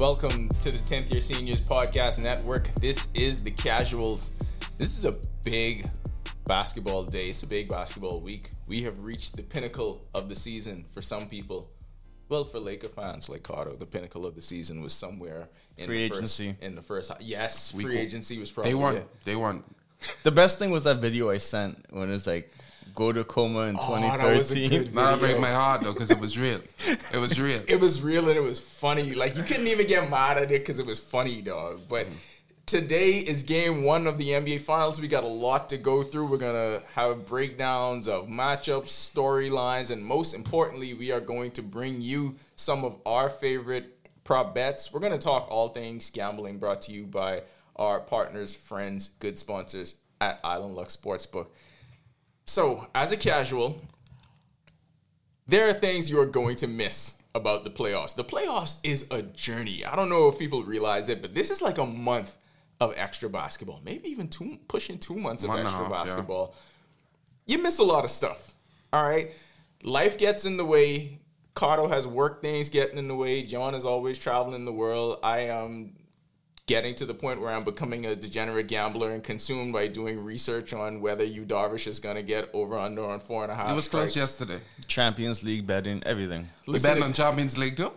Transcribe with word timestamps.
Welcome 0.00 0.48
to 0.62 0.70
the 0.70 0.78
10th 0.78 1.12
Year 1.12 1.20
Seniors 1.20 1.60
Podcast 1.60 2.18
Network. 2.18 2.74
This 2.76 3.08
is 3.12 3.42
the 3.42 3.50
Casuals. 3.50 4.34
This 4.78 4.96
is 4.96 5.04
a 5.04 5.14
big 5.44 5.86
basketball 6.46 7.04
day. 7.04 7.28
It's 7.28 7.42
a 7.42 7.46
big 7.46 7.68
basketball 7.68 8.20
week. 8.20 8.48
We 8.66 8.82
have 8.84 8.98
reached 9.00 9.36
the 9.36 9.42
pinnacle 9.42 10.08
of 10.14 10.30
the 10.30 10.34
season 10.34 10.86
for 10.90 11.02
some 11.02 11.28
people. 11.28 11.68
Well, 12.30 12.44
for 12.44 12.60
Laker 12.60 12.88
fans 12.88 13.28
like 13.28 13.42
Carter, 13.42 13.76
the 13.76 13.84
pinnacle 13.84 14.24
of 14.24 14.34
the 14.34 14.40
season 14.40 14.80
was 14.80 14.94
somewhere 14.94 15.50
in 15.76 15.84
Free 15.84 16.08
the 16.08 16.14
agency. 16.14 16.52
First, 16.52 16.62
in 16.62 16.74
the 16.76 16.82
first, 16.82 17.12
yes, 17.20 17.72
free 17.72 17.98
agency 17.98 18.38
was 18.38 18.50
probably 18.50 18.70
They 18.70 18.76
won. 18.76 18.96
it. 18.96 19.08
They 19.24 19.36
won. 19.36 19.62
The 20.22 20.32
best 20.32 20.58
thing 20.58 20.70
was 20.70 20.84
that 20.84 20.96
video 21.02 21.28
I 21.28 21.36
sent 21.36 21.84
when 21.90 22.10
it's 22.10 22.26
like 22.26 22.50
go 22.94 23.12
to 23.12 23.24
coma 23.24 23.60
in 23.60 23.76
Oh, 23.78 24.00
that 24.00 24.36
was 24.36 24.50
a 24.50 24.54
2013. 24.54 24.70
good 24.70 24.94
Now 24.94 25.10
that 25.12 25.20
break 25.20 25.40
my 25.40 25.52
heart 25.52 25.82
though, 25.82 25.92
because 25.92 26.10
it 26.10 26.18
was 26.18 26.38
real. 26.38 26.60
It 26.86 27.18
was 27.18 27.40
real. 27.40 27.62
it 27.68 27.80
was 27.80 28.02
real 28.02 28.28
and 28.28 28.36
it 28.36 28.42
was 28.42 28.60
funny. 28.60 29.14
Like 29.14 29.36
you 29.36 29.42
couldn't 29.42 29.66
even 29.66 29.86
get 29.86 30.08
mad 30.10 30.36
at 30.36 30.44
it 30.44 30.60
because 30.60 30.78
it 30.78 30.86
was 30.86 31.00
funny, 31.00 31.42
dog. 31.42 31.82
But 31.88 32.06
mm-hmm. 32.06 32.14
today 32.66 33.18
is 33.18 33.42
game 33.42 33.84
one 33.84 34.06
of 34.06 34.18
the 34.18 34.28
NBA 34.28 34.60
Finals. 34.60 35.00
We 35.00 35.08
got 35.08 35.24
a 35.24 35.28
lot 35.28 35.68
to 35.70 35.78
go 35.78 36.02
through. 36.02 36.26
We're 36.26 36.38
gonna 36.38 36.82
have 36.94 37.26
breakdowns 37.26 38.08
of 38.08 38.28
matchups, 38.28 38.88
storylines, 38.88 39.90
and 39.90 40.04
most 40.04 40.34
importantly, 40.34 40.94
we 40.94 41.10
are 41.12 41.20
going 41.20 41.52
to 41.52 41.62
bring 41.62 42.00
you 42.00 42.36
some 42.56 42.84
of 42.84 42.96
our 43.06 43.28
favorite 43.28 43.96
prop 44.24 44.54
bets. 44.54 44.92
We're 44.92 45.00
gonna 45.00 45.18
talk 45.18 45.48
all 45.50 45.68
things 45.68 46.10
gambling, 46.10 46.58
brought 46.58 46.82
to 46.82 46.92
you 46.92 47.06
by 47.06 47.42
our 47.76 48.00
partners, 48.00 48.54
friends, 48.54 49.08
good 49.20 49.38
sponsors 49.38 49.94
at 50.20 50.38
Island 50.44 50.76
Luck's 50.76 50.94
Sportsbook. 50.96 51.46
So, 52.50 52.88
as 52.96 53.12
a 53.12 53.16
casual, 53.16 53.80
there 55.46 55.68
are 55.68 55.72
things 55.72 56.10
you 56.10 56.18
are 56.18 56.26
going 56.26 56.56
to 56.56 56.66
miss 56.66 57.14
about 57.32 57.62
the 57.62 57.70
playoffs. 57.70 58.16
The 58.16 58.24
playoffs 58.24 58.80
is 58.82 59.06
a 59.12 59.22
journey. 59.22 59.84
I 59.84 59.94
don't 59.94 60.08
know 60.08 60.26
if 60.26 60.36
people 60.36 60.64
realize 60.64 61.08
it, 61.08 61.22
but 61.22 61.32
this 61.32 61.52
is 61.52 61.62
like 61.62 61.78
a 61.78 61.86
month 61.86 62.34
of 62.80 62.92
extra 62.96 63.30
basketball, 63.30 63.80
maybe 63.84 64.08
even 64.08 64.26
two, 64.26 64.58
pushing 64.66 64.98
two 64.98 65.14
months 65.14 65.44
of 65.44 65.50
One 65.50 65.60
a 65.60 65.62
extra 65.62 65.82
half, 65.82 65.90
yeah. 65.90 65.96
basketball. 65.96 66.56
You 67.46 67.62
miss 67.62 67.78
a 67.78 67.84
lot 67.84 68.02
of 68.02 68.10
stuff. 68.10 68.52
All 68.92 69.08
right, 69.08 69.30
life 69.84 70.18
gets 70.18 70.44
in 70.44 70.56
the 70.56 70.64
way. 70.64 71.20
Cardo 71.54 71.88
has 71.88 72.04
work 72.04 72.42
things 72.42 72.68
getting 72.68 72.98
in 72.98 73.06
the 73.06 73.14
way. 73.14 73.42
John 73.42 73.76
is 73.76 73.84
always 73.84 74.18
traveling 74.18 74.64
the 74.64 74.72
world. 74.72 75.20
I 75.22 75.42
am 75.42 75.92
getting 76.70 76.94
to 76.94 77.04
the 77.04 77.12
point 77.12 77.40
where 77.40 77.50
I'm 77.50 77.64
becoming 77.64 78.06
a 78.06 78.14
degenerate 78.14 78.68
gambler 78.68 79.10
and 79.10 79.24
consumed 79.24 79.72
by 79.72 79.88
doing 79.88 80.24
research 80.24 80.72
on 80.72 81.00
whether 81.00 81.24
Yu 81.24 81.44
Darvish 81.44 81.88
is 81.88 81.98
going 81.98 82.14
to 82.14 82.22
get 82.22 82.48
over 82.54 82.78
under 82.78 83.04
on 83.04 83.18
four 83.18 83.42
and 83.42 83.50
a 83.50 83.56
half. 83.56 83.72
It 83.72 83.74
was 83.74 83.88
close 83.88 84.14
yesterday. 84.14 84.60
Champions 84.86 85.42
League 85.42 85.66
betting, 85.66 86.00
everything. 86.06 86.48
We 86.68 86.74
Listen, 86.74 86.90
betting 86.90 87.02
on 87.02 87.12
Champions 87.12 87.58
League 87.58 87.76
too. 87.76 87.90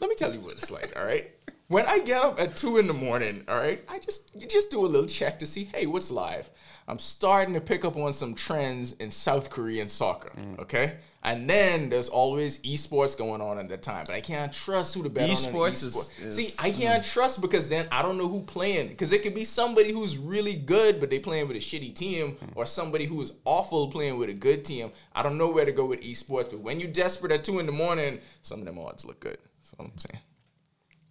let 0.00 0.10
me 0.10 0.16
tell 0.16 0.34
you 0.34 0.40
what 0.40 0.54
it's 0.54 0.72
like, 0.72 0.92
all 0.98 1.04
right? 1.04 1.30
When 1.68 1.84
I 1.84 1.98
get 1.98 2.24
up 2.24 2.40
at 2.40 2.56
two 2.56 2.78
in 2.78 2.86
the 2.86 2.94
morning, 2.94 3.44
all 3.46 3.58
right, 3.58 3.84
I 3.90 3.98
just 3.98 4.30
you 4.34 4.46
just 4.46 4.70
do 4.70 4.80
a 4.80 4.88
little 4.88 5.06
check 5.06 5.38
to 5.40 5.46
see, 5.46 5.64
hey, 5.64 5.84
what's 5.84 6.10
live? 6.10 6.48
I'm 6.88 6.98
starting 6.98 7.52
to 7.52 7.60
pick 7.60 7.84
up 7.84 7.94
on 7.98 8.14
some 8.14 8.34
trends 8.34 8.94
in 8.94 9.10
South 9.10 9.50
Korean 9.50 9.88
soccer, 9.88 10.32
mm. 10.34 10.58
okay? 10.60 10.96
And 11.22 11.50
then 11.50 11.90
there's 11.90 12.08
always 12.08 12.56
esports 12.62 13.18
going 13.18 13.42
on 13.42 13.58
at 13.58 13.68
that 13.68 13.82
time, 13.82 14.04
but 14.06 14.14
I 14.14 14.22
can't 14.22 14.50
trust 14.50 14.94
who 14.94 15.02
to 15.02 15.10
bet 15.10 15.28
on. 15.28 15.36
Esports 15.36 15.84
is- 15.84 16.34
See, 16.34 16.54
I 16.58 16.70
mm. 16.70 16.78
can't 16.78 17.04
trust 17.04 17.42
because 17.42 17.68
then 17.68 17.86
I 17.92 18.00
don't 18.00 18.16
know 18.16 18.28
who 18.28 18.40
playing. 18.40 18.88
Because 18.88 19.12
it 19.12 19.22
could 19.22 19.34
be 19.34 19.44
somebody 19.44 19.92
who's 19.92 20.16
really 20.16 20.54
good, 20.54 21.00
but 21.00 21.10
they 21.10 21.18
playing 21.18 21.48
with 21.48 21.58
a 21.58 21.60
shitty 21.60 21.94
team, 21.94 22.36
mm. 22.36 22.52
or 22.54 22.64
somebody 22.64 23.04
who 23.04 23.20
is 23.20 23.32
awful 23.44 23.88
playing 23.88 24.18
with 24.18 24.30
a 24.30 24.34
good 24.34 24.64
team. 24.64 24.90
I 25.14 25.22
don't 25.22 25.36
know 25.36 25.50
where 25.50 25.66
to 25.66 25.72
go 25.72 25.84
with 25.84 26.00
esports. 26.00 26.50
But 26.50 26.60
when 26.60 26.80
you're 26.80 26.90
desperate 26.90 27.32
at 27.32 27.44
two 27.44 27.58
in 27.58 27.66
the 27.66 27.72
morning, 27.72 28.20
some 28.40 28.60
of 28.60 28.64
them 28.64 28.78
odds 28.78 29.04
look 29.04 29.20
good. 29.20 29.36
That's 29.36 29.74
all 29.78 29.84
I'm 29.84 29.98
saying. 29.98 30.22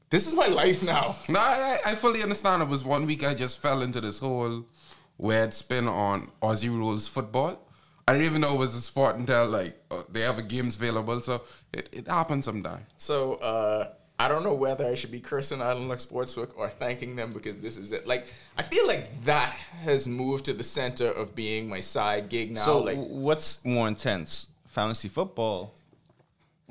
This 0.10 0.26
is 0.28 0.34
my 0.34 0.48
life 0.48 0.84
now. 0.84 1.16
No, 1.30 1.40
I, 1.40 1.80
I 1.86 1.96
fully 1.96 2.24
understand. 2.24 2.64
It 2.64 2.70
was 2.70 2.84
one 2.84 3.06
week 3.06 3.26
I 3.26 3.34
just 3.34 3.60
fell 3.62 3.82
into 3.82 4.00
this 4.02 4.20
whole 4.20 4.64
weird 5.18 5.54
spin 5.54 5.88
on 5.88 6.32
Aussie 6.42 6.70
rules 6.70 7.08
football. 7.08 7.62
I 8.08 8.14
didn't 8.14 8.28
even 8.28 8.42
know 8.42 8.54
it 8.56 8.58
was 8.58 8.74
a 8.76 8.82
sport 8.82 9.18
until 9.18 9.48
like 9.48 9.78
uh, 9.92 10.04
they 10.10 10.22
have 10.22 10.38
a 10.38 10.42
games 10.44 10.78
available. 10.78 11.20
So 11.20 11.42
it, 11.74 11.90
it 11.92 12.08
happens 12.08 12.46
sometime. 12.46 12.86
So 12.98 13.34
uh, 13.36 13.90
I 14.18 14.30
don't 14.30 14.44
know 14.46 14.54
whether 14.54 14.86
I 14.86 14.96
should 14.96 15.12
be 15.12 15.20
cursing 15.20 15.62
Island 15.62 15.90
Luck 15.90 15.98
Sportsbook 16.00 16.52
or 16.56 16.70
thanking 16.70 17.18
them 17.18 17.34
because 17.34 17.58
this 17.58 17.76
is 17.76 17.92
it. 17.92 18.08
Like 18.08 18.28
I 18.58 18.64
feel 18.64 18.88
like 18.88 19.26
that 19.26 19.58
has 19.82 20.08
moved 20.08 20.46
to 20.46 20.54
the 20.54 20.64
center 20.64 21.12
of 21.12 21.36
being 21.36 21.68
my 21.68 21.82
side 21.82 22.30
gig 22.30 22.52
now. 22.52 22.62
So 22.62 22.80
like 22.80 22.98
what's 22.98 23.64
more 23.66 23.90
intense, 23.90 24.48
fantasy 24.68 25.10
football 25.10 25.74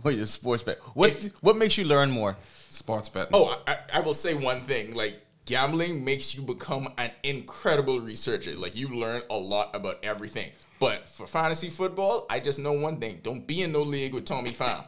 or 0.02 0.12
your 0.12 0.24
sports 0.26 0.62
bet? 0.62 0.78
What 0.94 1.10
If- 1.10 1.32
what 1.42 1.58
makes 1.58 1.76
you 1.76 1.84
learn 1.84 2.10
more? 2.10 2.38
Sports 2.76 3.08
betting. 3.08 3.30
Oh, 3.32 3.60
I, 3.66 3.78
I 3.94 4.00
will 4.00 4.14
say 4.14 4.34
one 4.34 4.60
thing. 4.62 4.94
Like 4.94 5.24
gambling 5.46 6.04
makes 6.04 6.34
you 6.34 6.42
become 6.42 6.92
an 6.98 7.10
incredible 7.22 8.00
researcher. 8.00 8.54
Like 8.54 8.76
you 8.76 8.88
learn 8.88 9.22
a 9.30 9.36
lot 9.36 9.74
about 9.74 9.98
everything. 10.02 10.52
But 10.78 11.08
for 11.08 11.26
fantasy 11.26 11.70
football, 11.70 12.26
I 12.28 12.38
just 12.38 12.58
know 12.58 12.74
one 12.74 12.98
thing: 12.98 13.20
don't 13.22 13.46
be 13.46 13.62
in 13.62 13.72
no 13.72 13.82
league 13.82 14.12
with 14.12 14.26
Tommy 14.26 14.50
Pham. 14.50 14.86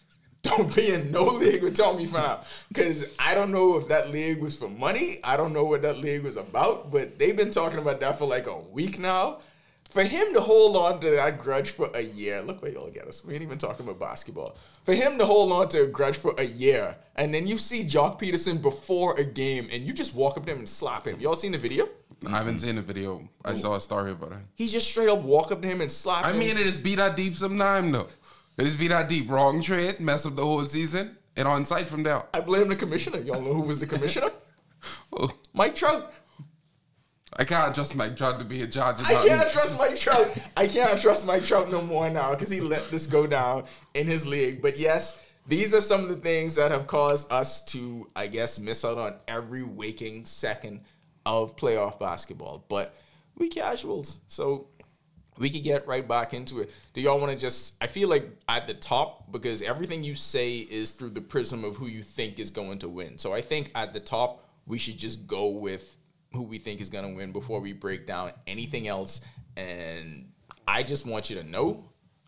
don't 0.42 0.74
be 0.74 0.92
in 0.92 1.12
no 1.12 1.24
league 1.24 1.62
with 1.62 1.76
Tommy 1.76 2.06
Pham 2.06 2.42
because 2.68 3.04
I 3.18 3.34
don't 3.34 3.52
know 3.52 3.76
if 3.76 3.88
that 3.88 4.10
league 4.10 4.40
was 4.40 4.56
for 4.56 4.68
money. 4.68 5.18
I 5.22 5.36
don't 5.36 5.52
know 5.52 5.64
what 5.64 5.82
that 5.82 5.98
league 5.98 6.22
was 6.22 6.36
about. 6.36 6.90
But 6.90 7.18
they've 7.18 7.36
been 7.36 7.50
talking 7.50 7.78
about 7.78 8.00
that 8.00 8.18
for 8.18 8.26
like 8.26 8.46
a 8.46 8.56
week 8.56 8.98
now. 8.98 9.40
For 9.96 10.04
him 10.04 10.34
to 10.34 10.42
hold 10.42 10.76
on 10.76 11.00
to 11.00 11.10
that 11.12 11.38
grudge 11.38 11.70
for 11.70 11.88
a 11.94 12.02
year, 12.02 12.42
look 12.42 12.60
where 12.60 12.70
y'all 12.70 12.90
get 12.90 13.06
us. 13.08 13.24
We 13.24 13.32
ain't 13.32 13.42
even 13.42 13.56
talking 13.56 13.86
about 13.86 13.98
basketball. 13.98 14.58
For 14.84 14.92
him 14.92 15.16
to 15.16 15.24
hold 15.24 15.50
on 15.52 15.70
to 15.70 15.84
a 15.84 15.86
grudge 15.86 16.18
for 16.18 16.34
a 16.36 16.42
year, 16.42 16.96
and 17.14 17.32
then 17.32 17.46
you 17.46 17.56
see 17.56 17.82
Joc 17.82 18.20
Pederson 18.20 18.60
before 18.60 19.18
a 19.18 19.24
game, 19.24 19.68
and 19.72 19.82
you 19.84 19.94
just 19.94 20.14
walk 20.14 20.36
up 20.36 20.44
to 20.44 20.52
him 20.52 20.58
and 20.58 20.68
slap 20.68 21.06
him. 21.06 21.18
Y'all 21.18 21.34
seen 21.34 21.52
the 21.52 21.56
video? 21.56 21.88
I 22.26 22.32
haven't 22.32 22.58
seen 22.58 22.76
the 22.76 22.82
video. 22.82 23.26
I 23.42 23.54
saw 23.54 23.76
a 23.76 23.80
story 23.80 24.12
about 24.12 24.32
it. 24.32 24.38
He 24.54 24.68
just 24.68 24.86
straight 24.86 25.08
up 25.08 25.22
walk 25.22 25.50
up 25.50 25.62
to 25.62 25.68
him 25.68 25.80
and 25.80 25.90
slap 25.90 26.26
him. 26.26 26.30
I 26.30 26.32
him. 26.32 26.40
mean, 26.40 26.58
it 26.58 26.66
is 26.66 26.72
just 26.72 26.84
be 26.84 26.94
that 26.96 27.16
deep 27.16 27.34
sometime 27.34 27.90
though. 27.90 28.08
It 28.58 28.64
is 28.64 28.74
just 28.74 28.78
be 28.78 28.88
that 28.88 29.08
deep. 29.08 29.30
Wrong 29.30 29.62
trade, 29.62 29.98
mess 29.98 30.26
up 30.26 30.36
the 30.36 30.44
whole 30.44 30.66
season, 30.66 31.16
and 31.36 31.48
on 31.48 31.64
site 31.64 31.86
from 31.86 32.02
there. 32.02 32.22
I 32.34 32.40
blame 32.40 32.68
the 32.68 32.76
commissioner. 32.76 33.20
Y'all 33.20 33.40
know 33.40 33.54
who 33.54 33.62
was 33.62 33.78
the 33.78 33.86
commissioner? 33.86 34.28
Oh, 35.18 35.30
Mike 35.54 35.74
Trout. 35.74 36.12
I 37.38 37.44
can't 37.44 37.74
trust 37.74 37.94
Mike 37.94 38.16
Trout 38.16 38.38
to 38.38 38.44
be 38.44 38.62
a 38.62 38.66
judge. 38.66 39.00
I 39.00 39.26
can't 39.26 39.50
trust 39.50 39.78
Mike 39.78 39.96
Trout. 39.96 40.36
I 40.56 40.66
can't 40.66 40.98
trust 40.98 41.26
Mike 41.26 41.44
Trout 41.44 41.70
no 41.70 41.82
more 41.82 42.08
now 42.08 42.30
because 42.30 42.50
he 42.50 42.60
let 42.60 42.90
this 42.90 43.06
go 43.06 43.26
down 43.26 43.64
in 43.94 44.06
his 44.06 44.26
league. 44.26 44.62
But 44.62 44.78
yes, 44.78 45.20
these 45.46 45.74
are 45.74 45.82
some 45.82 46.02
of 46.02 46.08
the 46.08 46.16
things 46.16 46.54
that 46.54 46.70
have 46.70 46.86
caused 46.86 47.30
us 47.30 47.64
to, 47.66 48.08
I 48.16 48.26
guess, 48.26 48.58
miss 48.58 48.84
out 48.84 48.96
on 48.96 49.16
every 49.28 49.62
waking 49.62 50.24
second 50.24 50.80
of 51.26 51.56
playoff 51.56 51.98
basketball. 51.98 52.64
But 52.68 52.96
we 53.36 53.48
casuals, 53.48 54.18
so 54.28 54.68
we 55.36 55.50
could 55.50 55.62
get 55.62 55.86
right 55.86 56.06
back 56.06 56.32
into 56.32 56.60
it. 56.60 56.70
Do 56.94 57.02
y'all 57.02 57.20
want 57.20 57.32
to 57.32 57.38
just? 57.38 57.74
I 57.82 57.86
feel 57.86 58.08
like 58.08 58.30
at 58.48 58.66
the 58.66 58.74
top 58.74 59.30
because 59.30 59.60
everything 59.60 60.02
you 60.02 60.14
say 60.14 60.58
is 60.58 60.92
through 60.92 61.10
the 61.10 61.20
prism 61.20 61.64
of 61.64 61.76
who 61.76 61.86
you 61.86 62.02
think 62.02 62.38
is 62.38 62.50
going 62.50 62.78
to 62.78 62.88
win. 62.88 63.18
So 63.18 63.34
I 63.34 63.42
think 63.42 63.70
at 63.74 63.92
the 63.92 64.00
top 64.00 64.42
we 64.66 64.78
should 64.78 64.96
just 64.96 65.26
go 65.26 65.48
with 65.48 65.96
who 66.32 66.42
we 66.42 66.58
think 66.58 66.80
is 66.80 66.88
going 66.90 67.08
to 67.08 67.14
win 67.14 67.32
before 67.32 67.60
we 67.60 67.72
break 67.72 68.06
down 68.06 68.32
anything 68.46 68.88
else. 68.88 69.20
And 69.56 70.30
I 70.66 70.82
just 70.82 71.06
want 71.06 71.30
you 71.30 71.36
to 71.36 71.42
know, 71.42 71.84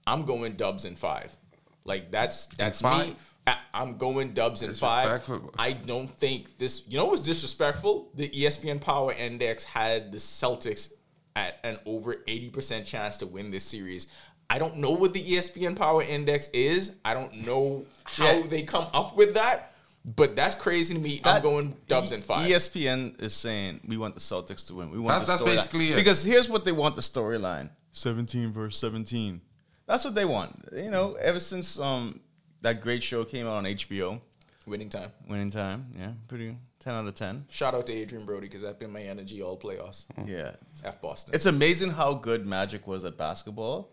I'm 0.07 0.25
going 0.25 0.55
Dubs 0.55 0.85
in 0.85 0.97
five. 0.97 1.37
Like 1.85 2.11
that's 2.11 2.47
that's 2.49 2.83
me. 2.83 3.17
I, 3.47 3.57
I'm 3.73 3.97
going 3.97 4.33
Dubs 4.35 4.63
in 4.63 4.75
five. 4.75 5.23
I 5.59 5.73
don't 5.73 6.11
think 6.19 6.59
this. 6.59 6.85
You 6.89 6.99
know 6.99 7.05
what 7.05 7.13
was 7.13 7.23
disrespectful? 7.23 8.11
The 8.15 8.29
ESPN 8.29 8.81
Power 8.81 9.13
Index 9.13 9.65
had 9.65 10.13
the 10.13 10.19
Celtics 10.19 10.93
at 11.35 11.59
an 11.65 11.79
over 11.87 12.15
80% 12.27 12.85
chance 12.85 13.17
to 13.19 13.27
win 13.27 13.51
this 13.51 13.65
series. 13.65 14.09
I 14.51 14.59
don't 14.59 14.79
know 14.79 14.91
what 14.91 15.13
the 15.15 15.23
ESPN 15.23 15.77
Power 15.77 16.03
Index 16.03 16.49
is. 16.49 16.93
I 17.05 17.15
don't 17.15 17.47
know 17.47 17.85
how 18.05 18.33
Yeah. 18.33 18.47
they 18.47 18.63
come 18.63 18.87
up 18.93 19.17
with 19.17 19.35
that, 19.35 19.73
but 20.17 20.35
that's 20.37 20.55
crazy 20.55 20.95
to 20.95 21.01
me. 21.01 21.21
I'm 21.25 21.43
going 21.43 21.77
Dubs 21.87 22.13
in 22.13 22.23
five. 22.23 22.49
ESPN 22.49 23.21
is 23.23 23.35
saying 23.35 23.81
we 23.87 23.97
want 23.97 24.15
the 24.15 24.21
Celtics 24.21 24.67
to 24.69 24.75
win. 24.75 24.91
We 24.91 24.99
want 24.99 25.21
That's- 25.21 25.27
the 25.27 25.33
that's 25.33 25.43
storyline. 25.43 25.57
basically 25.57 25.93
it. 25.93 25.97
Because 25.97 26.23
here's 26.23 26.49
what 26.49 26.65
they 26.65 26.73
want 26.73 26.97
the 26.97 27.03
storyline: 27.03 27.71
seventeen 27.93 28.53
versus 28.53 28.79
seventeen. 28.81 29.41
That's 29.87 30.05
what 30.05 30.15
they 30.15 30.25
want. 30.25 30.69
You 30.77 30.91
know, 30.91 31.15
ever 31.15 31.41
since 31.41 31.79
um 31.79 32.21
that 32.63 32.81
great 32.83 33.03
show 33.03 33.25
came 33.25 33.47
out 33.47 33.55
on 33.55 33.65
HBO, 33.65 34.21
Winning 34.67 34.89
time. 34.91 35.11
Winning 35.29 35.51
Time. 35.51 35.87
Yeah, 35.99 36.13
pretty 36.29 36.57
ten 36.79 36.93
out 36.95 37.07
of 37.07 37.15
ten. 37.15 37.47
Shout 37.49 37.75
out 37.75 37.87
to 37.87 37.93
Adrien 38.03 38.27
Brody 38.27 38.49
because 38.49 38.63
that's 38.63 38.79
been 38.79 38.93
my 38.93 39.03
energy 39.03 39.41
all 39.43 39.59
playoffs. 39.59 40.05
Yeah, 40.27 40.53
F 40.85 41.01
Boston. 41.01 41.35
it's 41.35 41.47
amazing 41.47 41.91
how 41.91 42.15
good 42.15 42.47
Magic 42.47 42.87
was 42.87 43.05
at 43.05 43.17
basketball. 43.17 43.91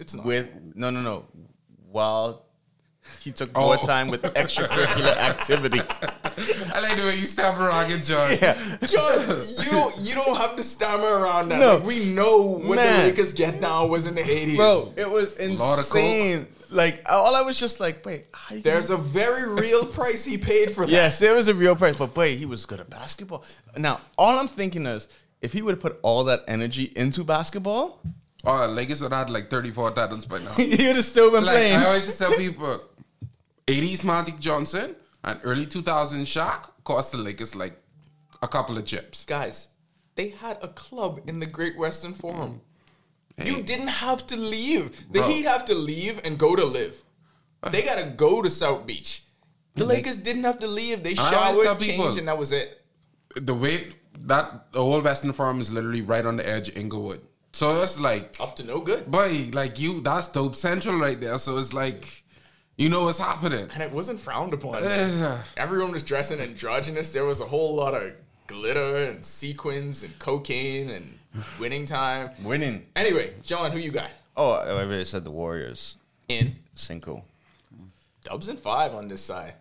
It's 0.00 0.14
not. 0.14 0.26
With 0.26 0.48
no, 0.74 0.90
no, 0.90 1.00
no. 1.00 1.24
While 1.90 2.44
he 3.22 3.32
took 3.32 3.50
Oh. 3.54 3.66
more 3.66 3.76
time 3.76 4.08
with 4.08 4.22
extracurricular 4.22 5.16
activity. 5.30 5.80
I 6.72 6.80
like 6.80 6.96
the 6.96 7.02
way 7.06 7.16
you 7.16 7.26
stammer 7.26 7.66
around 7.66 7.90
it, 7.90 8.02
John. 8.04 8.30
Yeah. 8.40 8.54
John, 8.86 9.20
you 9.64 9.70
don't 9.70 9.98
you 10.00 10.14
don't 10.14 10.36
have 10.36 10.56
to 10.56 10.62
stammer 10.62 11.06
around 11.20 11.48
that. 11.50 11.60
No. 11.60 11.76
Like, 11.76 11.84
we 11.84 12.12
know 12.12 12.38
what 12.42 12.76
Man. 12.76 13.00
the 13.00 13.06
Lakers 13.08 13.32
get 13.32 13.60
down 13.60 13.88
was 13.88 14.06
in 14.06 14.14
the 14.14 14.22
eighties. 14.30 14.56
Bro, 14.56 14.94
it 14.96 15.08
was 15.10 15.38
lot 15.40 15.78
of 15.78 15.86
coke. 15.88 15.96
insane. 16.02 16.46
Like 16.70 17.02
all 17.08 17.34
I 17.34 17.40
was 17.42 17.58
just 17.58 17.80
like, 17.80 18.04
wait, 18.04 18.26
There's 18.52 18.90
a 18.90 18.96
very 18.98 19.48
real 19.54 19.86
price 19.86 20.24
he 20.24 20.36
paid 20.36 20.70
for 20.70 20.84
that. 20.84 20.92
Yes, 20.92 21.22
it 21.22 21.34
was 21.34 21.48
a 21.48 21.54
real 21.54 21.74
price, 21.74 21.96
but 21.96 22.14
wait, 22.14 22.36
he 22.38 22.44
was 22.44 22.66
good 22.66 22.78
at 22.80 22.90
basketball. 22.90 23.42
Now, 23.76 24.00
all 24.18 24.38
I'm 24.38 24.48
thinking 24.48 24.84
is 24.84 25.08
if 25.40 25.54
he 25.54 25.62
would 25.62 25.72
have 25.72 25.80
put 25.80 25.98
all 26.02 26.24
that 26.24 26.44
energy 26.46 26.92
into 26.94 27.24
basketball, 27.24 28.00
Oh, 28.44 28.66
Lakers 28.66 29.00
would 29.00 29.12
have 29.12 29.26
had 29.28 29.30
like 29.32 29.50
34 29.50 29.90
titles 29.92 30.24
by 30.24 30.38
now. 30.38 30.50
he 30.56 30.86
would 30.86 30.96
have 30.96 31.04
still 31.04 31.30
been 31.32 31.44
like 31.44 31.54
playing. 31.56 31.78
I 31.78 31.86
always 31.86 32.04
just 32.06 32.18
tell 32.18 32.32
people, 32.36 32.80
80s 33.68 34.04
Magic 34.04 34.38
Johnson 34.40 34.96
and 35.24 35.40
early 35.44 35.66
2000 35.66 36.24
Shaq 36.24 36.70
cost 36.84 37.12
the 37.12 37.18
Lakers 37.18 37.54
like 37.54 37.78
a 38.42 38.48
couple 38.48 38.78
of 38.78 38.84
chips. 38.84 39.24
Guys, 39.24 39.68
they 40.14 40.28
had 40.30 40.58
a 40.62 40.68
club 40.68 41.20
in 41.26 41.38
the 41.40 41.46
Great 41.46 41.76
Western 41.78 42.12
Forum. 42.14 42.60
Hey. 43.36 43.50
You 43.50 43.62
didn't 43.62 43.88
have 43.88 44.26
to 44.28 44.36
leave. 44.36 44.90
The 45.12 45.20
Bro. 45.20 45.28
Heat 45.28 45.46
have 45.46 45.64
to 45.66 45.74
leave 45.74 46.20
and 46.24 46.38
go 46.38 46.56
to 46.56 46.64
live. 46.64 46.96
Uh. 47.62 47.70
They 47.70 47.82
gotta 47.82 48.06
go 48.16 48.42
to 48.42 48.50
South 48.50 48.86
Beach. 48.86 49.22
The 49.74 49.84
They- 49.84 49.96
Lakers 49.96 50.16
didn't 50.16 50.44
have 50.44 50.58
to 50.60 50.66
leave. 50.66 51.02
They 51.04 51.14
I 51.16 51.34
always 51.34 51.58
tell 51.58 51.64
showered, 51.64 51.80
people- 51.80 52.04
changed, 52.06 52.18
and 52.18 52.28
that 52.28 52.38
was 52.38 52.50
it. 52.52 52.84
The 53.36 53.54
way 53.54 53.92
that 54.20 54.72
the 54.72 54.82
whole 54.82 55.00
Western 55.00 55.32
Forum 55.32 55.60
is 55.60 55.70
literally 55.70 56.00
right 56.00 56.24
on 56.26 56.36
the 56.36 56.48
edge 56.48 56.68
of 56.68 56.76
Inglewood. 56.76 57.20
So 57.52 57.82
it's 57.82 57.98
like, 58.00 58.36
Up 58.40 58.56
to 58.56 58.64
no 58.64 58.80
good. 58.80 59.08
boy, 59.10 59.50
like 59.52 59.78
you, 59.78 60.00
that's 60.00 60.28
dope 60.28 60.54
central 60.56 60.96
right 60.98 61.20
there. 61.20 61.38
So 61.38 61.58
it's 61.58 61.72
like, 61.72 62.24
you 62.78 62.88
know 62.88 63.04
what's 63.04 63.18
happening. 63.18 63.68
And 63.74 63.82
it 63.82 63.92
wasn't 63.92 64.18
frowned 64.20 64.54
upon. 64.54 64.82
Everyone 65.56 65.92
was 65.92 66.02
dressing 66.02 66.40
androgynous. 66.40 67.10
There 67.10 67.24
was 67.26 67.40
a 67.40 67.44
whole 67.44 67.74
lot 67.74 67.92
of 67.92 68.12
glitter 68.46 68.96
and 68.96 69.22
sequins 69.24 70.02
and 70.02 70.18
cocaine 70.18 70.88
and 70.88 71.18
winning 71.60 71.84
time. 71.84 72.30
Winning. 72.42 72.86
Anyway, 72.96 73.34
John, 73.42 73.72
who 73.72 73.78
you 73.78 73.90
got? 73.90 74.10
Oh, 74.36 74.52
I 74.52 74.70
already 74.70 75.04
said 75.04 75.24
the 75.24 75.30
Warriors. 75.30 75.96
In 76.28 76.56
Cinco. 76.74 77.24
Dubs 78.24 78.48
and 78.48 78.58
five 78.58 78.94
on 78.94 79.08
this 79.08 79.22
side. 79.22 79.54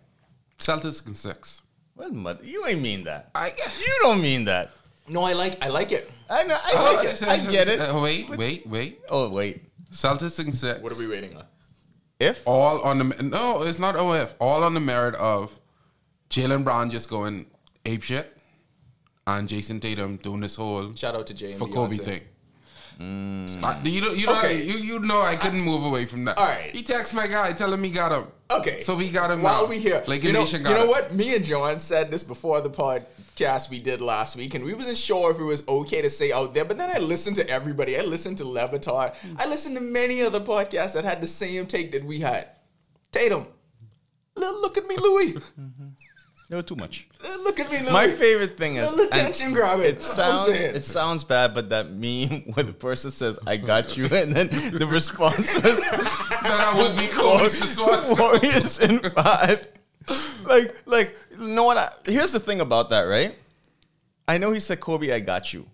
Celtics 0.60 1.06
and 1.06 1.16
six. 1.16 1.62
What 1.96 2.14
mud? 2.14 2.40
You 2.44 2.66
ain't 2.68 2.82
mean 2.82 3.04
that. 3.06 3.32
I 3.34 3.48
You 3.80 4.00
don't 4.02 4.22
mean 4.22 4.46
that. 4.46 4.72
No, 5.08 5.24
I 5.24 5.34
like 5.34 5.64
I 5.64 5.70
like 5.70 5.92
it. 5.92 6.12
I 6.30 6.44
know. 6.44 6.56
I, 6.62 6.72
Oh, 6.76 6.96
like 6.96 7.08
it. 7.08 7.24
I 7.24 7.38
get 7.52 7.68
it. 7.70 7.80
Uh, 7.80 8.00
wait, 8.02 8.30
wait, 8.30 8.68
wait. 8.68 9.00
Oh 9.10 9.30
wait. 9.30 9.64
Celtics 9.92 10.38
and 10.40 10.54
six. 10.54 10.82
What 10.82 10.92
are 10.92 11.00
we 11.00 11.08
waiting 11.08 11.36
on? 11.38 11.46
If 12.20 12.48
all 12.48 12.82
on 12.82 12.98
the 12.98 13.24
no, 13.24 13.62
it's 13.64 13.80
not 13.80 13.96
OF. 13.96 14.36
All 14.40 14.64
on 14.64 14.74
the 14.74 14.80
merit 14.80 15.16
of 15.16 15.60
Jaylen 16.30 16.64
Brown 16.64 16.90
just 16.90 17.10
going 17.10 17.46
ape 17.86 18.02
shit, 18.02 18.36
and 19.28 19.48
Jayson 19.48 19.80
Tatum 19.80 20.18
doing 20.18 20.42
this 20.42 20.56
whole 20.56 20.94
Shout 20.96 21.16
out 21.16 21.28
to 21.28 21.34
Jay 21.34 21.54
for 21.54 21.68
Kobe 21.68 21.96
Beyonce. 21.96 22.22
Thing. 22.98 23.64
I- 23.64 23.82
you 23.84 24.02
know, 24.02 24.12
you 24.12 24.26
know, 24.28 24.38
Okay. 24.40 24.62
you 24.64 24.76
you 24.76 25.00
know, 25.00 25.22
I 25.22 25.36
couldn't 25.36 25.64
move 25.64 25.84
away 25.86 26.06
from 26.06 26.26
that. 26.26 26.38
all 26.38 26.46
right. 26.46 26.76
he 26.76 26.82
texts 26.84 27.14
my 27.14 27.28
guy, 27.28 27.54
tell 27.54 27.72
him 27.74 27.84
he 27.84 27.90
got 27.92 28.12
him. 28.12 28.28
Okay. 28.50 28.82
so 28.84 28.96
we 28.96 29.10
got 29.10 29.30
him. 29.32 29.42
While 29.42 29.64
now. 29.64 29.70
we 29.70 29.78
here, 29.80 30.04
like 30.08 30.24
you 30.24 30.32
know, 30.32 30.40
Nation 30.42 30.64
got 30.64 30.70
you 30.70 30.76
know 30.76 30.84
him. 30.84 30.90
what? 30.90 31.14
Me 31.14 31.36
and 31.36 31.44
John 31.44 31.80
said 31.80 32.10
this 32.12 32.24
before 32.24 32.62
the 32.62 32.70
podcast 32.70 33.70
we 33.70 33.80
did 33.80 34.00
last 34.02 34.36
week, 34.38 34.54
and 34.56 34.64
we 34.64 34.74
wasn't 34.74 34.98
sure 34.98 35.32
if 35.32 35.38
it 35.40 35.44
was 35.44 35.68
okay 35.68 36.02
to 36.02 36.10
say 36.10 36.32
out 36.32 36.54
there. 36.54 36.64
But 36.66 36.78
then 36.78 36.90
I 36.90 37.00
listened 37.00 37.36
to 37.38 37.50
everybody. 37.50 37.98
I 37.98 38.02
listened 38.04 38.38
to 38.38 38.46
Levitar. 38.46 39.14
I 39.38 39.48
listened 39.48 39.76
to 39.76 39.82
many 39.82 40.22
other 40.22 40.40
podcasts 40.40 40.94
that 40.94 41.04
had 41.04 41.22
the 41.22 41.28
same 41.28 41.66
take 41.66 41.92
that 41.92 42.06
we 42.06 42.20
had. 42.22 42.48
Tatum, 43.12 43.48
look 44.36 44.78
at 44.78 44.88
me, 44.88 44.96
Louis. 44.98 45.34
Mm-hmm. 45.60 45.87
Were 46.56 46.62
too 46.62 46.76
much. 46.76 47.08
Uh, 47.24 47.38
look 47.44 47.60
at 47.60 47.70
me, 47.70 47.80
Louis. 47.80 47.92
My 47.92 48.10
favorite 48.10 48.58
thing 48.58 48.78
is 48.78 48.98
attention 48.98 49.52
grabbing. 49.54 49.86
It 49.86 50.02
sounds 50.02 50.48
it 50.48 50.84
sounds 50.84 51.24
bad, 51.24 51.54
but 51.54 51.70
that 51.70 51.92
meme 51.92 52.44
where 52.54 52.64
the 52.64 52.74
person 52.74 53.12
says 53.12 53.38
"I 53.46 53.58
got 53.58 53.98
you" 53.98 54.06
and 54.12 54.32
then 54.32 54.48
the 54.72 54.88
response 54.88 55.54
was 55.56 55.80
that 55.82 56.46
I 56.46 56.82
would 56.82 56.98
be 56.98 57.08
watch. 57.18 58.18
Warriors 58.18 58.80
in 58.80 59.00
five. 59.12 59.68
Like, 60.46 60.76
like, 60.86 61.18
you 61.38 61.48
know 61.48 61.66
what? 61.66 61.78
I, 61.78 61.92
here's 62.06 62.32
the 62.32 62.40
thing 62.40 62.62
about 62.62 62.90
that, 62.92 63.02
right? 63.02 63.36
I 64.28 64.38
know 64.38 64.52
he 64.52 64.60
said, 64.62 64.80
Kobe, 64.80 65.12
I 65.12 65.20
got 65.20 65.54
you. 65.54 65.66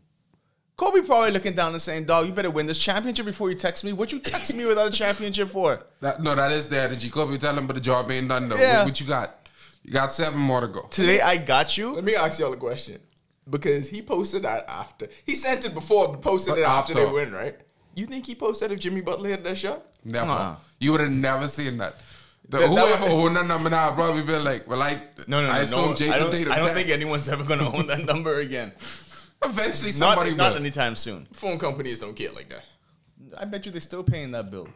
Kobe 0.76 1.02
probably 1.02 1.32
looking 1.32 1.54
down 1.54 1.72
and 1.74 1.82
saying, 1.82 2.06
dog, 2.06 2.26
you 2.26 2.34
better 2.34 2.50
win 2.50 2.66
this 2.66 2.80
championship 2.80 3.26
before 3.26 3.50
you 3.52 3.56
text 3.56 3.84
me. 3.84 3.94
What 3.94 4.12
you 4.12 4.20
text 4.20 4.56
me 4.56 4.66
without 4.66 4.88
a 4.88 4.92
championship 4.92 5.52
for? 5.52 5.80
That, 6.02 6.24
no, 6.24 6.34
that 6.34 6.52
is 6.52 6.68
there. 6.68 6.90
Did 6.90 7.04
you 7.04 7.12
Kobe 7.12 7.38
tell 7.38 7.56
him, 7.56 7.68
but 7.68 7.76
the 7.76 7.82
job 7.82 8.10
ain't 8.10 8.28
done 8.28 8.50
though. 8.50 8.58
Yeah. 8.58 8.80
What, 8.80 8.88
what 8.88 9.00
you 9.00 9.06
got? 9.06 9.43
You 9.84 9.92
got 9.92 10.12
seven 10.14 10.40
more 10.40 10.62
to 10.62 10.68
go. 10.68 10.82
Today, 10.90 11.20
I 11.22 11.38
got 11.38 11.78
you. 11.78 11.94
Let 11.94 12.04
me 12.04 12.16
ask 12.16 12.40
y'all 12.40 12.54
a 12.54 12.58
question. 12.58 13.00
Because 13.50 13.90
he 13.90 14.02
posted 14.02 14.44
that 14.44 14.66
after. 14.70 15.08
He 15.26 15.36
sent 15.36 15.66
it 15.66 15.74
before, 15.74 16.08
but 16.08 16.22
posted 16.22 16.54
But 16.54 16.60
it 16.60 16.66
after, 16.66 16.94
after. 16.94 17.06
they 17.06 17.12
win, 17.12 17.34
right? 17.34 17.56
You 17.96 18.06
think 18.06 18.26
he 18.26 18.36
posted 18.36 18.72
if 18.72 18.80
Jimmy 18.80 19.02
Butler 19.02 19.30
hit 19.30 19.44
that 19.44 19.58
shot? 19.58 19.86
Never. 20.06 20.32
Uh-uh. 20.32 20.56
You 20.80 20.92
would 20.94 21.02
have 21.02 21.12
never 21.12 21.48
seen 21.50 21.78
that. 21.80 21.96
The, 22.48 22.60
That- 22.60 22.62
that 22.62 22.70
whoever 22.70 23.04
would- 23.16 23.26
owned 23.26 23.36
that 23.36 23.46
number 23.46 23.70
now 23.70 23.94
probably 23.94 24.24
been 24.24 24.44
like, 24.46 24.68
well, 24.68 24.82
I 24.82 24.94
No, 25.28 25.42
no, 25.42 25.48
no. 25.48 25.50
I 25.50 25.58
no, 25.58 25.62
assume 25.64 25.96
Jayson 25.96 26.14
I 26.14 26.20
don't, 26.20 26.32
Tatum. 26.32 26.52
I 26.54 26.56
don't 26.58 26.68
did. 26.68 26.76
think 26.76 26.90
anyone's 26.90 27.28
ever 27.28 27.44
going 27.44 27.60
to 27.60 27.66
own 27.66 27.88
that 27.88 28.06
number 28.06 28.40
again. 28.40 28.72
eventually 29.44 29.90
Not, 29.92 29.96
somebody 30.16 30.34
not 30.36 30.54
will. 30.54 30.60
anytime 30.62 30.96
soon. 30.96 31.28
Phone 31.34 31.60
companies 31.60 32.00
don't 32.00 32.16
care 32.16 32.32
like 32.32 32.50
that. 32.50 32.64
I 33.38 33.46
bet 33.46 33.66
you 33.66 33.72
they're 33.74 33.82
still 33.82 34.04
paying 34.04 34.32
that 34.32 34.50
bill. 34.52 34.68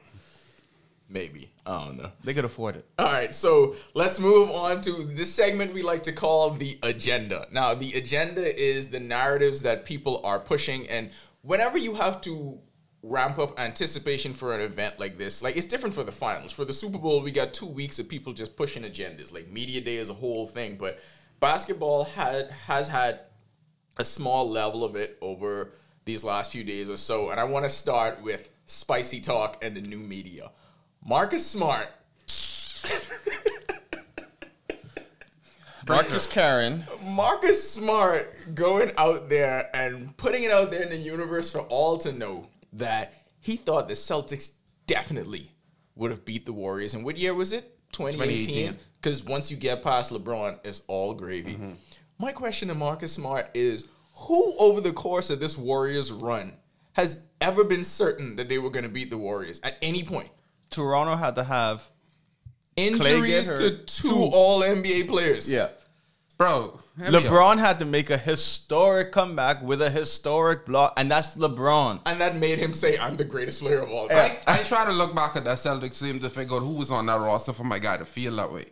Maybe. 1.09 1.51
I 1.65 1.86
don't 1.86 1.98
know. 1.98 2.12
They 2.24 2.33
could 2.33 2.45
afford 2.45 2.75
it. 2.75 2.86
All 3.00 3.06
right, 3.06 3.33
so 3.33 3.75
let's 3.94 4.19
move 4.19 4.51
on 4.51 4.81
to 4.81 4.92
this 5.06 5.33
segment 5.33 5.74
we 5.74 5.81
like 5.81 6.04
to 6.04 6.12
call 6.12 6.50
the 6.51 6.77
agenda. 6.83 7.48
Now, 7.51 7.74
the 7.74 7.94
agenda 7.94 8.44
is 8.59 8.89
the 8.89 9.00
narratives 9.00 9.62
that 9.62 9.86
people 9.86 10.21
are 10.25 10.39
pushing, 10.39 10.88
and 10.89 11.12
whenever 11.42 11.77
you 11.77 11.95
have 11.95 12.19
to 12.21 12.59
ramp 13.04 13.39
up 13.39 13.57
anticipation 13.59 14.33
for 14.33 14.54
an 14.54 14.59
event 14.59 15.00
like 15.00 15.18
this, 15.18 15.42
like 15.42 15.56
it's 15.56 15.68
different 15.68 15.95
for 15.95 16.04
the 16.04 16.12
finals. 16.12 16.51
For 16.51 16.65
the 16.65 16.74
Super 16.74 16.98
Bowl, 16.98 17.21
we 17.21 17.31
got 17.31 17.54
two 17.54 17.65
weeks 17.65 18.00
of 18.00 18.09
people 18.09 18.33
just 18.33 18.56
pushing 18.56 18.83
agendas. 18.83 19.33
Like 19.33 19.50
media 19.50 19.80
day 19.81 19.98
is 19.98 20.09
a 20.09 20.13
whole 20.13 20.45
thing, 20.45 20.75
but 20.77 21.00
basketball 21.39 22.04
had 22.04 22.51
has 22.51 22.89
had 22.89 23.21
a 23.98 24.06
small 24.06 24.50
level 24.50 24.83
of 24.83 24.95
it 24.95 25.18
over 25.21 25.74
these 26.06 26.24
last 26.24 26.51
few 26.51 26.63
days 26.63 26.89
or 26.89 26.98
so, 26.98 27.30
and 27.30 27.39
I 27.39 27.44
want 27.45 27.65
to 27.65 27.69
start 27.69 28.21
with 28.21 28.50
spicy 28.65 29.21
talk 29.21 29.63
and 29.63 29.75
the 29.75 29.81
new 29.81 30.00
media. 30.00 30.51
Marcus 31.09 31.45
Smart 31.48 31.88
Marcus 35.88 36.27
Karen. 36.27 36.83
Marcus 37.02 37.71
Smart 37.71 38.35
going 38.54 38.92
out 38.97 39.30
there 39.30 39.69
and 39.73 40.18
putting 40.18 40.44
it 40.44 40.52
out 40.52 40.69
there 40.69 40.81
in 40.83 40.90
the 40.90 40.97
universe 40.97 41.49
for 41.49 41.59
all 41.59 41.97
to 41.99 42.11
know 42.11 42.49
that 42.73 43.23
he 43.40 43.56
thought 43.56 43.87
the 43.87 43.94
Celtics 43.94 44.52
definitely 44.85 45.54
would 45.95 46.11
have 46.11 46.26
beat 46.26 46.45
the 46.45 46.52
Warriors. 46.52 46.94
And 46.94 47.06
what 47.06 47.18
year 47.18 47.33
was 47.33 47.54
it? 47.54 47.80
2018. 47.94 48.44
2018. 48.44 48.78
Because 49.02 49.23
once 49.23 49.49
you 49.49 49.56
get 49.56 49.81
past 49.81 50.11
LeBron, 50.11 50.59
it's 50.66 50.81
all 50.87 51.14
gravy. 51.14 51.54
Mm-hmm. 51.54 51.71
My 52.19 52.33
question 52.33 52.68
to 52.68 52.76
Marcus 52.76 53.14
Smart 53.14 53.49
is 53.54 53.85
who 54.14 54.57
over 54.59 54.81
the 54.81 54.92
course 54.92 55.30
of 55.30 55.40
this 55.40 55.57
Warriors 55.57 56.11
run 56.11 56.52
has 56.92 57.23
ever 57.40 57.64
been 57.64 57.85
certain 57.85 58.35
that 58.35 58.49
they 58.49 58.57
were 58.57 58.69
going 58.69 58.83
to 58.83 58.92
beat 58.92 59.09
the 59.09 59.18
Warriors 59.18 59.61
at 59.64 59.78
any 59.81 60.04
point? 60.04 60.31
Toronto 60.69 61.16
had 61.16 61.36
to 61.36 61.44
have. 61.44 61.88
Injuries 62.76 63.47
to 63.47 63.78
two, 63.86 64.09
Two. 64.09 64.30
all 64.33 64.62
NBA 64.62 65.07
players. 65.07 65.52
Yeah. 65.52 65.69
Bro, 66.38 66.80
hear 67.00 67.09
me 67.12 67.18
out. 67.18 67.24
LeBron 67.24 67.57
had 67.57 67.80
to 67.80 67.86
make 67.86 68.12
a 68.12 68.18
historic 68.18 69.12
comeback 69.12 69.64
with 69.64 69.81
a 69.81 69.90
historic 69.90 70.68
block, 70.68 70.94
and 70.95 71.09
that's 71.09 71.36
LeBron. 71.36 72.02
And 72.06 72.21
that 72.21 72.36
made 72.36 72.59
him 72.59 72.74
say, 72.74 72.95
I'm 73.00 73.16
the 73.18 73.24
greatest 73.24 73.59
player 73.62 73.80
of 73.80 73.90
all 73.90 74.07
time. 74.07 74.33
I, 74.45 74.59
I 74.59 74.64
try 74.64 74.86
to 74.86 74.92
look 74.92 75.16
back 75.16 75.36
at 75.36 75.45
that 75.45 75.57
Celtics 75.57 76.00
team 76.00 76.19
to 76.19 76.30
figure 76.30 76.57
out 76.57 76.59
who 76.59 76.74
was 76.74 76.92
on 76.92 77.07
that 77.07 77.19
roster 77.19 77.54
for 77.54 77.64
my 77.64 77.80
guy 77.80 77.97
to 77.97 78.06
feel 78.06 78.36
that 78.36 78.52
way. 78.54 78.66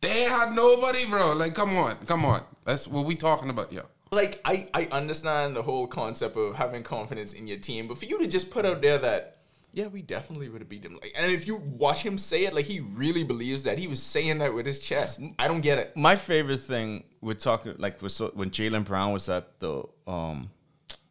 They 0.00 0.22
had 0.22 0.54
nobody, 0.54 1.04
bro. 1.04 1.34
Like, 1.34 1.54
come 1.54 1.76
on, 1.76 1.96
come 2.06 2.24
on. 2.24 2.42
That's 2.64 2.88
what 2.88 3.04
we 3.04 3.14
talking 3.14 3.50
about, 3.50 3.70
yo. 3.70 3.82
like 4.10 4.40
I, 4.46 4.68
I 4.72 4.88
understand 4.90 5.56
the 5.56 5.62
whole 5.62 5.86
concept 5.86 6.38
of 6.38 6.56
having 6.56 6.82
confidence 6.82 7.34
in 7.34 7.46
your 7.46 7.58
team, 7.58 7.88
but 7.88 7.98
for 7.98 8.06
you 8.06 8.18
to 8.20 8.26
just 8.26 8.50
put 8.50 8.64
out 8.64 8.80
there 8.80 8.96
that 8.96 9.36
yeah, 9.74 9.88
we 9.88 10.02
definitely 10.02 10.48
would 10.48 10.60
have 10.60 10.68
beat 10.68 10.84
them. 10.84 10.94
Like, 10.94 11.12
and 11.16 11.32
if 11.32 11.48
you 11.48 11.56
watch 11.56 12.02
him 12.02 12.16
say 12.16 12.44
it, 12.44 12.54
like 12.54 12.64
he 12.64 12.78
really 12.78 13.24
believes 13.24 13.64
that 13.64 13.76
he 13.76 13.88
was 13.88 14.00
saying 14.00 14.38
that 14.38 14.54
with 14.54 14.66
his 14.66 14.78
chest. 14.78 15.20
I 15.36 15.48
don't 15.48 15.62
get 15.62 15.78
it. 15.78 15.96
My 15.96 16.14
favorite 16.14 16.58
thing 16.58 17.02
we're 17.20 17.34
talking 17.34 17.74
like 17.78 18.00
was 18.00 18.14
so, 18.14 18.30
when 18.34 18.50
Jaylen 18.50 18.84
Brown 18.84 19.12
was 19.12 19.28
at 19.28 19.58
the 19.58 19.82
um, 20.06 20.50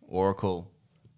Oracle. 0.07 0.71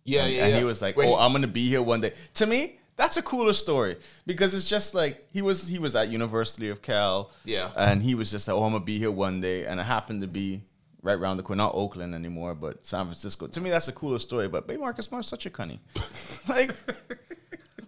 Yeah, 0.04 0.24
and, 0.24 0.34
yeah. 0.34 0.44
and 0.44 0.52
yeah. 0.54 0.58
he 0.58 0.64
was 0.64 0.82
like, 0.82 0.98
"Oh, 0.98 1.16
I'm 1.16 1.32
gonna 1.34 1.48
be 1.48 1.68
here 1.68 1.84
one 1.84 2.02
day." 2.02 2.14
To 2.36 2.48
me, 2.48 2.80
that's 2.96 3.18
a 3.18 3.22
cooler 3.22 3.54
story 3.54 3.98
because 4.26 4.56
it's 4.56 4.68
just 4.68 4.96
like 4.96 5.28
he 5.32 5.44
was 5.44 5.68
he 5.68 5.78
was 5.78 5.96
at 5.96 6.10
University 6.10 6.70
of 6.70 6.82
Cal. 6.82 7.30
Yeah. 7.44 7.70
and 7.78 8.02
he 8.02 8.16
was 8.16 8.32
just 8.32 8.48
like, 8.48 8.56
"Oh, 8.56 8.64
I'm 8.64 8.72
gonna 8.72 8.84
be 8.84 8.98
here 8.98 9.12
one 9.12 9.40
day," 9.40 9.66
and 9.66 9.80
it 9.80 9.84
happened 9.84 10.22
to 10.22 10.28
be 10.28 10.62
right 11.06 11.18
around 11.18 11.38
the 11.38 11.44
corner, 11.44 11.64
not 11.64 11.76
Oakland 11.76 12.14
anymore, 12.14 12.56
but 12.56 12.86
San 12.86 13.06
Francisco. 13.06 13.48
To 13.48 13.62
me, 13.62 13.70
that's 13.70 13.88
a 13.88 13.94
cooler 13.94 14.20
story. 14.20 14.48
But 14.50 14.68
Bay 14.68 14.76
Marcus 14.76 15.06
Smart's 15.06 15.28
such 15.28 15.46
a 15.46 15.50
cunny. 15.50 15.80
like, 16.50 16.72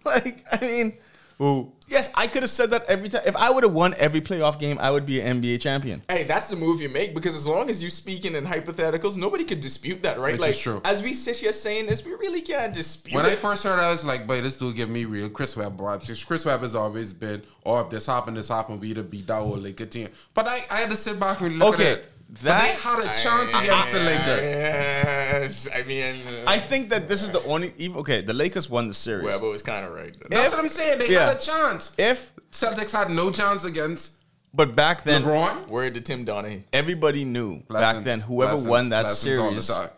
like 0.04 0.44
I 0.50 0.64
mean, 0.64 0.98
Ooh. 1.40 1.72
Yes, 1.86 2.10
I 2.14 2.26
could 2.26 2.42
have 2.42 2.50
said 2.50 2.72
that 2.72 2.84
every 2.86 3.08
time. 3.08 3.22
If 3.24 3.36
I 3.36 3.50
would 3.50 3.62
have 3.62 3.72
won 3.72 3.94
every 3.96 4.20
playoff 4.20 4.58
game, 4.58 4.76
I 4.78 4.90
would 4.90 5.06
be 5.06 5.20
an 5.20 5.40
NBA 5.40 5.60
champion. 5.60 6.02
Hey, 6.08 6.24
that's 6.24 6.50
the 6.50 6.56
move 6.56 6.82
you 6.82 6.88
make 6.88 7.14
because 7.14 7.34
as 7.34 7.46
long 7.46 7.70
as 7.70 7.82
you 7.82 7.90
speaking 7.90 8.34
in 8.34 8.44
hypotheticals, 8.44 9.16
nobody 9.16 9.44
could 9.44 9.60
dispute 9.60 10.02
that, 10.02 10.18
right? 10.18 10.32
Which 10.32 10.40
like 10.40 10.50
is 10.50 10.58
true. 10.58 10.80
as 10.84 11.02
we 11.02 11.12
sit 11.12 11.36
here 11.36 11.52
saying 11.52 11.86
this, 11.86 12.04
we 12.04 12.12
really 12.12 12.40
can't 12.40 12.74
dispute 12.74 13.14
When 13.14 13.24
I 13.24 13.36
first 13.36 13.64
heard, 13.64 13.78
it, 13.78 13.82
I 13.82 13.90
was 13.90 14.04
like, 14.04 14.26
"Boy, 14.26 14.40
this 14.40 14.56
dude 14.56 14.76
give 14.76 14.90
me 14.90 15.04
real 15.04 15.28
Chris 15.28 15.56
Webb 15.56 15.78
vibes." 15.78 16.00
Because 16.00 16.24
Chris 16.24 16.44
Webb 16.44 16.62
has 16.62 16.74
always 16.74 17.12
been, 17.12 17.42
"Oh, 17.64 17.80
if 17.80 17.88
this 17.88 18.06
happened, 18.06 18.36
this 18.36 18.48
happened, 18.48 18.80
we 18.80 18.92
to 18.94 19.02
beat 19.04 19.28
that 19.28 19.36
whole 19.36 19.56
Laker 19.56 19.86
team." 19.86 20.08
But 20.34 20.48
I, 20.48 20.64
I 20.70 20.76
had 20.80 20.90
to 20.90 20.96
sit 20.96 21.18
back 21.20 21.40
and 21.40 21.58
look 21.58 21.74
Okay, 21.74 21.92
at 21.92 21.98
it. 21.98 22.12
But 22.30 22.40
that- 22.42 22.60
they 22.62 22.74
had 22.88 22.98
a 23.00 23.22
chance 23.22 23.50
against 23.54 23.92
the 23.92 24.00
Lakers. 24.00 24.50
Yes, 24.50 25.68
I 25.74 25.82
mean, 25.82 26.26
uh, 26.26 26.44
I 26.46 26.58
think 26.60 26.90
that 26.90 27.08
this 27.08 27.22
is 27.22 27.30
the 27.30 27.42
only. 27.44 27.72
even- 27.78 27.98
Okay, 27.98 28.20
the 28.20 28.34
Lakers 28.34 28.68
won 28.68 28.88
the 28.88 28.94
series. 28.94 29.24
Webber 29.24 29.48
was 29.48 29.62
kind 29.62 29.84
of 29.86 29.92
right. 29.92 30.14
That's 30.30 30.46
If- 30.46 30.50
what 30.52 30.60
I'm 30.60 30.68
saying. 30.68 30.98
They 30.98 31.08
yeah. 31.10 31.26
had 31.28 31.36
a 31.36 31.40
chance. 31.40 31.92
If, 31.96 32.32
Celtics 32.52 32.92
had 32.92 33.10
no 33.10 33.30
chance 33.30 33.64
against 33.64 34.12
but 34.52 34.74
back 34.74 35.04
then, 35.04 35.22
LeBron. 35.24 35.68
Word 35.68 35.94
to 35.94 36.00
Tim 36.00 36.24
Donaghy. 36.26 36.62
everybody 36.72 37.24
knew 37.24 37.62
back 37.70 38.02
then 38.04 38.20
whoever 38.20 38.52
Blessings. 38.52 38.68
won 38.70 38.88
that 38.90 39.02
Blessings 39.06 39.38
all 39.38 39.52
the 39.52 39.62
series 39.62 39.88
time. 39.88 39.90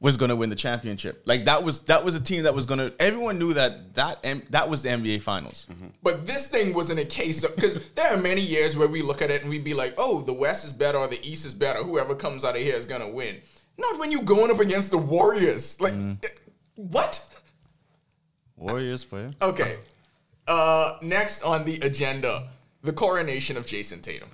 Was 0.00 0.16
going 0.16 0.28
to 0.28 0.36
win 0.36 0.48
the 0.48 0.54
championship. 0.54 1.22
Like 1.24 1.46
that 1.46 1.64
was 1.64 1.80
that 1.82 2.04
was 2.04 2.14
a 2.14 2.20
team 2.20 2.44
that 2.44 2.54
was 2.54 2.66
going 2.66 2.78
to. 2.78 2.92
Everyone 3.02 3.36
knew 3.36 3.52
that 3.54 3.94
that 3.96 4.20
M- 4.22 4.44
that 4.50 4.70
was 4.70 4.82
the 4.82 4.90
NBA 4.90 5.22
Finals. 5.22 5.66
But 6.04 6.24
this 6.24 6.46
thing 6.46 6.72
wasn't 6.72 7.00
a 7.00 7.04
case 7.04 7.42
of 7.42 7.52
because 7.56 7.84
there 7.96 8.14
are 8.14 8.16
many 8.16 8.40
years 8.40 8.76
where 8.76 8.86
we 8.86 9.02
look 9.02 9.22
at 9.22 9.30
it 9.32 9.40
and 9.42 9.50
we'd 9.50 9.64
be 9.64 9.74
like, 9.74 9.94
"Oh, 9.98 10.20
the 10.20 10.32
West 10.32 10.64
is 10.64 10.72
better 10.72 10.98
or 10.98 11.08
the 11.08 11.20
East 11.28 11.44
is 11.44 11.52
better. 11.52 11.82
Whoever 11.82 12.14
comes 12.14 12.44
out 12.44 12.54
of 12.54 12.62
here 12.62 12.76
is 12.76 12.86
gonna 12.86 13.08
win." 13.10 13.38
Not 13.76 13.98
when 13.98 14.12
you're 14.12 14.22
going 14.22 14.52
up 14.52 14.60
against 14.60 14.92
the 14.92 14.98
Warriors. 14.98 15.80
Like, 15.80 15.94
eh, 15.94 16.28
what? 16.76 17.24
Warriors 18.56 19.02
player. 19.04 19.32
Okay. 19.42 19.78
Uh, 20.46 20.96
next 21.02 21.42
on 21.42 21.64
the 21.64 21.78
agenda, 21.80 22.48
the 22.82 22.92
coronation 22.92 23.56
of 23.56 23.66
Jayson 23.66 24.00
Tatum. 24.00 24.28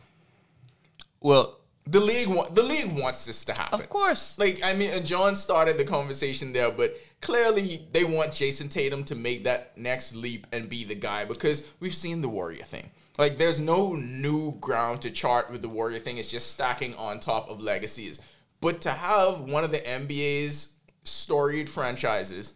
Well, 1.20 1.58
The 1.86 2.00
league, 2.00 2.28
wa- 2.28 2.48
the 2.48 2.62
league 2.62 2.92
wants 2.98 3.26
this 3.26 3.44
to 3.44 3.52
happen. 3.52 3.80
of 3.80 3.88
course. 3.90 4.38
Like, 4.38 4.60
I 4.64 4.72
mean, 4.72 4.90
and 4.90 5.04
John 5.04 5.36
started 5.36 5.76
the 5.76 5.84
conversation 5.84 6.52
there, 6.52 6.70
but 6.70 6.96
clearly 7.20 7.86
they 7.92 8.04
want 8.04 8.32
Jayson 8.32 8.68
Tatum 8.70 9.04
to 9.04 9.14
make 9.14 9.44
that 9.44 9.76
next 9.76 10.14
leap 10.14 10.46
and 10.52 10.68
be 10.68 10.84
the 10.84 10.94
guy 10.94 11.24
because 11.26 11.68
we've 11.80 11.94
seen 11.94 12.22
the 12.22 12.28
Warrior 12.28 12.64
thing. 12.64 12.90
Like, 13.18 13.36
there's 13.36 13.60
no 13.60 13.92
new 13.94 14.52
ground 14.60 15.02
to 15.02 15.10
chart 15.10 15.50
with 15.50 15.60
the 15.62 15.68
Warrior 15.68 15.98
thing. 15.98 16.16
It's 16.18 16.30
just 16.30 16.50
stacking 16.50 16.94
on 16.96 17.20
top 17.20 17.48
of 17.50 17.60
legacies. 17.60 18.18
But 18.60 18.80
to 18.82 18.90
have 18.90 19.40
one 19.42 19.62
of 19.62 19.70
the 19.70 19.78
NBA's 19.80 20.72
storied 21.04 21.68
franchises 21.68 22.54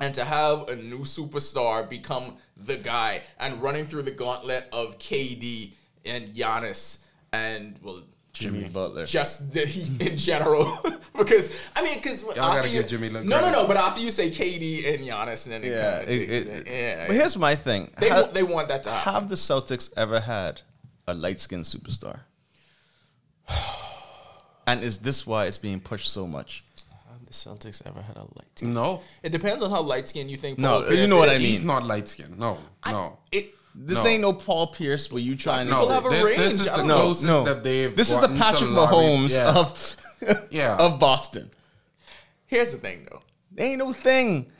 and 0.00 0.12
to 0.16 0.24
have 0.24 0.68
a 0.68 0.74
new 0.76 1.00
superstar 1.00 1.88
become 1.88 2.38
the 2.56 2.76
guy 2.76 3.22
and 3.38 3.62
running 3.62 3.84
through 3.84 4.02
the 4.02 4.10
gauntlet 4.10 4.66
of 4.72 4.98
KD 4.98 5.74
and 6.04 6.28
Giannis 6.34 6.98
and, 7.32 7.76
well, 7.82 8.02
Jimmy 8.38 8.68
Butler. 8.68 9.04
just 9.06 9.52
the 9.52 9.66
Heat 9.66 10.00
in 10.00 10.16
general. 10.16 10.78
because 11.18 11.68
I 11.76 11.82
mean, 11.82 11.94
because 11.96 12.22
gotta 12.22 12.68
give 12.68 12.86
Jimmy 12.86 13.10
Lin 13.10 13.28
no, 13.28 13.40
no, 13.40 13.50
no. 13.50 13.66
But 13.66 13.76
after 13.76 14.00
you 14.00 14.10
say 14.10 14.30
KD 14.30 14.94
and 14.94 15.06
Giannis, 15.06 15.46
and 15.46 15.52
then 15.64 15.70
Yeah, 15.70 15.98
kind 15.98 16.02
of 16.08 16.14
it- 16.14 16.30
it- 16.30 16.48
it, 16.48 16.66
yeah. 16.66 17.06
But 17.08 17.16
here's 17.16 17.36
my 17.36 17.54
thing: 17.54 17.90
they 17.98 18.08
Ha- 18.08 18.20
want, 18.22 18.34
they 18.34 18.42
want 18.42 18.68
that 18.68 18.82
to 18.84 18.90
happen. 18.90 19.12
have 19.14 19.28
the 19.28 19.34
Celtics 19.36 19.92
ever 19.96 20.20
had 20.20 20.62
a 21.06 21.14
light 21.14 21.40
skinned 21.40 21.64
superstar? 21.64 22.20
And 24.66 24.82
is 24.82 24.98
this 24.98 25.26
why 25.26 25.46
it's 25.46 25.56
being 25.58 25.80
pushed 25.80 26.12
so 26.12 26.26
much? 26.26 26.62
The 27.26 27.32
Celtics 27.32 27.82
ever 27.86 28.00
had 28.02 28.16
a 28.16 28.20
light? 28.22 28.48
Skinned? 28.54 28.74
No, 28.74 29.02
It 29.22 29.32
depends 29.32 29.62
on 29.62 29.70
how 29.70 29.82
light 29.82 30.08
skinned 30.08 30.30
you 30.30 30.36
think. 30.36 30.58
No, 30.58 30.80
Paul 30.80 30.82
you 30.90 30.96
Pierce 30.96 31.10
know 31.10 31.16
what 31.18 31.28
I 31.28 31.32
mean. 31.38 31.40
he's 31.40 31.64
not 31.64 31.84
light 31.84 32.08
skinned. 32.08 32.38
No, 32.38 32.58
no, 32.86 33.18
It. 33.32 33.54
This 33.80 34.02
No. 34.02 34.10
ain't 34.10 34.22
no 34.22 34.32
Paul 34.32 34.68
Pierce 34.68 35.10
where 35.12 35.22
you 35.22 35.36
trying 35.36 35.68
to. 35.68 35.72
People 35.72 35.88
have 35.90 36.06
a 36.06 36.08
this, 36.08 36.36
this 36.36 36.52
is 36.54 36.64
the 36.64 36.70
closest 36.82 37.26
no. 37.26 37.44
that 37.44 37.62
they've. 37.62 37.94
This 37.94 38.10
is 38.10 38.20
the 38.20 38.28
Patrick 38.28 38.70
Mahomes 38.70 39.30
Yeah. 39.30 39.54
of 39.54 39.96
Yeah. 40.50 40.76
of 40.76 40.98
Boston. 40.98 41.50
Here's 42.46 42.72
the 42.72 42.78
thing, 42.78 43.06
though. 43.10 43.22
Ain't 43.56 43.78
no 43.78 43.92
thing. 43.92 44.50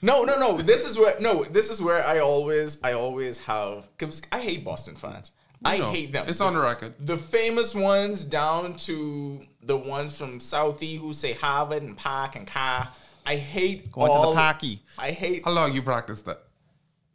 No, 0.00 0.24
no, 0.24 0.38
no. 0.38 0.58
This 0.58 0.88
is 0.88 0.96
where 0.96 1.14
no. 1.20 1.44
This 1.44 1.70
is 1.70 1.82
where 1.82 2.02
I 2.06 2.20
always, 2.20 2.78
I 2.82 2.92
always 2.92 3.38
have 3.44 3.88
because 3.98 4.22
I 4.32 4.38
hate 4.40 4.64
Boston 4.64 4.94
fans. 4.94 5.32
I 5.64 5.78
No, 5.78 5.90
hate 5.90 6.12
them. 6.12 6.26
It's 6.28 6.40
on 6.40 6.54
the 6.54 6.60
record. 6.60 6.94
The 7.00 7.16
famous 7.18 7.74
ones 7.74 8.24
down 8.24 8.76
to 8.86 9.40
the 9.62 9.76
ones 9.76 10.16
from 10.16 10.38
Southie 10.38 10.98
who 11.00 11.12
say 11.12 11.32
Harvard 11.32 11.82
and 11.82 11.96
Park 11.96 12.36
and 12.36 12.46
Car. 12.46 12.88
I 13.26 13.36
hate 13.36 13.90
Going 13.92 14.10
all. 14.10 14.22
to 14.22 14.28
the 14.30 14.34
parky. 14.40 14.80
I 14.96 15.10
hate. 15.10 15.44
How 15.44 15.50
long 15.50 15.74
you 15.74 15.82
practiced 15.82 16.24
that? 16.26 16.44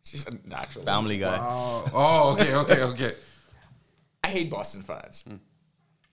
She's 0.04 0.28
a 0.28 0.32
natural. 0.46 0.86
Family 0.86 1.18
guy. 1.18 1.38
Oh, 1.40 1.86
oh, 1.94 2.34
okay, 2.34 2.54
okay, 2.56 2.84
okay. 2.84 3.16
I 4.24 4.28
hate 4.28 4.50
Boston 4.50 4.84
fans. 4.84 5.24
Hmm. 5.28 5.36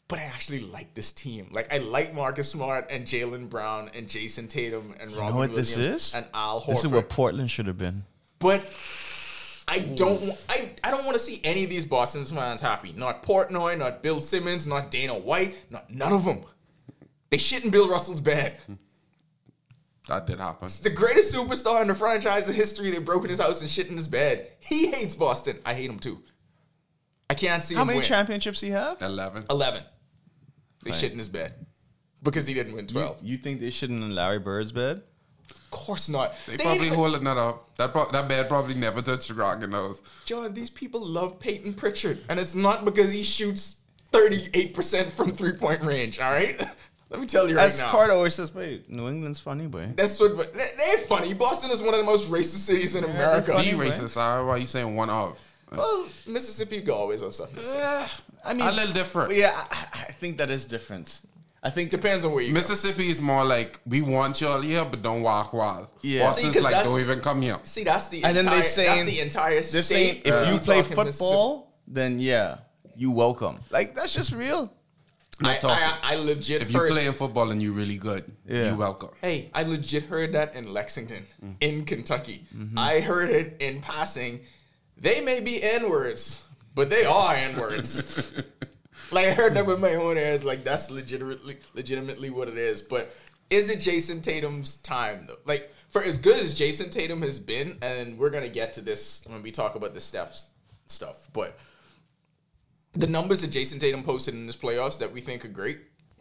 But 0.09 0.18
I 0.18 0.23
actually 0.23 0.61
like 0.61 0.94
this 0.94 1.12
team. 1.12 1.49
Like 1.52 1.73
I 1.73 1.78
like 1.78 2.12
Marcus 2.14 2.50
Smart 2.50 2.88
and 2.90 3.06
Jaylen 3.06 3.49
Brown 3.49 3.90
and 3.94 4.09
Jayson 4.09 4.49
Tatum 4.49 4.94
and 4.99 5.12
Robin 5.12 5.28
know 5.28 5.37
what 5.37 5.54
this 5.54 5.76
Williams 5.76 6.09
is? 6.09 6.14
and 6.14 6.26
Al 6.35 6.61
Horford. 6.61 6.66
This 6.66 6.85
is 6.85 6.90
where 6.90 7.02
Portland 7.02 7.50
should 7.50 7.68
have 7.68 7.78
been. 7.78 8.04
But 8.40 8.61
I 9.68 9.78
don't. 9.78 10.20
I 10.49 10.70
I 10.82 10.90
don't 10.90 11.04
want 11.04 11.14
to 11.14 11.23
see 11.23 11.40
any 11.44 11.62
of 11.62 11.70
these 11.70 11.85
Boston 11.85 12.25
fans 12.25 12.61
happy. 12.61 12.92
Not 12.97 13.23
Portnoy, 13.23 13.78
not 13.78 14.02
Bill 14.02 14.20
Simmons, 14.20 14.66
not 14.66 14.90
Dana 14.90 15.16
White, 15.16 15.54
not 15.70 15.90
none 15.90 16.12
of 16.12 16.25
them. 16.25 16.44
They 17.30 17.38
shit 17.38 17.64
in 17.64 17.70
Bill 17.70 17.88
Russell's 17.88 18.20
bed. 18.20 18.56
Hmm. 18.66 18.75
That 20.10 20.26
did 20.26 20.40
happen. 20.40 20.68
The 20.82 20.90
greatest 20.90 21.32
superstar 21.32 21.82
in 21.82 21.88
the 21.88 21.94
franchise 21.94 22.48
in 22.48 22.54
history. 22.56 22.90
They 22.90 22.98
broke 22.98 23.22
in 23.22 23.30
his 23.30 23.40
house 23.40 23.60
and 23.60 23.70
shit 23.70 23.86
in 23.86 23.96
his 23.96 24.08
bed. 24.08 24.48
He 24.58 24.88
hates 24.90 25.14
Boston. 25.14 25.58
I 25.64 25.72
hate 25.72 25.88
him 25.88 26.00
too. 26.00 26.20
I 27.30 27.34
can't 27.34 27.62
see 27.62 27.76
How 27.76 27.82
him 27.82 27.86
many 27.88 28.00
win. 28.00 28.06
championships 28.08 28.60
he 28.60 28.70
have? 28.70 29.00
Eleven. 29.00 29.44
Eleven. 29.48 29.84
They 30.82 30.90
Right. 30.90 30.98
shit 31.00 31.12
in 31.12 31.18
his 31.18 31.28
bed 31.28 31.54
because 32.24 32.48
he 32.48 32.54
didn't 32.54 32.72
win 32.74 32.88
twelve. 32.88 33.18
you 33.22 33.36
think 33.36 33.60
they 33.60 33.70
shouldn't 33.70 34.02
in 34.02 34.12
Larry 34.12 34.40
Bird's 34.40 34.72
bed? 34.72 35.02
Of 35.48 35.70
course 35.70 36.08
not. 36.08 36.34
They, 36.46 36.56
They 36.56 36.64
probably 36.64 36.78
ain't 36.78 36.86
even- 36.86 36.98
holding 36.98 37.24
that 37.24 37.36
up. 37.38 37.76
That 37.76 37.92
pro- 37.92 38.10
that 38.10 38.26
bed 38.26 38.48
probably 38.48 38.74
never 38.74 39.02
touched 39.02 39.28
the 39.28 39.34
ground. 39.34 39.60
nose. 39.70 40.02
John, 40.24 40.54
these 40.54 40.70
people 40.70 41.00
love 41.00 41.38
Payton 41.38 41.74
Pritchard, 41.74 42.24
and 42.28 42.40
it's 42.40 42.56
not 42.56 42.84
because 42.84 43.12
he 43.12 43.22
shoots 43.22 43.76
38% 44.10 45.12
from 45.12 45.32
three 45.32 45.52
point 45.52 45.82
range, 45.82 46.18
all 46.18 46.32
right? 46.32 46.60
Let 47.10 47.20
me 47.20 47.26
tell 47.26 47.48
you 47.48 47.56
right 47.56 47.62
now. 47.62 47.66
As 47.66 47.80
now. 47.82 47.90
Carter 47.90 48.12
always 48.12 48.34
says, 48.34 48.54
"Wait, 48.54 48.88
New 48.88 49.08
England's 49.08 49.40
funny, 49.40 49.66
boy." 49.66 49.88
That's 49.96 50.18
what, 50.20 50.36
but 50.36 50.54
they- 50.54 50.72
they're 50.78 50.98
funny. 50.98 51.34
Boston 51.34 51.70
is 51.72 51.82
one 51.82 51.92
of 51.92 51.98
the 51.98 52.04
most 52.06 52.30
racist 52.30 52.64
cities 52.66 52.94
in 52.94 53.02
America. 53.04 53.48
The 53.50 53.52
Funny, 53.58 53.74
right? 53.74 53.90
racist. 53.92 54.16
Uh, 54.16 54.44
why 54.44 54.52
are 54.52 54.58
you 54.58 54.66
saying 54.68 54.94
one 54.94 55.10
of? 55.10 55.36
Well, 55.72 56.06
Mississippi 56.26 56.80
go 56.80 56.94
always 56.94 57.20
have 57.22 57.34
something 57.34 57.56
to 57.56 57.64
say. 57.64 57.80
Eh, 57.80 58.06
I 58.44 58.54
mean, 58.54 58.66
a 58.66 58.72
little 58.72 58.92
different. 58.92 59.34
yeah, 59.34 59.52
I, 59.70 59.86
I 60.08 60.12
think 60.12 60.38
that 60.38 60.50
is 60.50 60.66
different. 60.66 61.20
I 61.62 61.68
think 61.70 61.90
Depends 61.90 62.24
on 62.24 62.32
where 62.32 62.42
you 62.42 62.50
go. 62.52 62.54
Mississippi 62.54 63.10
is 63.10 63.20
more 63.20 63.44
like 63.44 63.80
we 63.86 64.00
want 64.02 64.40
y'all 64.40 64.60
here, 64.62 64.84
but 64.84 65.02
don't 65.02 65.22
walk 65.22 65.52
wild. 65.52 65.88
Yeah. 66.00 66.26
Boston's 66.26 66.46
See, 66.46 66.52
'cause 66.54 66.62
like 66.64 66.72
that's- 66.72 66.90
don't 66.90 67.00
even 67.00 67.20
come 67.20 67.42
here. 67.42 67.58
See, 67.64 67.84
that's 67.84 68.08
the 68.08 68.24
And 68.24 68.34
then 68.36 68.46
entire, 68.46 68.60
they 68.60 68.66
saying- 68.66 68.96
that's 68.96 69.10
the 69.10 69.20
entire 69.20 69.50
they're 69.54 69.62
state. 69.62 69.82
saying 69.84 70.22
if 70.24 70.32
when 70.34 70.54
you 70.54 70.58
play 70.60 70.80
talking 70.82 70.96
Mississippi. 70.96 71.12
football, 71.12 71.72
then 71.86 72.18
yeah, 72.18 72.56
you 72.96 73.10
welcome. 73.10 73.58
Like 73.70 73.94
that's 73.94 74.14
just 74.14 74.32
real. 74.32 74.72
I, 75.42 75.59
I, 75.62 75.99
I 76.02 76.14
legit 76.16 76.62
If 76.62 76.73
you 76.73 76.78
heard. 76.78 76.90
playing 76.90 77.12
football 77.14 77.50
and 77.50 77.62
you're 77.62 77.73
really 77.73 77.97
good, 77.97 78.30
Yeah. 78.47 78.73
you 78.73 78.76
welcome. 78.76 79.11
Hey, 79.20 79.50
I 79.54 79.62
legit 79.62 80.04
heard 80.04 80.32
that 80.35 80.54
in 80.54 80.73
Lexington, 80.73 81.26
Mm. 81.44 81.56
in 81.61 81.85
Kentucky. 81.85 82.44
Mm-hmm. 82.56 82.78
I 82.78 83.00
heard 83.00 83.30
it 83.30 83.56
in 83.61 83.80
passing. 83.80 84.40
They 84.97 85.20
may 85.20 85.40
be 85.40 85.62
N 85.62 85.88
words, 85.88 86.42
but 86.75 86.90
they 86.90 87.04
are 87.04 87.35
N 87.35 87.56
words. 87.59 88.32
like 89.12 89.26
I 89.28 89.32
heard 89.32 89.54
that 89.54 89.66
with 89.66 89.80
my 89.80 89.94
own 89.94 90.16
ears. 90.18 90.44
Like 90.44 90.62
that's 90.64 90.90
legitimately, 90.90 91.59
legitimately 91.75 92.30
what 92.30 92.49
it 92.49 92.59
is. 92.59 92.82
But 92.82 93.14
is 93.49 93.70
it 93.70 93.78
Jayson 93.80 94.20
Tatum's 94.23 94.76
time 94.76 95.25
though? 95.26 95.38
Like 95.47 95.73
for 95.88 96.02
as 96.02 96.18
good 96.18 96.38
as 96.38 96.54
Jayson 96.59 96.90
Tatum 96.90 97.23
has 97.23 97.40
been, 97.40 97.78
and 97.82 98.18
we're 98.18 98.30
gonna 98.30 98.49
get 98.49 98.75
to 98.75 98.80
this 98.80 99.25
when 99.26 99.42
we 99.42 99.50
talk 99.50 99.75
about 99.75 99.94
the 99.94 100.00
Steph 100.00 100.42
stuff, 100.87 101.28
but 101.32 101.59
the 102.92 103.06
numbers 103.06 103.40
that 103.42 103.50
Jayson 103.50 103.78
Tatum 103.78 104.02
posted 104.02 104.35
in 104.35 104.47
his 104.47 104.56
playoffs 104.56 104.99
that 104.99 105.12
we 105.12 105.20
think 105.20 105.44
are 105.44 105.49
great 105.49 105.78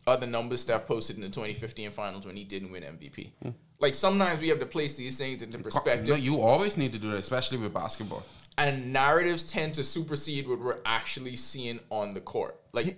are 0.08 0.18
the 0.18 0.28
numbers 0.28 0.62
Steph 0.62 0.86
posted 0.88 1.16
in 1.18 1.22
the 1.22 1.28
2015 1.30 1.92
finals 1.92 2.26
when 2.26 2.36
he 2.36 2.44
didn't 2.44 2.72
win 2.72 2.84
MVP. 2.84 3.32
Hmm. 3.44 3.50
Like 3.80 3.96
sometimes 3.96 4.40
we 4.42 4.50
have 4.50 4.60
to 4.60 4.66
place 4.66 4.94
these 4.94 5.18
things 5.18 5.42
into 5.42 5.58
No, 5.58 5.64
perspective, 5.64 6.20
you 6.20 6.40
always 6.42 6.78
need 6.78 6.92
to 6.94 7.00
do 7.00 7.12
that, 7.12 7.20
especially 7.20 7.58
with 7.58 7.74
basketball. 7.74 8.24
and 8.58 8.92
narratives 8.92 9.44
tend 9.44 9.74
to 9.76 9.84
supersede 9.84 10.48
what 10.48 10.60
we're 10.60 10.80
actually 10.86 11.36
seeing 11.36 11.80
on 11.90 12.14
the 12.14 12.22
court. 12.22 12.60
Like, 12.74 12.98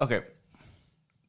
Okay, 0.00 0.22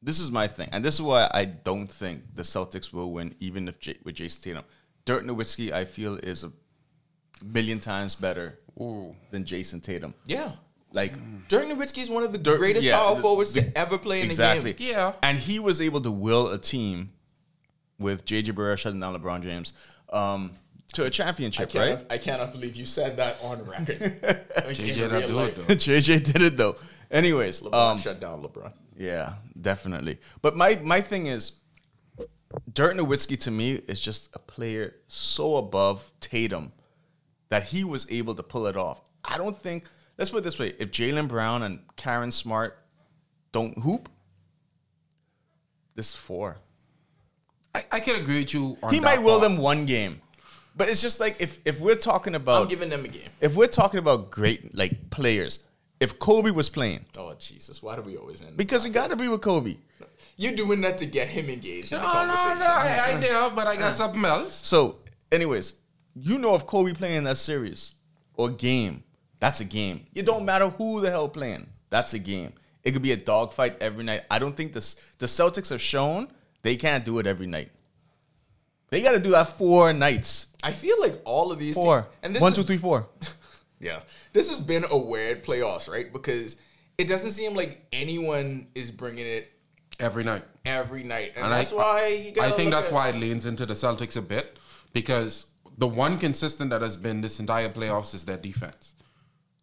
this 0.02 0.18
is 0.20 0.30
my 0.30 0.46
thing, 0.46 0.68
and 0.72 0.84
this 0.84 0.94
is 0.96 1.02
why 1.02 1.28
I 1.32 1.44
don't 1.46 1.86
think 1.90 2.22
the 2.34 2.42
Celtics 2.42 2.92
will 2.92 3.12
win, 3.12 3.34
even 3.40 3.66
if 3.68 3.78
J- 3.80 3.98
with 4.04 4.16
Jayson 4.16 4.42
Tatum. 4.42 4.64
Dirk 5.04 5.24
Nowitzki, 5.24 5.72
I 5.72 5.84
feel, 5.86 6.16
is 6.16 6.44
a 6.44 6.52
million 7.42 7.78
times 7.80 8.14
better 8.14 8.58
Ooh. 8.80 9.14
than 9.30 9.44
Jayson 9.44 9.80
Tatum. 9.82 10.12
yeah, 10.26 10.52
Like 10.92 11.12
Dirk 11.48 11.66
Nowitzki 11.66 11.98
is 11.98 12.10
one 12.10 12.22
of 12.22 12.32
the 12.32 12.38
Dirk- 12.38 12.58
greatest 12.58 12.84
yeah, 12.84 12.96
power 12.96 13.14
the- 13.16 13.20
forwards 13.22 13.52
the- 13.52 13.62
to 13.62 13.78
ever 13.78 13.98
play 13.98 14.20
in 14.20 14.26
exactly. 14.26 14.72
the 14.72 14.78
game. 14.84 14.92
Yeah. 14.94 15.12
and 15.22 15.36
he 15.38 15.58
was 15.58 15.80
able 15.80 16.00
to 16.00 16.10
will 16.10 16.48
a 16.48 16.58
team 16.58 17.10
with 17.98 18.24
JJ 18.24 18.52
Barea 18.52 18.78
shutting 18.78 19.00
down 19.00 19.14
LeBron 19.20 19.42
James, 19.42 19.74
um, 20.12 20.52
to 20.94 21.04
a 21.04 21.10
championship, 21.10 21.68
cannot, 21.70 21.98
right? 21.98 22.06
I 22.08 22.16
cannot 22.18 22.52
believe 22.52 22.74
you 22.76 22.86
said 22.86 23.16
that 23.18 23.36
on 23.42 23.64
record. 23.66 23.98
JJ 24.00 25.10
don't 25.10 25.26
do 25.26 25.38
it 25.40 25.56
though. 25.56 25.74
JJ 25.74 26.24
did 26.32 26.42
it 26.42 26.56
though. 26.56 26.76
Anyways, 27.10 27.60
LeBron 27.60 27.74
um, 27.74 27.98
shut 27.98 28.20
down 28.20 28.42
LeBron. 28.42 28.72
yeah, 28.96 29.34
definitely. 29.60 30.18
But 30.40 30.56
my 30.56 30.78
my 30.82 31.00
thing 31.02 31.26
is, 31.26 31.52
Dirk 32.72 32.96
Nowitzki 32.96 33.38
to 33.40 33.50
me 33.50 33.72
is 33.88 34.00
just 34.00 34.34
a 34.34 34.38
player 34.38 34.94
so 35.08 35.56
above 35.56 36.10
Tatum 36.20 36.72
that 37.50 37.64
he 37.64 37.84
was 37.84 38.06
able 38.10 38.34
to 38.36 38.42
pull 38.42 38.66
it 38.66 38.76
off. 38.76 39.00
I 39.24 39.36
don't 39.38 39.56
think. 39.60 39.84
Let's 40.18 40.30
put 40.30 40.38
it 40.38 40.44
this 40.44 40.58
way: 40.58 40.74
if 40.78 40.90
Jaylen 40.90 41.28
Brown 41.28 41.62
and 41.62 41.80
Karen 41.96 42.32
Smart 42.32 42.76
don't 43.52 43.78
hoop, 43.78 44.08
this 45.94 46.10
is 46.10 46.14
four. 46.14 46.58
I, 47.74 47.84
I 47.92 48.00
can 48.00 48.20
agree 48.20 48.40
with 48.40 48.52
you. 48.54 48.76
On 48.82 48.92
He 48.92 49.00
might 49.00 49.22
will 49.22 49.38
part. 49.38 49.42
them 49.42 49.58
one 49.58 49.86
game, 49.86 50.20
but 50.76 50.88
it's 50.88 51.00
just 51.02 51.20
like 51.20 51.36
if 51.40 51.58
if 51.64 51.80
we're 51.80 51.94
talking 51.96 52.34
about 52.34 52.62
I'm 52.62 52.68
giving 52.68 52.88
them 52.88 53.04
a 53.04 53.08
game. 53.08 53.28
if 53.40 53.54
we're 53.54 53.66
talking 53.66 53.98
about 53.98 54.30
great 54.30 54.74
like 54.74 55.10
players, 55.10 55.60
if 56.00 56.18
Kobe 56.18 56.50
was 56.50 56.68
playing, 56.68 57.04
Oh 57.16 57.34
Jesus! 57.38 57.82
Why 57.82 57.94
do 57.96 58.02
we 58.02 58.16
always 58.16 58.42
end? 58.42 58.56
because 58.56 58.84
we 58.84 58.90
got 58.90 59.10
to 59.10 59.16
be 59.16 59.28
with 59.28 59.40
Kobe. 59.42 59.76
You're 60.40 60.54
doing 60.54 60.80
that 60.82 60.98
to 60.98 61.06
get 61.06 61.26
him 61.26 61.48
engaged 61.50 61.90
No, 61.90 61.98
no, 61.98 62.04
no. 62.04 62.12
I, 62.14 63.14
I 63.16 63.20
know, 63.28 63.50
but 63.56 63.66
I 63.66 63.74
got 63.76 63.92
something 63.92 64.24
else. 64.24 64.54
So, 64.64 64.98
anyways, 65.32 65.74
you 66.14 66.38
know 66.38 66.54
if 66.54 66.64
Kobe 66.64 66.92
playing 66.92 67.24
that 67.24 67.38
series 67.38 67.94
or 68.34 68.48
game, 68.48 69.02
that's 69.40 69.60
a 69.60 69.64
game. 69.64 70.06
It 70.14 70.26
don't 70.26 70.44
matter 70.44 70.68
who 70.68 71.00
the 71.00 71.10
hell 71.10 71.28
playing. 71.28 71.66
That's 71.90 72.14
a 72.14 72.18
game. 72.18 72.52
It 72.84 72.92
could 72.92 73.02
be 73.02 73.12
a 73.12 73.16
dogfight 73.16 73.76
every 73.80 74.04
night. 74.04 74.22
I 74.30 74.38
don't 74.38 74.56
think 74.56 74.72
this 74.72 74.96
the 75.18 75.26
Celtics 75.26 75.70
have 75.70 75.80
shown 75.80 76.28
they 76.62 76.76
can't 76.76 77.04
do 77.04 77.18
it 77.18 77.26
every 77.26 77.46
night. 77.46 77.70
They 78.90 79.02
got 79.02 79.12
to 79.12 79.20
do 79.20 79.30
that 79.30 79.58
four 79.58 79.92
nights. 79.92 80.46
I 80.62 80.72
feel 80.72 80.96
like 81.00 81.20
all 81.24 81.52
of 81.52 81.58
these 81.58 81.74
Four. 81.74 82.02
teams, 82.02 82.14
and 82.22 82.34
this 82.34 82.42
One, 82.42 82.52
is, 82.52 82.58
two, 82.58 82.64
three, 82.64 82.78
four. 82.78 83.06
Yeah, 83.80 84.00
this 84.32 84.50
has 84.50 84.58
been 84.60 84.84
a 84.90 84.98
weird 84.98 85.44
playoffs, 85.44 85.88
right? 85.88 86.12
Because 86.12 86.56
it 86.98 87.06
doesn't 87.06 87.30
seem 87.30 87.54
like 87.54 87.86
anyone 87.92 88.66
is 88.74 88.90
bringing 88.90 89.24
it 89.24 89.52
Every 90.00 90.24
night. 90.24 90.42
every 90.64 91.04
night, 91.04 91.34
and, 91.36 91.44
And 91.44 91.52
that's 91.52 91.72
I, 91.72 91.76
why 91.76 92.06
you 92.08 92.32
got. 92.32 92.50
I 92.50 92.56
think 92.56 92.72
that's 92.72 92.90
why 92.90 93.10
it 93.10 93.14
leans 93.14 93.46
into 93.46 93.64
the 93.66 93.74
Celtics 93.74 94.16
a 94.16 94.20
bit 94.22 94.58
because 94.92 95.46
the 95.76 95.86
one 95.86 96.18
consistent 96.18 96.70
that 96.70 96.82
has 96.82 96.96
been 96.96 97.20
this 97.20 97.38
entire 97.38 97.68
playoffs 97.68 98.14
is 98.16 98.24
their 98.24 98.36
defense. 98.36 98.94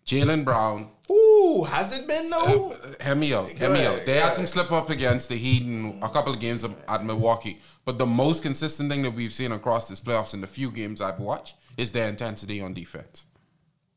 Jaylen 0.06 0.46
Brown, 0.46 0.92
Ooh, 1.10 1.64
has 1.64 1.98
it 1.98 2.08
been 2.08 2.30
though? 2.30 2.76
hear 3.02 3.16
me 3.16 3.34
out, 3.34 3.50
hear 3.50 3.70
me 3.70 3.86
out. 3.86 4.06
They 4.06 4.20
had 4.20 4.36
some 4.36 4.46
slip 4.48 4.72
up 4.72 4.90
against 4.90 5.30
the 5.30 5.36
Heat 5.36 5.64
in 5.64 6.00
a 6.02 6.10
couple 6.10 6.34
of 6.34 6.40
games 6.40 6.64
at 6.64 7.06
Milwaukee, 7.06 7.60
but 7.86 7.98
the 7.98 8.06
most 8.06 8.44
consistent 8.44 8.92
thing 8.92 9.02
that 9.04 9.16
we've 9.16 9.34
seen 9.34 9.52
across 9.52 9.88
this 9.88 10.00
playoffs 10.02 10.34
in 10.34 10.42
the 10.42 10.48
few 10.48 10.72
games 10.72 11.02
I've 11.02 11.20
watched 11.20 11.56
is 11.78 11.92
their 11.92 12.08
intensity 12.08 12.62
on 12.62 12.74
defense. 12.74 13.26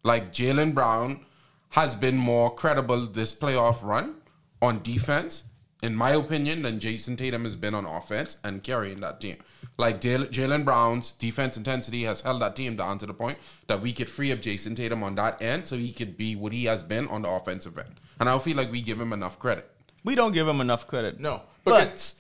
Like 0.03 0.33
Jaylen 0.33 0.75
Brown 0.75 1.27
has 1.71 1.95
been 1.95 2.17
more 2.17 2.55
credible 2.55 3.07
this 3.07 3.35
playoff 3.35 3.83
run 3.83 4.17
on 4.63 4.83
defense, 4.83 5.45
in 5.83 5.95
my 5.95 6.11
opinion, 6.11 6.63
than 6.63 6.81
Jayson 6.81 7.17
Tatum 7.17 7.45
has 7.45 7.57
been 7.57 7.75
on 7.75 7.87
offense 7.87 8.39
and 8.43 8.63
carrying 8.63 9.01
that 9.01 9.21
team. 9.21 9.37
Like 9.77 10.01
Jaylen 10.01 10.65
Brown's 10.65 11.13
defense 11.13 11.57
intensity 11.57 12.03
has 12.03 12.23
held 12.23 12.43
that 12.43 12.57
team 12.57 12.77
down 12.77 12.99
to 12.99 13.07
the 13.07 13.15
point 13.15 13.39
that 13.69 13.81
we 13.81 13.93
could 13.93 14.11
free 14.11 14.33
up 14.33 14.41
Jayson 14.41 14.75
Tatum 14.75 15.03
on 15.03 15.15
that 15.15 15.41
end 15.41 15.67
so 15.67 15.77
he 15.77 15.93
could 15.93 16.17
be 16.17 16.35
what 16.35 16.53
he 16.53 16.65
has 16.65 16.83
been 16.83 17.07
on 17.09 17.23
the 17.23 17.29
offensive 17.29 17.79
end. 17.79 18.01
And 18.19 18.29
I 18.29 18.33
don't 18.33 18.43
feel 18.43 18.57
like 18.57 18.73
we 18.73 18.81
give 18.83 19.01
him 19.01 19.13
enough 19.13 19.39
credit. 19.39 19.71
We 20.05 20.15
don't 20.15 20.33
give 20.33 20.49
him 20.49 20.61
enough 20.61 20.87
credit. 20.87 21.21
No, 21.21 21.43
but 21.65 22.13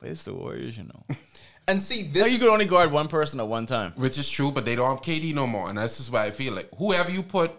but 0.00 0.08
it's 0.10 0.24
the 0.24 0.34
Warriors, 0.34 0.76
you 0.76 0.84
know. 0.84 1.16
And 1.68 1.82
see, 1.82 2.04
Now 2.04 2.12
this 2.12 2.32
you 2.32 2.38
could 2.38 2.48
only 2.48 2.64
guard 2.64 2.92
one 2.92 3.08
person 3.08 3.40
at 3.40 3.48
one 3.48 3.66
time. 3.66 3.92
Which 3.96 4.18
is 4.18 4.30
true, 4.30 4.52
but 4.52 4.64
they 4.64 4.76
don't 4.76 4.88
have 4.88 5.02
KD 5.02 5.34
no 5.34 5.46
more. 5.46 5.68
And 5.68 5.78
that's 5.78 5.96
just 5.96 6.12
why 6.12 6.26
I 6.26 6.30
feel 6.30 6.52
like 6.52 6.68
whoever 6.76 7.10
you 7.10 7.24
put 7.24 7.52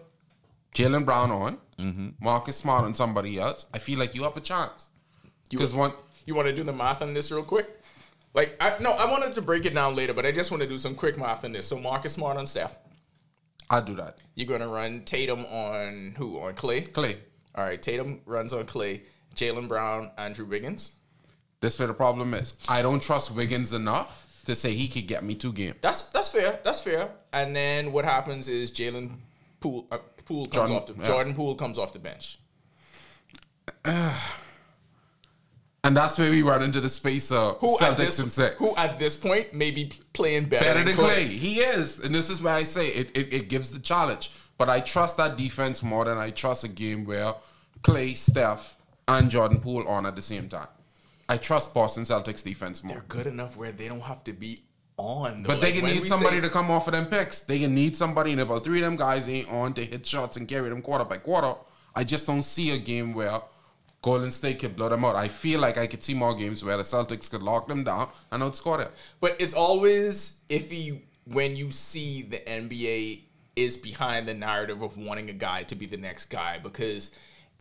Jaylen 0.73 1.03
Brown 1.03 1.29
on, 1.29 1.57
mm-hmm. 1.77 2.09
Marcus 2.21 2.55
Smart 2.55 2.85
on 2.85 2.93
somebody 2.93 3.37
else, 3.37 3.65
I 3.73 3.79
feel 3.79 3.99
like 3.99 4.15
you 4.15 4.23
have 4.23 4.37
a 4.37 4.41
chance. 4.41 4.89
Because 5.49 5.73
one, 5.73 5.93
you 6.25 6.35
want 6.35 6.47
to 6.47 6.53
do 6.53 6.63
the 6.63 6.73
math 6.73 7.01
on 7.01 7.13
this 7.13 7.31
real 7.31 7.43
quick? 7.43 7.67
Like, 8.33 8.55
I, 8.59 8.75
no, 8.79 8.91
I 8.91 9.09
wanted 9.09 9.33
to 9.35 9.41
break 9.41 9.65
it 9.65 9.73
down 9.73 9.95
later, 9.95 10.13
but 10.13 10.25
I 10.25 10.31
just 10.31 10.51
want 10.51 10.61
to 10.61 10.69
do 10.69 10.77
some 10.77 10.93
quick 10.95 11.17
math 11.17 11.43
on 11.43 11.53
this. 11.53 11.67
So 11.67 11.79
Marcus 11.79 12.13
Smart 12.13 12.37
on 12.37 12.45
Steph, 12.45 12.77
I'll 13.69 13.81
do 13.81 13.95
that. 13.95 14.19
you're 14.35 14.47
gonna 14.47 14.67
run 14.67 15.03
Tatum 15.05 15.45
on 15.45 16.13
who? 16.17 16.39
On 16.39 16.53
Clay. 16.53 16.81
Clay, 16.81 17.17
All 17.55 17.63
right, 17.63 17.81
Tatum 17.81 18.21
runs 18.25 18.53
on 18.53 18.65
Clay. 18.65 19.03
Jaylen 19.35 19.67
Brown, 19.67 20.11
Andrew 20.17 20.45
Wiggins. 20.45 20.93
this 21.61 21.77
where 21.77 21.87
the 21.87 21.93
problem 21.93 22.33
is. 22.33 22.53
I 22.67 22.81
don't 22.81 23.01
trust 23.01 23.33
Wiggins 23.35 23.71
enough 23.73 24.41
to 24.45 24.55
say 24.55 24.73
he 24.73 24.87
could 24.87 25.07
get 25.07 25.23
me 25.23 25.35
two 25.35 25.53
games. 25.53 25.75
That's 25.81 26.01
that's 26.09 26.29
fair. 26.29 26.59
That's 26.63 26.79
fair. 26.81 27.09
And 27.33 27.55
then 27.55 27.91
what 27.91 28.03
happens 28.05 28.47
is 28.47 28.71
Jalen 28.71 29.11
Poole 29.59 29.85
uh, 29.91 29.97
Poole 30.25 30.45
comes 30.45 30.69
Jordan- 30.69 30.75
off 30.75 30.85
the 30.87 30.93
yeah. 30.97 31.05
Jordan 31.05 31.33
Poole 31.35 31.55
comes 31.55 31.77
off 31.77 31.93
the 31.93 31.99
bench. 31.99 32.39
And 35.87 35.95
that's 35.95 36.17
where 36.17 36.29
we 36.29 36.41
run 36.41 36.61
into 36.63 36.81
the 36.81 36.89
space 36.89 37.31
of 37.31 37.59
Who 37.61 37.77
Celtics 37.77 37.95
this 37.97 38.19
and 38.19 38.29
six. 38.31 38.57
who 38.57 38.75
at 38.75 38.99
this 38.99 39.15
point 39.15 39.53
may 39.53 39.71
be 39.71 39.89
playing 40.11 40.49
better, 40.49 40.65
better 40.65 40.79
than 40.79 40.87
than 40.87 40.95
Clay. 40.95 41.13
Clay. 41.25 41.27
He 41.27 41.59
is. 41.59 41.99
And 41.99 42.13
this 42.13 42.29
is 42.29 42.41
why 42.41 42.55
I 42.55 42.63
say 42.63 42.87
it, 42.89 43.15
it, 43.17 43.31
it 43.33 43.47
gives 43.47 43.71
the 43.71 43.79
challenge. 43.79 44.31
But 44.57 44.67
I 44.69 44.81
trust 44.81 45.15
that 45.15 45.37
defense 45.37 45.81
more 45.81 46.03
than 46.03 46.17
I 46.17 46.31
trust 46.31 46.65
a 46.65 46.67
game 46.67 47.05
where 47.05 47.35
Clay, 47.83 48.15
Steph, 48.15 48.75
and 49.07 49.29
Jordan 49.29 49.61
Poole 49.61 49.87
on 49.87 50.05
at 50.05 50.17
the 50.17 50.21
same 50.21 50.49
time. 50.49 50.67
I 51.29 51.37
trust 51.37 51.73
Boston 51.73 52.03
Celtics 52.03 52.43
defense 52.43 52.83
more. 52.83 52.95
They're 52.95 53.05
good 53.07 53.27
enough 53.27 53.55
where 53.55 53.71
they 53.71 53.87
don't 53.87 54.01
have 54.01 54.25
to 54.25 54.33
be 54.33 54.63
on. 54.97 55.43
though. 55.43 55.47
But 55.47 55.61
they 55.61 55.71
can 55.71 55.85
need 55.85 56.05
somebody 56.05 56.37
say- 56.37 56.41
to 56.41 56.49
come 56.49 56.69
off 56.69 56.87
of 56.89 56.93
them 56.93 57.05
picks. 57.05 57.39
They 57.41 57.59
can 57.59 57.73
need 57.73 57.95
somebody, 57.95 58.33
and 58.33 58.41
if 58.41 58.49
all 58.49 58.59
three 58.59 58.79
of 58.79 58.83
them 58.85 58.97
guys 58.97 59.29
ain't 59.29 59.49
on 59.49 59.73
to 59.75 59.85
hit 59.85 60.05
shots 60.05 60.35
and 60.35 60.49
carry 60.49 60.67
them 60.69 60.81
quarter 60.81 61.05
by 61.05 61.17
quarter, 61.17 61.53
I 61.95 62.03
just 62.03 62.27
don't 62.27 62.43
see 62.43 62.71
a 62.71 62.77
game 62.77 63.13
where 63.13 63.39
Golden 64.01 64.31
State 64.31 64.59
could 64.59 64.75
blow 64.75 64.89
them 64.89 65.03
out. 65.05 65.15
I 65.15 65.27
feel 65.27 65.59
like 65.59 65.77
I 65.77 65.87
could 65.87 66.03
see 66.03 66.13
more 66.13 66.35
games 66.35 66.63
where 66.63 66.77
the 66.77 66.83
Celtics 66.83 67.29
could 67.29 67.41
lock 67.41 67.67
them 67.67 67.83
down 67.83 68.09
and 68.31 68.43
outscore 68.43 68.77
them. 68.79 68.91
But 69.19 69.35
it's 69.39 69.53
always 69.53 70.41
iffy 70.49 71.01
when 71.25 71.55
you 71.55 71.71
see 71.71 72.21
the 72.21 72.37
NBA 72.37 73.23
is 73.55 73.75
behind 73.75 74.27
the 74.27 74.33
narrative 74.33 74.81
of 74.81 74.97
wanting 74.97 75.29
a 75.29 75.33
guy 75.33 75.63
to 75.63 75.75
be 75.75 75.87
the 75.87 75.97
next 75.97 76.25
guy 76.25 76.59
because 76.59 77.11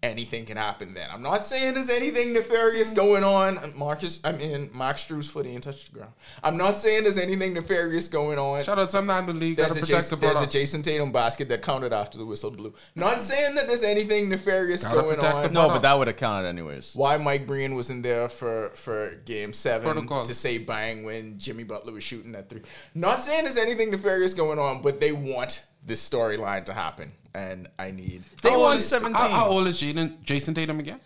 anything 0.02 0.44
can 0.44 0.56
happen 0.56 0.94
then. 0.94 1.08
I'm 1.10 1.22
not 1.22 1.42
saying 1.42 1.74
there's 1.74 1.88
anything 1.88 2.32
nefarious 2.32 2.92
mm. 2.92 2.96
going 2.96 3.24
on. 3.24 3.58
Marcus, 3.76 4.20
I 4.24 4.32
mean, 4.32 4.70
Max 4.74 5.02
Strus's 5.02 5.30
foot 5.30 5.46
ain't 5.46 5.62
touch 5.62 5.86
the 5.86 5.92
ground. 5.98 6.12
I'm 6.42 6.56
not 6.56 6.76
saying 6.76 7.04
there's 7.04 7.18
anything 7.18 7.54
nefarious 7.54 8.08
going 8.08 8.38
on. 8.38 8.62
Shout 8.64 8.78
out 8.78 8.90
sometimes 8.90 9.26
the 9.26 9.32
league 9.32 9.56
There's 9.56 9.68
gotta 9.68 9.80
a, 9.80 9.82
protect 9.82 10.04
Jayson, 10.04 10.20
the 10.20 10.26
there's 10.26 10.40
a 10.40 10.46
Jayson 10.46 10.82
Tatum 10.82 11.12
basket 11.12 11.48
that 11.48 11.62
counted 11.62 11.92
after 11.92 12.18
the 12.18 12.26
whistle 12.26 12.50
blew. 12.50 12.74
Not 12.94 13.18
saying 13.18 13.54
that 13.54 13.68
there's 13.68 13.82
anything 13.82 14.28
nefarious 14.28 14.82
Gotta 14.82 15.00
going 15.00 15.20
on. 15.20 15.52
No, 15.52 15.68
but 15.68 15.82
that 15.82 15.94
would 15.94 16.08
have 16.08 16.16
counted 16.16 16.48
anyways. 16.48 16.92
Why 16.94 17.16
Mike 17.16 17.46
Breen 17.46 17.74
wasn't 17.74 18.02
there 18.02 18.28
for 18.28 18.70
for 18.74 19.14
game 19.24 19.52
seven 19.52 19.92
Protocol. 19.92 20.24
to 20.24 20.34
say 20.34 20.58
bang 20.58 21.04
when 21.04 21.38
Jimmy 21.38 21.64
Butler 21.64 21.92
was 21.92 22.04
shooting 22.04 22.32
that 22.32 22.48
three. 22.48 22.62
Not 22.94 23.20
saying 23.20 23.44
there's 23.44 23.56
anything 23.56 23.90
nefarious 23.90 24.34
going 24.34 24.58
on, 24.58 24.82
but 24.82 25.00
they 25.00 25.12
want 25.12 25.64
this 25.86 26.06
storyline 26.06 26.64
to 26.64 26.72
happen, 26.72 27.12
and 27.36 27.68
I 27.78 27.90
need. 27.90 28.24
They 28.42 28.50
How 28.50 28.60
won 28.60 28.76
is- 28.76 28.88
17. 28.88 29.14
How, 29.14 29.28
how 29.28 29.46
old 29.48 29.66
is 29.68 29.80
Jaden, 29.80 30.24
Jayson 30.24 30.54
Tatum 30.54 30.80
again? 30.80 31.00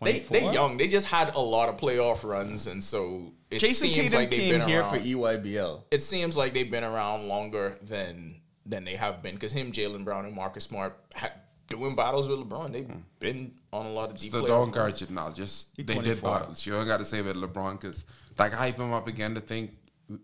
They 0.00 0.20
24? 0.20 0.36
they 0.36 0.52
young. 0.54 0.76
They 0.78 0.88
just 0.88 1.06
had 1.08 1.34
a 1.34 1.40
lot 1.40 1.68
of 1.68 1.76
playoff 1.76 2.24
runs, 2.24 2.66
and 2.66 2.82
so 2.82 3.32
it 3.50 3.60
Jayson 3.60 3.74
seems 3.74 3.96
Tatum 3.96 4.18
like 4.18 4.30
they've 4.30 4.40
came 4.40 4.58
been 4.58 4.68
here 4.68 4.80
around. 4.80 4.94
for 4.94 5.00
EYBL. 5.00 5.82
it 5.90 6.02
seems 6.02 6.36
like 6.36 6.54
they've 6.54 6.70
been 6.70 6.84
around 6.84 7.28
longer 7.28 7.78
than 7.82 8.40
than 8.64 8.84
they 8.84 8.96
have 8.96 9.22
been 9.22 9.34
because 9.34 9.52
him, 9.52 9.70
Jaylen 9.72 10.04
Brown, 10.04 10.24
and 10.24 10.34
Marcus 10.34 10.64
Smart 10.64 10.98
ha 11.14 11.30
doing 11.68 11.94
battles 11.94 12.28
with 12.28 12.38
LeBron. 12.38 12.72
They've 12.72 12.86
hmm. 12.86 12.98
don't 13.20 13.52
on 13.72 13.86
a 13.86 13.92
lot 13.92 14.10
of 14.10 14.18
deep 14.18 14.32
So 14.32 14.40
don't 14.40 14.50
runs. 14.50 14.68
encourage 14.68 15.02
it 15.02 15.10
now. 15.10 15.30
Just 15.30 15.68
He 15.76 15.82
they 15.82 15.98
did 15.98 16.22
battles. 16.22 16.66
You 16.66 16.72
don't 16.72 16.86
got 16.86 16.98
to 16.98 17.04
say 17.04 17.22
with 17.22 17.36
LeBron 17.36 17.80
because 17.80 18.04
like 18.38 18.52
hype 18.52 18.78
him 18.78 18.92
up 18.92 19.06
again 19.06 19.34
to 19.34 19.40
think 19.40 19.70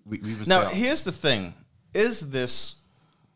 we, 0.04 0.18
we 0.18 0.34
was 0.34 0.48
Now, 0.48 0.62
there. 0.62 0.70
here's 0.70 1.04
the 1.04 1.12
thing: 1.12 1.54
is 1.94 2.30
this 2.30 2.76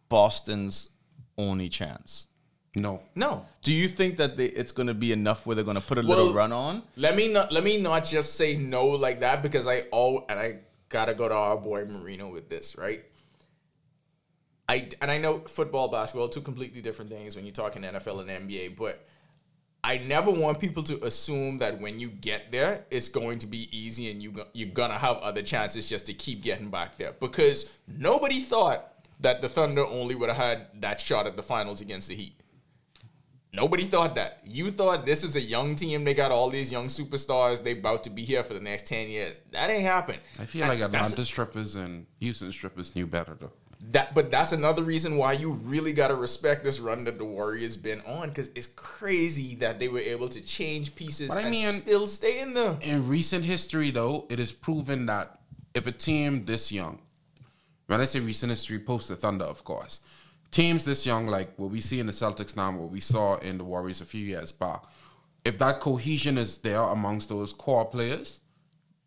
Boston's 0.08 0.90
only 1.38 1.68
chance? 1.68 2.26
no. 2.74 3.02
No, 3.14 3.44
Do 3.62 3.72
you 3.72 3.86
think 3.86 4.16
that 4.16 4.36
they, 4.38 4.46
it's 4.46 4.72
going 4.72 4.86
to 4.86 4.94
be 4.94 5.12
enough 5.12 5.44
where 5.46 5.54
they're 5.54 5.64
going 5.64 5.76
to 5.76 5.82
put 5.82 5.98
a 5.98 6.02
little 6.02 6.32
run 6.32 6.52
on? 6.52 6.82
Let 6.96 7.16
me 7.16 7.28
not 7.30 7.52
let 7.52 7.64
me 7.64 7.80
not 7.80 8.04
just 8.04 8.34
say 8.36 8.56
no 8.56 8.86
like 8.86 9.20
that 9.20 9.42
because 9.42 9.66
I 9.68 9.82
all 9.92 10.24
and 10.28 10.38
I 10.38 10.56
gotta 10.88 11.14
go 11.14 11.28
to 11.28 11.34
our 11.34 11.56
boy 11.56 11.84
Marino 11.84 12.30
with 12.30 12.48
this, 12.48 12.76
right? 12.76 13.04
I 14.68 14.88
and 15.00 15.10
I 15.10 15.18
know 15.18 15.40
football, 15.40 15.88
basketball, 15.88 16.28
two 16.28 16.40
completely 16.40 16.80
different 16.80 17.10
things 17.10 17.36
when 17.36 17.44
you're 17.44 17.52
talking 17.54 17.82
NFL 17.82 18.26
and 18.26 18.48
NBA, 18.48 18.76
but 18.76 19.06
I 19.84 19.98
never 19.98 20.30
want 20.30 20.60
people 20.60 20.82
to 20.84 21.04
assume 21.04 21.58
that 21.58 21.80
when 21.80 21.98
you 21.98 22.08
get 22.08 22.52
there, 22.52 22.84
it's 22.90 23.08
going 23.08 23.40
to 23.40 23.46
be 23.46 23.68
easy 23.76 24.10
and 24.10 24.22
you 24.22 24.30
go- 24.30 24.46
you're 24.52 24.68
gonna 24.68 24.98
have 24.98 25.18
other 25.18 25.42
chances 25.42 25.88
just 25.88 26.06
to 26.06 26.14
keep 26.14 26.42
getting 26.42 26.70
back 26.70 26.96
there 26.96 27.12
because 27.18 27.70
nobody 27.86 28.40
thought 28.40 28.91
that 29.22 29.40
the 29.42 29.48
Thunder 29.48 29.84
only 29.86 30.14
would 30.14 30.28
have 30.28 30.36
had 30.38 30.66
that 30.80 31.00
shot 31.00 31.26
at 31.26 31.36
the 31.36 31.42
finals 31.42 31.80
against 31.80 32.08
the 32.08 32.14
Heat. 32.14 32.38
Nobody 33.54 33.84
thought 33.84 34.14
that. 34.14 34.40
You 34.46 34.70
thought 34.70 35.04
this 35.04 35.22
is 35.22 35.36
a 35.36 35.40
young 35.40 35.76
team. 35.76 36.04
They 36.04 36.14
got 36.14 36.30
all 36.32 36.48
these 36.48 36.72
young 36.72 36.86
superstars. 36.86 37.62
They 37.62 37.72
about 37.72 38.02
to 38.04 38.10
be 38.10 38.22
here 38.24 38.42
for 38.42 38.54
the 38.54 38.60
next 38.60 38.86
ten 38.86 39.08
years. 39.08 39.40
That 39.50 39.68
ain't 39.68 39.82
happen. 39.82 40.16
I 40.40 40.46
feel 40.46 40.62
And 40.62 40.70
like 40.70 40.80
Atlanta 40.80 41.24
strippers 41.24 41.76
and 41.76 42.06
Houston 42.20 42.50
strippers 42.50 42.96
knew 42.96 43.06
better 43.06 43.36
though. 43.38 43.52
that 43.90 44.14
but 44.14 44.30
that's 44.30 44.52
another 44.52 44.82
reason 44.82 45.16
why 45.18 45.34
you 45.34 45.52
really 45.64 45.92
got 45.92 46.08
to 46.08 46.14
respect 46.14 46.64
this 46.64 46.80
run 46.80 47.04
that 47.04 47.18
the 47.18 47.24
Warriors 47.26 47.76
been 47.76 48.00
on 48.06 48.30
because 48.30 48.48
it's 48.54 48.68
crazy 48.68 49.54
that 49.56 49.78
they 49.78 49.88
were 49.88 49.98
able 49.98 50.30
to 50.30 50.40
change 50.40 50.94
pieces 50.94 51.28
But 51.28 51.38
I 51.38 51.40
and 51.42 51.50
mean- 51.50 51.72
still 51.72 52.06
stay 52.06 52.40
in 52.40 52.54
there. 52.54 52.78
in 52.80 53.06
recent 53.06 53.44
history, 53.44 53.90
though, 53.90 54.26
it 54.30 54.40
is 54.40 54.50
proven 54.50 55.04
that 55.06 55.40
if 55.74 55.86
a 55.86 55.92
team 55.92 56.46
this 56.46 56.72
young, 56.72 57.00
when 57.92 58.00
I 58.00 58.06
say 58.06 58.20
recent 58.20 58.50
history, 58.50 58.78
post 58.78 59.08
the 59.08 59.16
Thunder, 59.16 59.44
of 59.44 59.64
course, 59.64 60.00
teams 60.50 60.84
this 60.84 61.04
young, 61.06 61.26
like 61.26 61.52
what 61.56 61.70
we 61.70 61.80
see 61.80 62.00
in 62.00 62.06
the 62.06 62.12
Celtics 62.12 62.56
now, 62.56 62.72
what 62.72 62.90
we 62.90 63.00
saw 63.00 63.36
in 63.36 63.58
the 63.58 63.64
Warriors 63.64 64.00
a 64.00 64.04
few 64.06 64.24
years 64.24 64.50
back, 64.52 64.82
if 65.44 65.58
that 65.58 65.80
cohesion 65.80 66.38
is 66.38 66.58
there 66.58 66.82
amongst 66.82 67.28
those 67.28 67.52
core 67.52 67.84
players, 67.84 68.40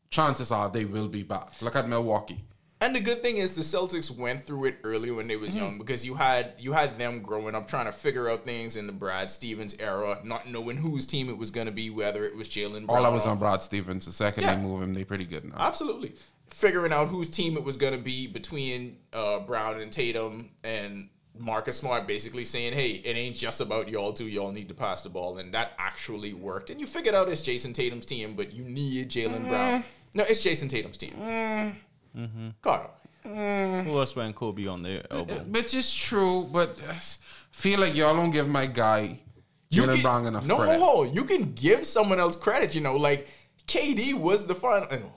chances 0.10 0.52
are 0.52 0.70
they 0.70 0.86
will 0.86 1.08
be 1.08 1.24
back. 1.24 1.62
Look 1.62 1.76
at 1.76 1.88
Milwaukee. 1.88 2.44
And 2.82 2.94
the 2.96 3.00
good 3.00 3.24
thing 3.24 3.38
is 3.38 3.56
the 3.56 3.62
Celtics 3.62 4.16
went 4.16 4.46
through 4.46 4.66
it 4.66 4.78
early 4.84 5.10
when 5.10 5.28
they 5.28 5.38
was 5.38 5.50
Mm-hmm. 5.52 5.58
young 5.60 5.78
because 5.78 6.06
you 6.06 6.14
had 6.16 6.54
you 6.60 6.74
had 6.74 7.00
them 7.00 7.22
growing 7.22 7.56
up 7.56 7.68
trying 7.68 7.86
to 7.86 7.92
figure 7.92 8.30
out 8.30 8.44
things 8.44 8.76
in 8.76 8.86
the 8.86 8.94
Brad 8.94 9.30
Stevens 9.30 9.76
era, 9.80 10.20
not 10.24 10.50
knowing 10.50 10.78
whose 10.78 11.08
team 11.08 11.30
it 11.30 11.38
was 11.38 11.52
going 11.52 11.68
to 11.68 11.72
be, 11.74 11.90
whether 11.90 12.26
it 12.26 12.36
was 12.36 12.50
Jaylen. 12.50 12.86
All 12.90 13.06
I 13.06 13.10
was 13.10 13.26
on 13.26 13.40
Brad 13.40 13.64
Stevens. 13.64 14.06
The 14.06 14.12
second 14.12 14.44
Yeah. 14.44 14.56
they 14.56 14.62
move 14.62 14.82
him, 14.84 14.94
they 14.94 15.06
pretty 15.06 15.26
good 15.26 15.46
now. 15.46 15.56
Absolutely. 15.58 16.16
Figuring 16.50 16.94
out 16.94 17.10
whose 17.10 17.30
team 17.30 17.58
it 17.58 17.64
was 17.64 17.76
going 17.76 17.94
to 17.94 18.00
be 18.00 18.28
between 18.28 18.98
uh, 19.14 19.40
Brown 19.40 19.82
and 19.82 19.92
Tatum 19.92 20.52
and 20.64 21.10
Marcus 21.38 21.78
Smart 21.78 22.08
basically 22.08 22.46
saying, 22.46 22.74
hey, 22.74 22.92
it 22.92 23.16
ain't 23.16 23.36
just 23.36 23.62
about 23.62 23.90
y'all 23.90 24.14
two. 24.14 24.28
Y'all 24.28 24.52
need 24.52 24.70
to 24.70 24.74
pass 24.74 25.04
the 25.04 25.10
ball. 25.10 25.38
And 25.38 25.54
that 25.54 25.74
actually 25.78 26.34
worked. 26.34 26.70
And 26.70 26.80
you 26.80 26.88
figured 26.88 27.16
out 27.16 27.30
it's 27.30 27.42
Jayson 27.42 27.74
Tatum's 27.74 28.06
team, 28.06 28.36
but 28.36 28.54
you 28.54 28.64
need 28.64 29.10
Jaylen 29.10 29.48
Brown. 29.48 29.84
No, 30.14 30.24
it's 30.24 30.44
Jayson 30.44 30.70
Tatum's 30.70 30.98
team. 30.98 31.14
mm-hmm 32.16 32.50
Carter. 32.62 32.90
Who 33.24 34.00
else 34.00 34.16
went 34.16 34.36
Kobe 34.36 34.68
on 34.68 34.84
their 34.84 35.04
elbow? 35.10 35.40
Which 35.40 35.74
is 35.74 35.94
true, 35.94 36.48
but 36.52 36.78
uh, 36.88 36.94
feel 37.52 37.80
like 37.80 37.96
y'all 37.96 38.16
don't 38.16 38.30
give 38.30 38.48
my 38.48 38.68
guy 38.68 39.20
Jaylen 39.72 39.96
can- 39.96 40.02
Brown 40.02 40.26
enough 40.28 40.46
no, 40.46 40.58
credit. 40.58 40.80
No, 40.80 41.04
you 41.04 41.24
can 41.24 41.54
give 41.54 41.86
someone 41.86 42.20
else 42.20 42.36
credit. 42.36 42.76
You 42.76 42.82
know, 42.82 42.96
like 42.96 43.28
KD 43.68 44.14
was 44.14 44.46
the 44.46 44.56
final. 44.56 45.14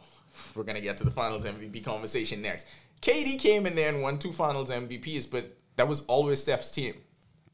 We're 0.58 0.64
gonna 0.64 0.80
get 0.80 0.96
to 0.98 1.04
the 1.04 1.10
Finals 1.12 1.46
MVP 1.46 1.84
conversation 1.84 2.42
next. 2.42 2.66
KD 3.00 3.38
came 3.38 3.64
in 3.64 3.76
there 3.76 3.88
and 3.90 4.02
won 4.02 4.18
two 4.18 4.32
Finals 4.32 4.70
MVPs, 4.70 5.30
but 5.30 5.56
that 5.76 5.86
was 5.86 6.04
always 6.06 6.42
Steph's 6.42 6.72
team. 6.72 6.94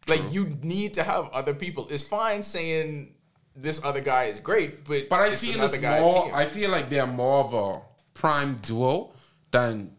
Like 0.09 0.23
you 0.33 0.57
need 0.63 0.95
to 0.95 1.03
have 1.03 1.29
other 1.31 1.55
people. 1.55 1.87
It's 1.91 2.03
fine 2.03 2.43
saying 2.43 3.15
this 3.55 3.81
other 3.85 4.01
guy 4.01 4.25
is 4.25 4.41
great, 4.41 4.85
but 4.87 5.09
But 5.11 5.21
I 5.21 5.27
it's 5.29 5.43
feel 5.47 5.63
it's 5.63 5.77
guy's 5.77 6.03
more. 6.03 6.25
team. 6.25 6.35
I 6.35 6.47
feel 6.47 6.71
like 6.71 6.89
they're 6.89 7.07
more 7.07 7.45
of 7.45 7.53
a 7.55 7.83
prime 8.15 8.59
duo 8.63 9.13
than 9.51 9.93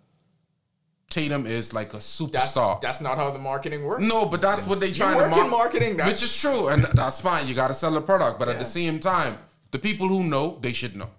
Tatum 1.12 1.46
is 1.46 1.74
like 1.74 1.94
a 1.94 1.98
superstar. 1.98 2.82
that's 2.82 3.00
not 3.02 3.18
how 3.18 3.30
the 3.30 3.40
marketing 3.40 3.84
works. 3.86 4.02
no, 4.04 4.26
but 4.26 4.42
that's 4.42 4.66
what 4.66 4.80
they 4.80 4.88
work 4.88 5.32
to 5.32 5.42
in 5.42 5.50
marketing, 5.52 5.96
that's- 5.98 6.12
which 6.14 6.24
is 6.24 6.36
true, 6.42 6.68
and 6.70 6.86
that's 6.96 7.22
fine. 7.22 7.48
You 7.48 7.54
got 7.54 7.68
to 7.68 7.74
sell 7.76 7.92
the 7.92 8.02
product, 8.02 8.40
but 8.40 8.50
at 8.50 8.58
the 8.58 8.66
same 8.66 9.00
time, 9.00 9.38
the 9.72 9.78
people 9.80 10.08
who 10.08 10.24
know 10.24 10.58
they 10.62 10.74
should 10.74 10.96
know. 10.96 11.10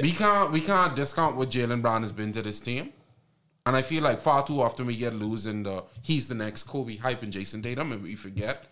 We 0.00 0.12
can't 0.12 0.52
we 0.52 0.60
can't 0.60 0.94
discount 0.94 1.36
what 1.36 1.50
Jaylen 1.50 1.82
Brown 1.82 2.02
has 2.02 2.12
been 2.12 2.32
to 2.32 2.42
this 2.42 2.60
team. 2.60 2.92
And 3.64 3.74
I 3.74 3.82
feel 3.82 4.02
like 4.04 4.20
far 4.20 4.46
too 4.46 4.60
often 4.60 4.86
we 4.86 4.96
get 4.96 5.14
losing 5.14 5.62
the 5.64 5.84
he's 6.02 6.28
the 6.28 6.34
next 6.34 6.64
Kobe 6.64 6.96
hype 6.96 7.22
and 7.22 7.32
Jayson 7.32 7.62
Tatum, 7.62 7.92
and 7.92 8.02
we 8.02 8.14
forget 8.14 8.64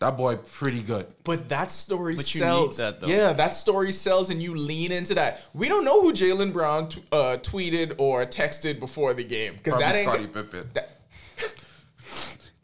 that 0.00 0.16
boy 0.16 0.34
pretty 0.36 0.82
good. 0.82 1.06
But 1.22 1.48
that 1.50 1.70
story 1.70 2.16
But 2.16 2.34
you 2.34 2.40
sells. 2.40 2.76
need 2.78 2.84
that, 2.84 3.00
though. 3.00 3.06
Yeah, 3.06 3.32
that 3.34 3.54
story 3.54 3.92
sells, 3.92 4.30
and 4.30 4.42
you 4.42 4.54
lean 4.56 4.90
into 4.90 5.14
that. 5.14 5.42
We 5.54 5.68
don't 5.68 5.84
know 5.84 6.02
who 6.02 6.12
Jaylen 6.12 6.52
Brown 6.52 6.88
t- 6.88 7.04
uh, 7.12 7.36
tweeted 7.40 7.94
or 7.98 8.26
texted 8.26 8.80
before 8.80 9.14
the 9.14 9.22
game 9.22 9.54
because 9.54 9.74
Probably 9.74 9.92
that 9.92 9.94
ain't. 9.98 10.08
Scottie 10.08 10.26
Pippen. 10.26 10.70
that- 10.72 11.01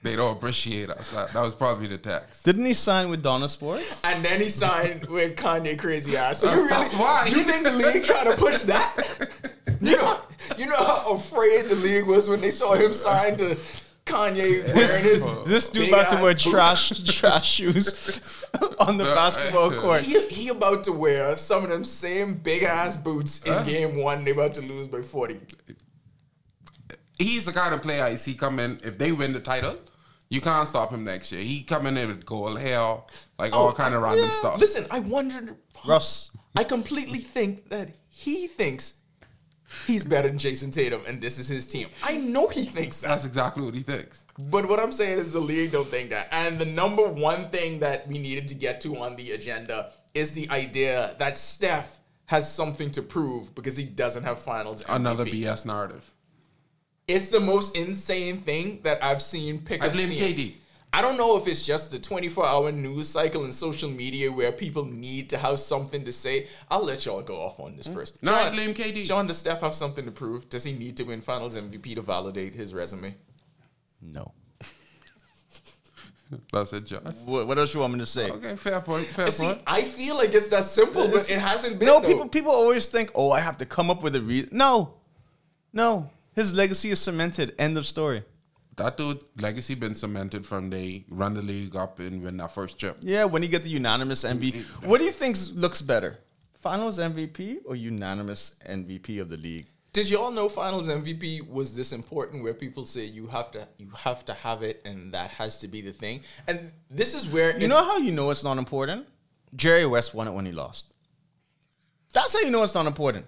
They 0.02 0.14
don't 0.14 0.36
appreciate 0.36 0.90
us. 0.90 1.10
That, 1.10 1.32
that 1.32 1.42
was 1.42 1.54
probably 1.56 1.88
the 1.88 1.98
text. 1.98 2.44
Didn't 2.44 2.64
he 2.64 2.72
sign 2.74 3.08
with 3.10 3.22
Donda 3.22 3.48
Sport? 3.50 3.82
and 4.04 4.24
then 4.24 4.40
he 4.40 4.48
signed 4.48 5.06
with 5.10 5.34
Kanye 5.36 5.76
Crazy 5.78 6.16
Ass. 6.16 6.38
So 6.38 6.48
you 6.48 6.54
really, 6.56 6.68
That's- 6.68 6.90
that's 6.92 7.00
why. 7.02 7.26
you 7.36 7.42
think 7.42 7.64
the 7.64 7.72
league 7.72 8.04
trying 8.04 8.30
to 8.30 8.36
push 8.36 8.58
that? 8.62 9.28
You 9.80 9.96
know, 9.96 10.20
you 10.56 10.66
know 10.66 10.76
how 10.76 11.14
afraid 11.14 11.66
the 11.66 11.74
league 11.76 12.06
was 12.06 12.28
when 12.28 12.40
they 12.40 12.50
saw 12.50 12.74
him 12.74 12.92
sign 12.92 13.36
to 13.36 13.56
Kanye 14.06 14.74
wearing 14.74 15.04
his. 15.04 15.24
This 15.46 15.68
dude 15.68 15.84
big 15.84 15.92
about 15.92 16.16
to 16.16 16.22
wear 16.22 16.32
boots. 16.32 16.48
trash 16.50 17.04
trash 17.18 17.48
shoes 17.48 18.42
on 18.80 18.96
the 18.98 19.04
basketball 19.04 19.72
uh, 19.72 19.76
uh, 19.76 19.80
court. 19.80 20.00
He, 20.02 20.20
he 20.28 20.48
about 20.48 20.84
to 20.84 20.92
wear 20.92 21.36
some 21.36 21.62
of 21.64 21.70
them 21.70 21.84
same 21.84 22.34
big 22.34 22.62
ass 22.62 22.96
boots 22.96 23.42
in 23.44 23.52
Huh? 23.52 23.62
game 23.64 24.02
one. 24.02 24.24
They 24.24 24.30
about 24.30 24.54
to 24.54 24.62
lose 24.62 24.88
by 24.88 25.02
forty. 25.02 25.40
He's 27.18 27.44
the 27.44 27.52
kind 27.52 27.74
of 27.74 27.82
player 27.82 28.04
I 28.04 28.14
see 28.14 28.34
come 28.34 28.58
in. 28.58 28.80
If 28.84 28.98
they 28.98 29.12
win 29.12 29.32
the 29.32 29.40
title, 29.40 29.76
you 30.28 30.40
can't 30.40 30.68
stop 30.68 30.92
him 30.92 31.04
next 31.04 31.32
year. 31.32 31.42
He 31.42 31.62
coming 31.62 31.96
in 31.96 32.08
with 32.08 32.24
gold 32.26 32.58
hair, 32.58 32.98
like 33.38 33.54
all 33.54 33.68
oh, 33.68 33.72
kind 33.72 33.94
of 33.94 34.02
random 34.02 34.24
Oh, 34.24 34.28
yeah. 34.28 34.38
stuff. 34.38 34.60
Listen, 34.60 34.86
I 34.90 35.00
wonder, 35.00 35.56
Russ. 35.86 36.30
I 36.56 36.64
completely 36.64 37.18
think 37.18 37.70
that 37.70 37.90
he 38.08 38.46
thinks 38.46 38.94
he's 39.86 40.04
better 40.04 40.28
than 40.28 40.38
Jayson 40.38 40.70
Tatum, 40.70 41.02
and 41.06 41.20
this 41.20 41.38
is 41.38 41.48
his 41.48 41.66
team. 41.66 41.88
I 42.02 42.16
know 42.16 42.48
he 42.48 42.64
thinks 42.64 43.00
that. 43.00 43.08
That's 43.08 43.24
exactly 43.24 43.64
what 43.64 43.74
he 43.74 43.82
thinks. 43.82 44.24
But 44.38 44.68
what 44.68 44.80
I'm 44.80 44.92
saying 44.92 45.18
is 45.18 45.32
the 45.32 45.40
league 45.40 45.72
don't 45.72 45.88
think 45.88 46.10
that. 46.10 46.28
And 46.30 46.58
the 46.58 46.64
number 46.64 47.06
one 47.06 47.48
thing 47.50 47.80
that 47.80 48.06
we 48.06 48.18
needed 48.18 48.48
to 48.48 48.54
get 48.54 48.80
to 48.82 48.96
on 48.98 49.16
the 49.16 49.32
agenda 49.32 49.92
is 50.14 50.32
the 50.32 50.48
idea 50.50 51.16
that 51.18 51.36
Steph 51.36 52.00
has 52.26 52.52
something 52.52 52.90
to 52.92 53.02
prove 53.02 53.54
because 53.54 53.76
he 53.76 53.84
doesn't 53.84 54.22
have 54.22 54.38
finals. 54.38 54.84
Another 54.88 55.24
BS 55.24 55.64
narrative. 55.64 56.12
It's 57.08 57.30
the 57.30 57.40
most 57.40 57.74
insane 57.74 58.36
thing 58.36 58.80
that 58.82 59.02
I've 59.02 59.22
seen 59.22 59.58
pick 59.60 59.82
I 59.82 59.86
up 59.86 59.94
blame 59.94 60.12
steam. 60.12 60.36
KD. 60.36 60.54
I 60.92 61.02
don't 61.02 61.16
know 61.16 61.36
if 61.36 61.46
it's 61.46 61.66
just 61.66 61.90
the 61.90 61.98
24 61.98 62.46
hour 62.46 62.72
news 62.72 63.08
cycle 63.08 63.44
and 63.44 63.52
social 63.52 63.90
media 63.90 64.30
where 64.32 64.52
people 64.52 64.84
need 64.84 65.30
to 65.30 65.38
have 65.38 65.58
something 65.58 66.04
to 66.04 66.12
say. 66.12 66.48
I'll 66.70 66.84
let 66.84 67.06
y'all 67.06 67.22
go 67.22 67.40
off 67.40 67.60
on 67.60 67.76
this 67.76 67.86
hmm? 67.86 67.94
first. 67.94 68.22
No, 68.22 68.34
I 68.34 68.50
blame 68.50 68.74
KD. 68.74 69.04
John, 69.04 69.26
does 69.26 69.38
Steph 69.38 69.60
have 69.60 69.74
something 69.74 70.04
to 70.04 70.10
prove? 70.10 70.48
Does 70.48 70.64
he 70.64 70.72
need 70.72 70.96
to 70.98 71.04
win 71.04 71.20
finals 71.20 71.56
MVP 71.56 71.94
to 71.96 72.02
validate 72.02 72.54
his 72.54 72.72
resume? 72.72 73.14
No. 74.00 74.32
That's 76.52 76.72
it, 76.72 76.86
Josh. 76.86 77.02
What, 77.24 77.46
what 77.46 77.58
else 77.58 77.74
you 77.74 77.80
want 77.80 77.94
me 77.94 77.98
to 78.00 78.06
say? 78.06 78.30
Okay, 78.30 78.56
fair 78.56 78.80
point. 78.80 79.06
Fair 79.06 79.30
See, 79.30 79.44
point. 79.44 79.62
I 79.66 79.82
feel 79.82 80.14
like 80.16 80.34
it's 80.34 80.48
that 80.48 80.64
simple, 80.64 81.08
but 81.08 81.30
it 81.30 81.38
hasn't 81.38 81.78
been. 81.78 81.86
No, 81.86 82.00
though. 82.00 82.08
people 82.08 82.28
people 82.28 82.52
always 82.52 82.86
think, 82.86 83.10
oh, 83.14 83.30
I 83.30 83.40
have 83.40 83.58
to 83.58 83.66
come 83.66 83.90
up 83.90 84.02
with 84.02 84.16
a 84.16 84.20
reason. 84.20 84.50
No, 84.52 84.94
no. 85.72 86.10
His 86.38 86.54
legacy 86.54 86.90
is 86.90 87.00
cemented. 87.00 87.52
End 87.58 87.76
of 87.76 87.84
story. 87.84 88.22
That 88.76 88.96
dude 88.96 89.24
legacy 89.40 89.74
been 89.74 89.96
cemented 89.96 90.46
from 90.46 90.70
they 90.70 91.04
run 91.08 91.34
the 91.34 91.42
league 91.42 91.74
up 91.74 91.98
and 91.98 92.22
win 92.22 92.36
that 92.36 92.52
first 92.52 92.78
chip. 92.78 92.98
Yeah, 93.00 93.24
when 93.24 93.42
you 93.42 93.48
get 93.48 93.64
the 93.64 93.70
unanimous 93.70 94.22
MVP, 94.22 94.52
mm-hmm. 94.52 94.86
what 94.88 94.98
do 94.98 95.04
you 95.04 95.10
think 95.10 95.36
looks 95.54 95.82
better, 95.82 96.18
Finals 96.60 97.00
MVP 97.00 97.56
or 97.66 97.74
unanimous 97.74 98.54
MVP 98.64 99.20
of 99.20 99.30
the 99.30 99.36
league? 99.36 99.66
Did 99.92 100.08
y'all 100.08 100.30
know 100.30 100.48
Finals 100.48 100.86
MVP 100.86 101.48
was 101.48 101.74
this 101.74 101.92
important? 101.92 102.44
Where 102.44 102.54
people 102.54 102.86
say 102.86 103.04
you 103.04 103.26
have 103.26 103.50
to, 103.50 103.66
you 103.76 103.90
have 103.96 104.24
to 104.26 104.34
have 104.34 104.62
it, 104.62 104.80
and 104.84 105.12
that 105.14 105.30
has 105.30 105.58
to 105.58 105.66
be 105.66 105.80
the 105.80 105.92
thing. 105.92 106.20
And 106.46 106.70
this 106.88 107.16
is 107.16 107.26
where 107.26 107.58
You 107.58 107.66
know 107.66 107.82
how 107.82 107.96
you 107.96 108.12
know 108.12 108.30
it's 108.30 108.44
not 108.44 108.58
important? 108.58 109.08
Jerry 109.56 109.86
West 109.86 110.14
won 110.14 110.28
it 110.28 110.30
when 110.30 110.46
he 110.46 110.52
lost. 110.52 110.94
That's 112.12 112.32
how 112.32 112.42
you 112.42 112.50
know 112.52 112.62
it's 112.62 112.76
not 112.76 112.86
important. 112.86 113.26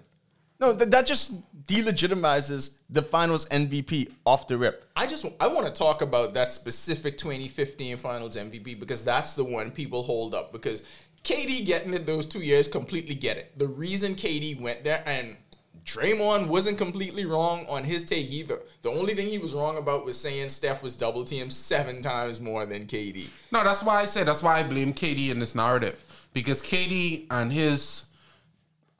No, 0.61 0.75
th- 0.75 0.91
that 0.91 1.07
just 1.07 1.41
delegitimizes 1.65 2.75
the 2.87 3.01
Finals 3.01 3.47
MVP 3.49 4.11
off 4.25 4.47
the 4.47 4.57
rip. 4.57 4.87
I 4.95 5.07
just 5.07 5.25
I 5.39 5.47
want 5.47 5.65
to 5.65 5.73
talk 5.73 6.03
about 6.03 6.35
that 6.35 6.49
specific 6.49 7.17
2015 7.17 7.97
Finals 7.97 8.37
MVP 8.37 8.79
because 8.79 9.03
that's 9.03 9.33
the 9.33 9.43
one 9.43 9.71
people 9.71 10.03
hold 10.03 10.35
up 10.35 10.51
because 10.51 10.83
KD 11.23 11.65
getting 11.65 11.93
it 11.95 12.05
those 12.05 12.27
two 12.27 12.41
years 12.41 12.67
completely 12.67 13.15
get 13.15 13.37
it. 13.37 13.57
The 13.57 13.67
reason 13.67 14.13
KD 14.13 14.61
went 14.61 14.83
there 14.83 15.03
and 15.07 15.37
Draymond 15.83 16.47
wasn't 16.47 16.77
completely 16.77 17.25
wrong 17.25 17.65
on 17.67 17.83
his 17.83 18.03
take 18.03 18.29
either. 18.29 18.59
The 18.83 18.91
only 18.91 19.15
thing 19.15 19.27
he 19.27 19.39
was 19.39 19.53
wrong 19.53 19.77
about 19.77 20.05
was 20.05 20.19
saying 20.19 20.49
Steph 20.49 20.83
was 20.83 20.95
double 20.95 21.23
teamed 21.23 21.51
seven 21.51 22.03
times 22.03 22.39
more 22.39 22.67
than 22.67 22.85
KD. 22.85 23.29
No, 23.51 23.63
that's 23.63 23.81
why 23.81 24.01
I 24.01 24.05
said 24.05 24.27
that's 24.27 24.43
why 24.43 24.59
I 24.59 24.63
blame 24.63 24.93
KD 24.93 25.31
in 25.31 25.39
this 25.39 25.55
narrative 25.55 26.03
because 26.33 26.61
KD 26.61 27.25
and 27.31 27.51
his 27.51 28.03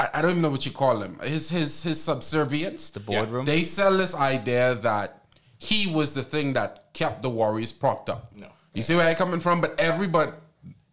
I, 0.02 0.10
I 0.16 0.22
don't 0.22 0.32
even 0.32 0.42
know 0.42 0.50
what 0.50 0.66
you 0.66 0.72
call 0.72 1.02
him 1.02 1.20
his 1.20 1.50
his 1.50 1.84
his 1.84 2.02
subservience 2.02 2.90
the 2.90 3.00
boardroom? 3.00 3.46
they 3.46 3.62
sell 3.62 3.96
this 3.98 4.16
idea 4.16 4.76
that 4.76 5.22
he 5.58 5.86
was 5.86 6.14
the 6.14 6.24
thing 6.24 6.54
that 6.54 6.92
kept 6.94 7.22
the 7.22 7.30
Warriors 7.30 7.72
propped 7.72 8.10
up. 8.10 8.32
No. 8.36 8.48
you 8.74 8.82
see 8.82 8.96
where 8.96 9.08
I'm 9.08 9.16
coming 9.16 9.40
from? 9.40 9.62
But 9.62 9.80
everybody, 9.80 10.32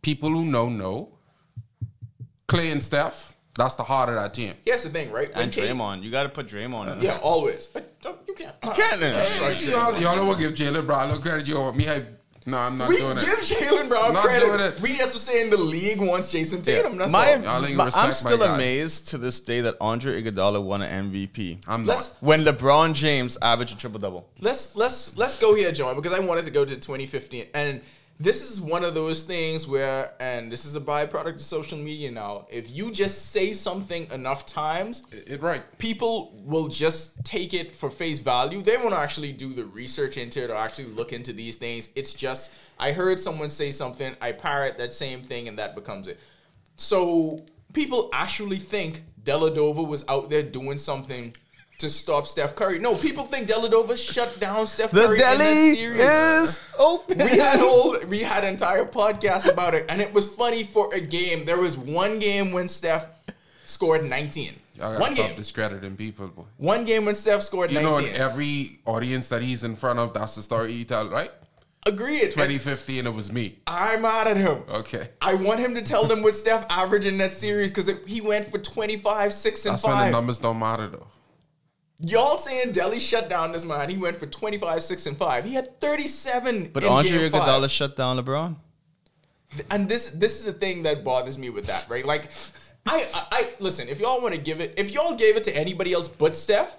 people 0.03 0.29
who 0.29 0.45
know 0.45 0.69
know, 0.69 1.15
Clay 2.47 2.71
and 2.71 2.83
Steph, 2.83 3.35
that's 3.57 3.77
the 3.77 3.83
heart 3.83 4.11
of 4.11 4.17
that 4.17 4.35
team. 4.35 4.55
Here's 4.67 4.83
the 4.83 4.91
thing, 4.91 5.11
right? 5.11 5.35
When 5.35 5.45
And 5.45 5.53
K- 5.53 5.69
Draymond, 5.69 6.03
you 6.03 6.11
got 6.11 6.25
to 6.25 6.29
put 6.29 6.49
Draymond 6.49 6.97
in. 6.97 7.03
Yeah, 7.03 7.19
always. 7.23 7.67
But 7.67 7.99
don't, 8.03 8.19
you 8.29 8.35
can't. 8.35 8.55
You 8.63 8.71
Can't 8.71 9.01
Y'all, 9.67 9.99
y'all 9.99 10.17
don't 10.17 10.27
want 10.27 10.39
to 10.39 10.49
give 10.49 10.59
Jaylen 10.59 10.85
Brown 10.87 11.09
no 11.09 11.17
credit. 11.17 11.49
You 11.49 11.59
want 11.59 11.77
me 11.77 11.85
hype 11.85 12.18
No, 12.49 12.57
I'm 12.59 12.79
not 12.79 12.89
we 12.89 12.97
doing 12.99 13.15
give 13.17 13.25
it. 13.25 13.45
Jaylen 13.45 13.89
Brown 13.89 14.15
Not 14.15 14.23
doing 14.25 14.41
credit. 14.41 14.75
it. 14.77 14.81
We 14.81 14.95
just 14.97 15.15
were 15.15 15.21
saying 15.21 15.51
the 15.51 15.57
league 15.59 16.01
wants 16.01 16.33
Jayson 16.33 16.63
Tatum. 16.63 16.97
That's 16.97 17.13
my, 17.13 17.35
all. 17.45 17.63
My- 17.75 17.91
I'm 17.95 18.13
still 18.13 18.39
guy. 18.39 18.55
amazed 18.55 19.09
to 19.09 19.19
this 19.19 19.39
day 19.41 19.61
that 19.61 19.77
Andre 19.81 20.23
Iguodala 20.23 20.63
won 20.63 20.83
an 20.83 21.11
MVP 21.11 21.59
I'm 21.69 21.85
Let's 21.85 22.09
not. 22.15 22.23
when 22.23 22.45
LeBron 22.45 22.95
James 22.95 23.37
averaged 23.43 23.75
a 23.75 23.77
triple 23.79 23.99
double. 24.01 24.29
let's 24.41 24.75
let's 24.77 25.17
let's 25.17 25.39
go 25.39 25.55
here, 25.55 25.73
John, 25.73 25.95
because 25.97 26.13
I 26.13 26.21
wanted 26.21 26.45
to 26.47 26.51
go 26.51 26.65
to 26.65 26.75
2015, 26.75 27.47
and 27.55 27.81
this 28.21 28.51
is 28.51 28.61
one 28.61 28.85
of 28.85 28.95
those 28.95 29.23
things 29.23 29.69
where, 29.69 30.13
and 30.19 30.51
this 30.51 30.65
is 30.65 30.75
a 30.75 30.81
byproduct 30.81 31.35
of 31.35 31.41
social 31.41 31.79
media 31.79 32.11
now. 32.11 32.47
If 32.51 32.71
you 32.71 32.91
just 32.91 33.31
say 33.31 33.53
something 33.53 34.11
enough 34.11 34.45
times, 34.45 35.05
It, 35.13 35.29
it 35.29 35.43
right. 35.43 35.63
people 35.79 36.33
will 36.45 36.69
just 36.69 37.25
take 37.25 37.55
it 37.55 37.77
for 37.77 37.91
face 37.91 38.19
value. 38.19 38.61
They 38.61 38.77
won't 38.77 38.95
actually 38.95 39.33
do 39.33 39.53
the 39.55 39.65
research 39.65 40.17
into 40.17 40.43
it 40.43 40.51
or 40.51 40.57
actually 40.57 40.87
look 40.87 41.13
into 41.13 41.33
these 41.33 41.57
things. 41.57 41.91
It's 41.95 42.13
just 42.13 42.53
I 42.79 42.93
heard 42.93 43.19
someone 43.19 43.51
say 43.51 43.71
something, 43.71 44.17
I 44.21 44.33
parrot 44.33 44.79
that 44.79 44.95
same 44.95 45.23
thing, 45.23 45.49
and 45.49 45.59
that 45.59 45.75
becomes 45.75 46.09
it. 46.09 46.19
So 46.77 47.45
people 47.73 48.09
actually 48.13 48.57
think 48.57 49.03
Dellavedova 49.25 49.87
was 49.87 50.05
out 50.09 50.31
there 50.31 50.43
doing 50.43 50.79
something 50.79 51.35
to 51.79 51.89
stop 51.89 52.27
Steph 52.27 52.55
Curry. 52.57 52.79
No, 52.81 52.95
people 52.97 53.25
think 53.25 53.49
Dellavedova 53.49 53.97
shut 53.97 54.39
down 54.41 54.67
Steph 54.67 54.91
The 54.91 55.07
Curry 55.07 55.17
in 55.17 55.21
that 55.23 55.39
deli 55.39 55.75
series. 55.77 56.01
is 56.03 56.61
open. 56.79 57.19
We 57.19 57.39
had 57.39 57.61
whole 57.61 57.97
we 58.09 58.19
had 58.21 58.45
entire 58.45 58.85
podcast 58.85 59.49
about 59.51 59.75
it, 59.75 59.87
and 59.89 60.01
it 60.01 60.13
was 60.13 60.33
funny 60.33 60.65
for 60.65 60.93
a 60.93 61.01
game. 61.01 61.45
There 61.45 61.59
was 61.59 61.77
one 61.79 62.19
game 62.19 62.53
when 62.53 62.67
Steph 62.69 63.07
scored 63.67 64.05
19. 64.05 64.55
Y'all 64.75 64.99
One 65.01 65.15
stop 65.15 65.29
game. 65.29 65.37
discrediting 65.37 65.97
people, 65.97 66.29
boy. 66.29 66.45
One 66.57 66.85
game 66.85 67.05
when 67.05 67.15
Steph 67.15 67.43
scored 67.43 67.71
You 67.73 67.81
know, 67.81 67.99
in 67.99 68.15
every 68.15 68.81
audience 68.85 69.29
that 69.29 69.43
he's 69.43 69.65
in 69.65 69.75
front 69.77 69.99
of, 69.99 70.15
that's 70.15 70.35
the 70.37 70.43
story 70.43 70.73
he 70.73 70.85
tell, 70.85 71.09
right? 71.09 71.31
Agreed. 71.87 72.31
2015, 72.33 73.07
it 73.07 73.15
was 73.15 73.33
me. 73.33 73.59
I'm 73.67 74.03
mad 74.03 74.29
at 74.29 74.37
him. 74.37 74.63
Okay. 74.69 75.09
I 75.21 75.35
want 75.35 75.59
him 75.61 75.75
to 75.75 75.83
tell 75.83 76.05
them 76.05 76.23
what 76.23 76.35
Steph 76.35 76.67
averaged 76.71 77.07
in 77.07 77.19
that 77.19 77.33
series 77.33 77.71
because 77.71 77.91
he 78.07 78.21
went 78.21 78.47
for 78.47 78.59
25, 78.59 79.33
6, 79.33 79.67
and 79.67 79.73
That's 79.75 79.85
when 79.85 79.99
the 79.99 80.11
numbers 80.11 80.39
don't 80.39 80.59
matter, 80.59 80.87
though. 80.89 81.07
Y'all 82.01 82.39
saying 82.39 82.73
Delly 82.73 83.01
shut 83.01 83.29
down 83.29 83.51
this 83.53 83.65
man. 83.65 83.91
He 83.91 83.97
went 83.97 84.17
for 84.17 84.27
25, 84.27 84.83
6, 84.83 85.07
and 85.07 85.17
5. 85.17 85.45
He 85.45 85.55
had 85.55 85.81
37 85.81 86.71
But 86.73 86.85
in 86.85 86.89
Andre 86.89 87.11
game. 87.29 87.33
Iguodala 87.33 87.69
shut 87.69 87.97
down 87.97 88.17
LeBron. 88.23 88.57
and 89.71 89.89
this 89.89 90.11
this 90.13 90.39
is 90.39 90.45
the 90.45 90.53
thing 90.53 90.83
that 90.85 91.03
bothers 91.03 91.39
me 91.39 91.51
with 91.51 91.67
that, 91.67 91.87
right? 91.89 92.05
Like, 92.07 92.31
I, 92.87 93.07
I, 93.15 93.27
I 93.33 93.49
listen. 93.59 93.89
If 93.89 93.99
y'all 93.99 94.23
want 94.23 94.35
to 94.35 94.41
give 94.41 94.61
it, 94.61 94.75
if 94.77 94.93
y'all 94.93 95.17
gave 95.17 95.37
it 95.37 95.45
to 95.45 95.57
anybody 95.57 95.93
else 95.93 96.07
but 96.07 96.35
Steph, 96.37 96.77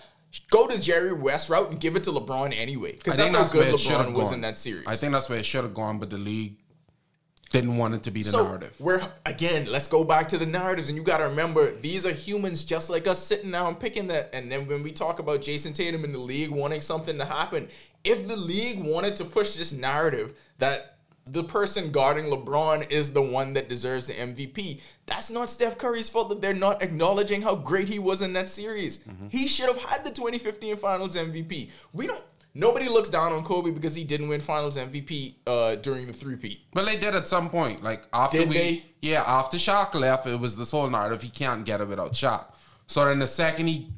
go 0.51 0.67
to 0.67 0.79
Jerry 0.79 1.11
West 1.11 1.49
route 1.49 1.69
and 1.71 1.79
give 1.79 1.95
it 1.97 2.03
to 2.05 2.11
LeBron 2.11 2.53
anyway, 2.55 2.93
because 2.93 3.15
I 3.15 3.23
that's 3.29 3.31
think 3.31 3.47
how 3.47 3.51
good 3.51 3.73
it 3.73 3.79
should 3.79 3.91
have 3.93 4.01
LeBron 4.05 4.05
gone. 4.05 4.13
was 4.13 4.31
in 4.31 4.41
that 4.41 4.57
series. 4.57 4.85
I 4.87 4.95
think 4.95 5.11
that's 5.11 5.27
where 5.27 5.39
it 5.39 5.45
should 5.45 5.63
have 5.65 5.73
gone, 5.73 5.99
but 5.99 6.09
the 6.11 6.17
league 6.17 6.55
didn't 7.51 7.77
want 7.77 7.95
it 7.95 8.03
to 8.03 8.11
be 8.11 8.21
the 8.21 8.29
so 8.29 8.43
narrative. 8.45 8.75
we're 8.79 9.01
again. 9.25 9.65
Let's 9.65 9.87
go 9.87 10.03
back 10.03 10.27
to 10.29 10.37
the 10.37 10.45
narratives, 10.45 10.89
and 10.89 10.97
you 10.97 11.03
got 11.03 11.17
to 11.17 11.25
remember 11.25 11.71
these 11.71 12.05
are 12.05 12.11
humans 12.11 12.63
just 12.63 12.89
like 12.89 13.07
us, 13.07 13.23
sitting 13.23 13.51
down 13.51 13.67
and 13.67 13.79
picking 13.79 14.07
that. 14.07 14.29
And 14.33 14.51
then 14.51 14.67
when 14.67 14.83
we 14.83 14.91
talk 14.91 15.19
about 15.19 15.41
Jayson 15.41 15.73
Tatum 15.73 16.03
in 16.03 16.11
the 16.11 16.19
league 16.19 16.49
wanting 16.51 16.81
something 16.81 17.17
to 17.17 17.25
happen, 17.25 17.67
if 18.03 18.27
the 18.27 18.35
league 18.35 18.83
wanted 18.83 19.15
to 19.17 19.25
push 19.25 19.55
this 19.55 19.71
narrative 19.71 20.33
that 20.59 20.99
the 21.33 21.43
person 21.43 21.91
guarding 21.91 22.25
LeBron 22.25 22.89
is 22.91 23.13
the 23.13 23.21
one 23.21 23.53
that 23.53 23.69
deserves 23.69 24.07
the 24.07 24.13
MVP. 24.13 24.81
That's 25.05 25.29
not 25.29 25.49
Steph 25.49 25.77
Curry's 25.77 26.09
fault 26.09 26.29
that 26.29 26.41
they're 26.41 26.53
not 26.53 26.81
acknowledging 26.81 27.41
how 27.41 27.55
great 27.55 27.87
he 27.87 27.99
was 27.99 28.21
in 28.21 28.33
that 28.33 28.49
series. 28.49 28.99
Mm-hmm. 28.99 29.27
He 29.29 29.47
should 29.47 29.67
have 29.67 29.83
had 29.83 30.03
the 30.03 30.11
2015 30.11 30.77
Finals 30.77 31.15
MVP. 31.15 31.69
We 31.93 32.07
don't. 32.07 32.23
Nobody 32.55 32.89
looks 32.89 33.09
down 33.09 33.31
on 33.31 33.43
Kobe 33.43 33.71
because 33.71 33.95
he 33.95 34.03
didn't 34.03 34.27
win 34.27 34.41
Finals 34.41 34.75
MVP 34.75 35.35
uh, 35.45 35.75
during 35.75 36.07
the 36.07 36.13
three-peat. 36.13 36.59
But 36.73 36.85
they 36.85 36.97
did 36.97 37.15
at 37.15 37.27
some 37.27 37.49
point. 37.49 37.83
Like 37.83 38.03
after 38.11 38.39
Did 38.39 38.49
we, 38.49 38.55
they? 38.55 38.83
yeah, 39.01 39.23
after 39.25 39.57
Shaq 39.57 39.93
left, 39.93 40.25
it 40.27 40.39
was 40.39 40.55
this 40.55 40.71
whole 40.71 40.89
narrative 40.89 41.21
he 41.21 41.29
can't 41.29 41.63
get 41.63 41.79
it 41.79 41.87
without 41.87 42.13
Shaq. 42.13 42.45
So 42.87 43.05
then 43.05 43.19
the 43.19 43.27
second 43.27 43.67
he, 43.67 43.89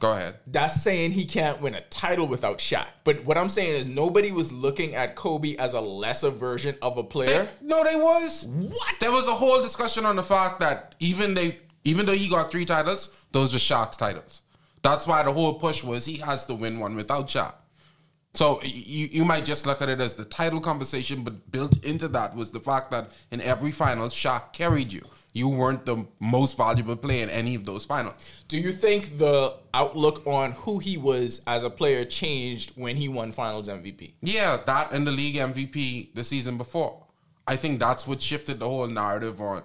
go 0.00 0.12
ahead. 0.12 0.36
That's 0.46 0.82
saying 0.82 1.12
he 1.12 1.24
can't 1.24 1.62
win 1.62 1.74
a 1.74 1.80
title 1.80 2.28
without 2.28 2.58
Shaq. 2.58 2.86
But 3.04 3.24
what 3.24 3.38
I'm 3.38 3.48
saying 3.48 3.74
is 3.74 3.88
nobody 3.88 4.32
was 4.32 4.52
looking 4.52 4.94
at 4.94 5.16
Kobe 5.16 5.56
as 5.56 5.72
a 5.72 5.80
lesser 5.80 6.30
version 6.30 6.76
of 6.82 6.98
a 6.98 7.02
player. 7.04 7.48
No, 7.62 7.82
they 7.84 7.96
was. 7.96 8.44
What? 8.46 8.94
There 9.00 9.12
was 9.12 9.26
a 9.28 9.34
whole 9.34 9.62
discussion 9.62 10.04
on 10.04 10.16
the 10.16 10.22
fact 10.22 10.60
that 10.60 10.94
even 11.00 11.32
they, 11.32 11.58
even 11.84 12.04
though 12.04 12.12
he 12.14 12.28
got 12.28 12.50
three 12.50 12.66
titles, 12.66 13.08
those 13.32 13.54
were 13.54 13.58
Shaq's 13.58 13.96
titles. 13.96 14.42
That's 14.82 15.06
why 15.06 15.22
the 15.22 15.32
whole 15.32 15.54
push 15.54 15.82
was 15.82 16.04
he 16.04 16.18
has 16.18 16.44
to 16.46 16.54
win 16.54 16.78
one 16.78 16.94
without 16.94 17.28
Shaq. 17.28 17.54
So 18.34 18.60
you 18.62 19.08
you 19.12 19.24
might 19.24 19.44
just 19.44 19.64
look 19.64 19.80
at 19.80 19.88
it 19.88 20.00
as 20.00 20.16
the 20.16 20.24
title 20.24 20.60
conversation, 20.60 21.22
but 21.22 21.52
built 21.52 21.82
into 21.84 22.08
that 22.08 22.34
was 22.34 22.50
the 22.50 22.60
fact 22.60 22.90
that 22.90 23.12
in 23.30 23.40
every 23.40 23.70
final, 23.70 24.08
Shaq 24.08 24.52
carried 24.52 24.92
you. 24.92 25.02
You 25.32 25.48
weren't 25.48 25.86
the 25.86 26.06
most 26.20 26.56
valuable 26.56 26.96
player 26.96 27.22
in 27.22 27.30
any 27.30 27.54
of 27.54 27.64
those 27.64 27.84
finals. 27.84 28.14
Do 28.48 28.56
you 28.56 28.72
think 28.72 29.18
the 29.18 29.56
outlook 29.72 30.26
on 30.26 30.52
who 30.52 30.78
he 30.78 30.96
was 30.96 31.42
as 31.46 31.64
a 31.64 31.70
player 31.70 32.04
changed 32.04 32.72
when 32.76 32.96
he 32.96 33.08
won 33.08 33.32
Finals 33.32 33.68
MVP? 33.68 34.12
Yeah, 34.22 34.58
that 34.66 34.92
and 34.92 35.06
the 35.06 35.12
league 35.12 35.36
MVP 35.36 36.14
the 36.14 36.24
season 36.24 36.56
before. 36.58 37.04
I 37.46 37.56
think 37.56 37.78
that's 37.78 38.06
what 38.06 38.22
shifted 38.22 38.58
the 38.58 38.68
whole 38.68 38.86
narrative 38.86 39.40
on 39.40 39.62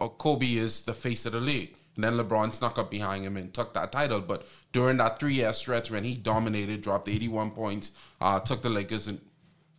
oh, 0.00 0.08
Kobe 0.08 0.54
is 0.54 0.82
the 0.82 0.94
face 0.94 1.26
of 1.26 1.32
the 1.32 1.40
league. 1.40 1.77
And 1.98 2.04
then 2.04 2.12
LeBron 2.14 2.52
snuck 2.52 2.78
up 2.78 2.92
behind 2.92 3.24
him 3.24 3.36
and 3.36 3.52
took 3.52 3.74
that 3.74 3.90
title. 3.90 4.20
But 4.20 4.46
during 4.70 4.98
that 4.98 5.18
three 5.18 5.34
year 5.34 5.52
stretch 5.52 5.90
when 5.90 6.04
he 6.04 6.14
dominated, 6.14 6.80
dropped 6.80 7.08
81 7.08 7.50
points, 7.50 7.90
uh, 8.20 8.38
took 8.38 8.62
the 8.62 8.70
Lakers, 8.70 9.08
and 9.08 9.20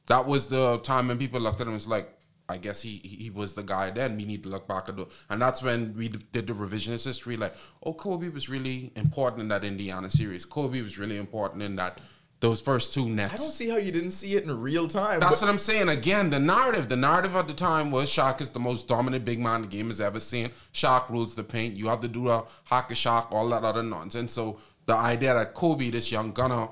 that 0.07 0.27
was 0.27 0.47
the 0.47 0.79
time 0.79 1.07
when 1.07 1.17
people 1.17 1.39
looked 1.39 1.61
at 1.61 1.67
him 1.67 1.69
and 1.69 1.75
was 1.75 1.87
like, 1.87 2.13
I 2.49 2.57
guess 2.57 2.81
he 2.81 2.97
he 2.97 3.29
was 3.29 3.53
the 3.53 3.63
guy 3.63 3.91
then. 3.91 4.17
We 4.17 4.25
need 4.25 4.43
to 4.43 4.49
look 4.49 4.67
back 4.67 4.89
at 4.89 4.97
the 4.97 5.05
and 5.29 5.41
that's 5.41 5.61
when 5.61 5.95
we 5.95 6.09
did 6.09 6.47
the 6.47 6.53
revisionist 6.53 7.05
history. 7.05 7.37
Like, 7.37 7.55
oh, 7.83 7.93
Kobe 7.93 8.27
was 8.27 8.49
really 8.49 8.91
important 8.97 9.43
in 9.43 9.47
that 9.47 9.63
Indiana 9.63 10.09
series. 10.09 10.43
Kobe 10.43 10.81
was 10.81 10.97
really 10.97 11.15
important 11.15 11.63
in 11.63 11.75
that 11.75 12.01
those 12.41 12.61
first 12.61 12.93
two 12.93 13.09
nets. 13.09 13.33
I 13.33 13.37
don't 13.37 13.51
see 13.51 13.67
how 13.69 13.75
you 13.77 13.91
didn't 13.91 14.11
see 14.11 14.35
it 14.35 14.43
in 14.43 14.61
real 14.61 14.87
time. 14.87 15.19
That's 15.19 15.39
but- 15.39 15.45
what 15.47 15.51
I'm 15.51 15.57
saying. 15.57 15.89
Again, 15.89 16.29
the 16.29 16.39
narrative. 16.39 16.87
The 16.87 16.95
narrative 16.95 17.35
at 17.35 17.47
the 17.47 17.53
time 17.53 17.91
was 17.91 18.09
Shaq 18.09 18.39
is 18.41 18.51
the 18.51 18.59
most 18.59 18.87
dominant 18.87 19.25
big 19.25 19.39
man 19.39 19.61
the 19.61 19.67
game 19.67 19.87
has 19.87 19.99
ever 19.99 20.19
seen. 20.19 20.51
Shaq 20.73 21.09
rules 21.09 21.35
the 21.35 21.43
paint. 21.43 21.75
You 21.75 21.87
have 21.89 21.99
to 21.99 22.07
do 22.07 22.25
the 22.25 22.45
hack 22.65 22.91
a 22.91 22.93
Shaq, 22.93 23.31
all 23.31 23.49
that 23.49 23.63
other 23.63 23.83
nonsense. 23.83 24.31
So 24.31 24.59
the 24.85 24.95
idea 24.95 25.33
that 25.33 25.53
Kobe, 25.53 25.89
this 25.89 26.11
young 26.11 26.31
gunner, 26.31 26.69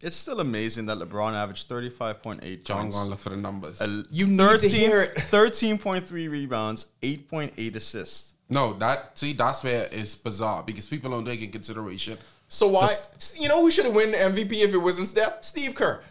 It's 0.00 0.14
still 0.14 0.38
amazing 0.38 0.86
that 0.86 0.98
LeBron 0.98 1.34
averaged 1.34 1.68
35.8 1.68 2.64
John 2.64 2.82
points. 2.82 2.96
gonna 2.96 3.10
look 3.10 3.18
for 3.18 3.30
the 3.30 3.36
numbers. 3.36 3.80
a- 3.80 4.04
You 4.12 4.28
need 4.28 4.60
to 4.60 4.68
hear 4.68 5.00
it. 5.02 5.16
13.3 5.16 6.28
rebounds, 6.28 6.86
8.8 7.02 7.74
assists. 7.74 8.34
no, 8.48 8.74
that 8.74 9.18
see, 9.18 9.32
that's 9.32 9.64
where 9.64 9.88
it's 9.90 10.14
bizarre 10.14 10.62
because 10.62 10.86
people 10.86 11.10
don't 11.10 11.24
take 11.24 11.42
in 11.42 11.50
consideration. 11.50 12.16
So 12.48 12.66
why? 12.68 12.86
This- 12.86 13.34
you 13.38 13.48
know 13.48 13.60
who 13.60 13.70
should 13.70 13.84
have 13.84 13.94
won 13.94 14.10
the 14.10 14.16
MVP 14.18 14.62
if 14.62 14.72
it 14.72 14.78
wasn't 14.78 15.08
Steph? 15.08 15.44
Steve 15.44 15.74
Kerr. 15.74 16.02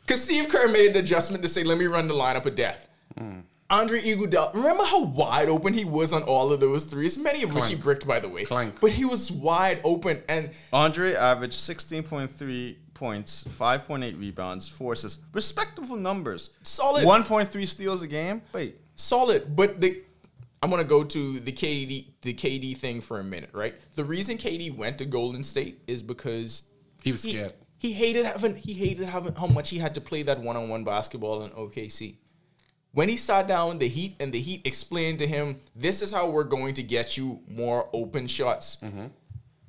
Because 0.00 0.24
Steve 0.24 0.48
Kerr 0.48 0.68
made 0.68 0.94
the 0.94 0.98
adjustment 1.00 1.42
to 1.44 1.48
say, 1.48 1.62
"Let 1.62 1.78
me 1.78 1.86
run 1.86 2.08
the 2.08 2.14
lineup 2.14 2.46
of 2.46 2.54
death." 2.54 2.88
Hmm. 3.16 3.40
Andre 3.70 4.00
Iguodala. 4.02 4.54
Remember 4.54 4.84
how 4.84 5.02
wide 5.04 5.48
open 5.48 5.72
he 5.72 5.84
was 5.84 6.12
on 6.12 6.22
all 6.24 6.52
of 6.52 6.60
those 6.60 6.84
threes, 6.84 7.16
many 7.16 7.42
of 7.42 7.54
which 7.54 7.68
he 7.68 7.74
bricked, 7.74 8.06
by 8.06 8.20
the 8.20 8.28
way. 8.28 8.44
Clank. 8.44 8.80
But 8.80 8.90
he 8.90 9.06
was 9.06 9.30
wide 9.30 9.80
open, 9.82 10.22
and 10.28 10.50
Andre 10.74 11.14
averaged 11.14 11.54
16.3 11.58 12.76
points, 12.92 13.44
5.8 13.58 14.18
rebounds, 14.18 14.68
4 14.68 14.92
assists. 14.92 15.22
Respectable 15.32 15.96
numbers. 15.96 16.50
Solid. 16.62 17.04
1.3 17.06 17.64
steals 17.64 18.02
a 18.02 18.06
game. 18.06 18.42
Wait. 18.52 18.76
solid. 18.94 19.56
But 19.56 19.80
the 19.80 20.02
I'm 20.62 20.70
gonna 20.70 20.84
go 20.84 21.02
to 21.02 21.40
the 21.40 21.52
KD 21.52 22.06
the 22.22 22.32
KD 22.32 22.76
thing 22.76 23.00
for 23.00 23.18
a 23.18 23.24
minute, 23.24 23.50
right? 23.52 23.74
The 23.96 24.04
reason 24.04 24.38
KD 24.38 24.74
went 24.74 24.98
to 24.98 25.04
Golden 25.04 25.42
State 25.42 25.82
is 25.88 26.02
because 26.02 26.62
He 27.02 27.10
was 27.10 27.22
scared. 27.22 27.54
He 27.78 27.92
hated 27.92 28.24
having 28.24 28.54
he 28.54 28.74
hated 28.74 29.08
having 29.08 29.34
how 29.34 29.48
much 29.48 29.70
he 29.70 29.78
had 29.78 29.94
to 29.94 30.00
play 30.00 30.22
that 30.22 30.38
one 30.38 30.56
on 30.56 30.68
one 30.68 30.84
basketball 30.84 31.42
in 31.42 31.50
OKC. 31.50 32.16
When 32.92 33.08
he 33.08 33.16
sat 33.16 33.48
down 33.48 33.78
the 33.78 33.88
Heat 33.88 34.16
and 34.20 34.32
the 34.32 34.38
Heat 34.38 34.64
explained 34.64 35.18
to 35.18 35.26
him, 35.26 35.58
"This 35.74 36.00
is 36.00 36.12
how 36.12 36.30
we're 36.30 36.44
going 36.44 36.74
to 36.74 36.82
get 36.82 37.16
you 37.16 37.40
more 37.48 37.88
open 37.92 38.28
shots." 38.28 38.76
Mm-hmm. 38.76 39.06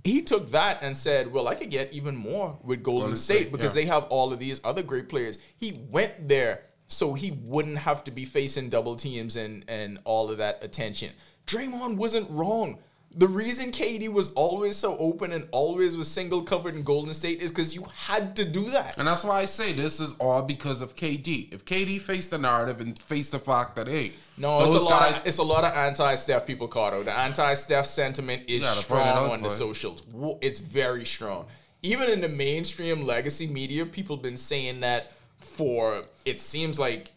He 0.03 0.21
took 0.21 0.51
that 0.51 0.79
and 0.83 0.95
said, 0.95 1.31
"Well, 1.31 1.47
I 1.47 1.55
could 1.55 1.71
get 1.71 1.91
even 1.91 2.15
more 2.15 2.59
with 2.61 2.83
Golden, 2.83 3.01
Golden 3.01 3.15
State, 3.15 3.35
State, 3.35 3.51
because 3.51 3.73
yeah. 3.73 3.81
they 3.81 3.87
have 3.87 4.03
all 4.09 4.31
of 4.31 4.39
these 4.39 4.61
other 4.63 4.83
great 4.83 5.09
players." 5.09 5.39
He 5.57 5.71
went 5.89 6.27
there 6.27 6.65
so 6.87 7.13
he 7.13 7.31
wouldn't 7.31 7.77
have 7.77 8.03
to 8.05 8.11
be 8.11 8.25
facing 8.25 8.69
double 8.69 8.95
teams 8.95 9.35
and 9.35 9.65
and 9.67 9.99
all 10.03 10.29
of 10.29 10.37
that 10.37 10.63
attention. 10.63 11.11
Draymond 11.47 11.97
wasn't 11.97 12.29
wrong. 12.29 12.79
The 13.15 13.27
reason 13.27 13.71
KD 13.71 14.11
was 14.11 14.33
always 14.33 14.75
so 14.75 14.97
open 14.97 15.33
and 15.33 15.47
always 15.51 15.95
was 15.95 16.07
single 16.09 16.41
covered 16.41 16.73
in 16.73 16.81
Golden 16.81 17.13
State 17.13 17.43
is 17.43 17.51
because 17.51 17.75
you 17.75 17.85
had 17.95 18.35
to 18.37 18.45
do 18.45 18.71
that. 18.71 18.97
And 18.97 19.07
that's 19.07 19.23
why 19.23 19.41
I 19.41 19.45
say 19.45 19.71
this 19.71 19.99
is 19.99 20.15
all 20.17 20.41
because 20.41 20.81
of 20.81 20.95
KD. 20.95 21.53
If 21.53 21.63
KD 21.63 22.01
faced 22.01 22.31
the 22.31 22.39
narrative 22.39 22.81
and 22.81 22.99
faced 22.99 23.31
the 23.31 23.37
fact 23.39 23.75
that 23.75 23.87
hey, 23.87 24.13
No, 24.35 24.61
it's 24.61 24.71
a 24.71 24.73
those 24.73 24.83
lot. 24.85 25.11
Of, 25.11 25.27
it's 25.27 25.37
a 25.37 25.43
lot 25.43 25.63
of 25.63 25.73
anti-Steph 25.75 26.47
people, 26.47 26.67
Cardo. 26.67 27.05
The 27.05 27.13
anti-Steph 27.13 27.85
sentiment 27.85 28.43
is 28.47 28.61
gotta 28.61 28.83
point 28.87 29.01
it 29.01 29.11
strong 29.11 29.31
on 29.31 29.41
the 29.43 29.49
socials. 29.49 30.01
It's 30.41 30.59
very 30.59 31.05
strong. 31.05 31.45
Even 31.83 32.09
in 32.09 32.21
the 32.21 32.29
mainstream 32.29 33.05
legacy 33.05 33.45
media, 33.45 33.85
people 33.85 34.15
have 34.15 34.23
been 34.23 34.37
saying 34.37 34.79
that 34.79 35.11
for 35.43 36.03
it 36.25 36.39
seems 36.39 36.79
like 36.79 37.11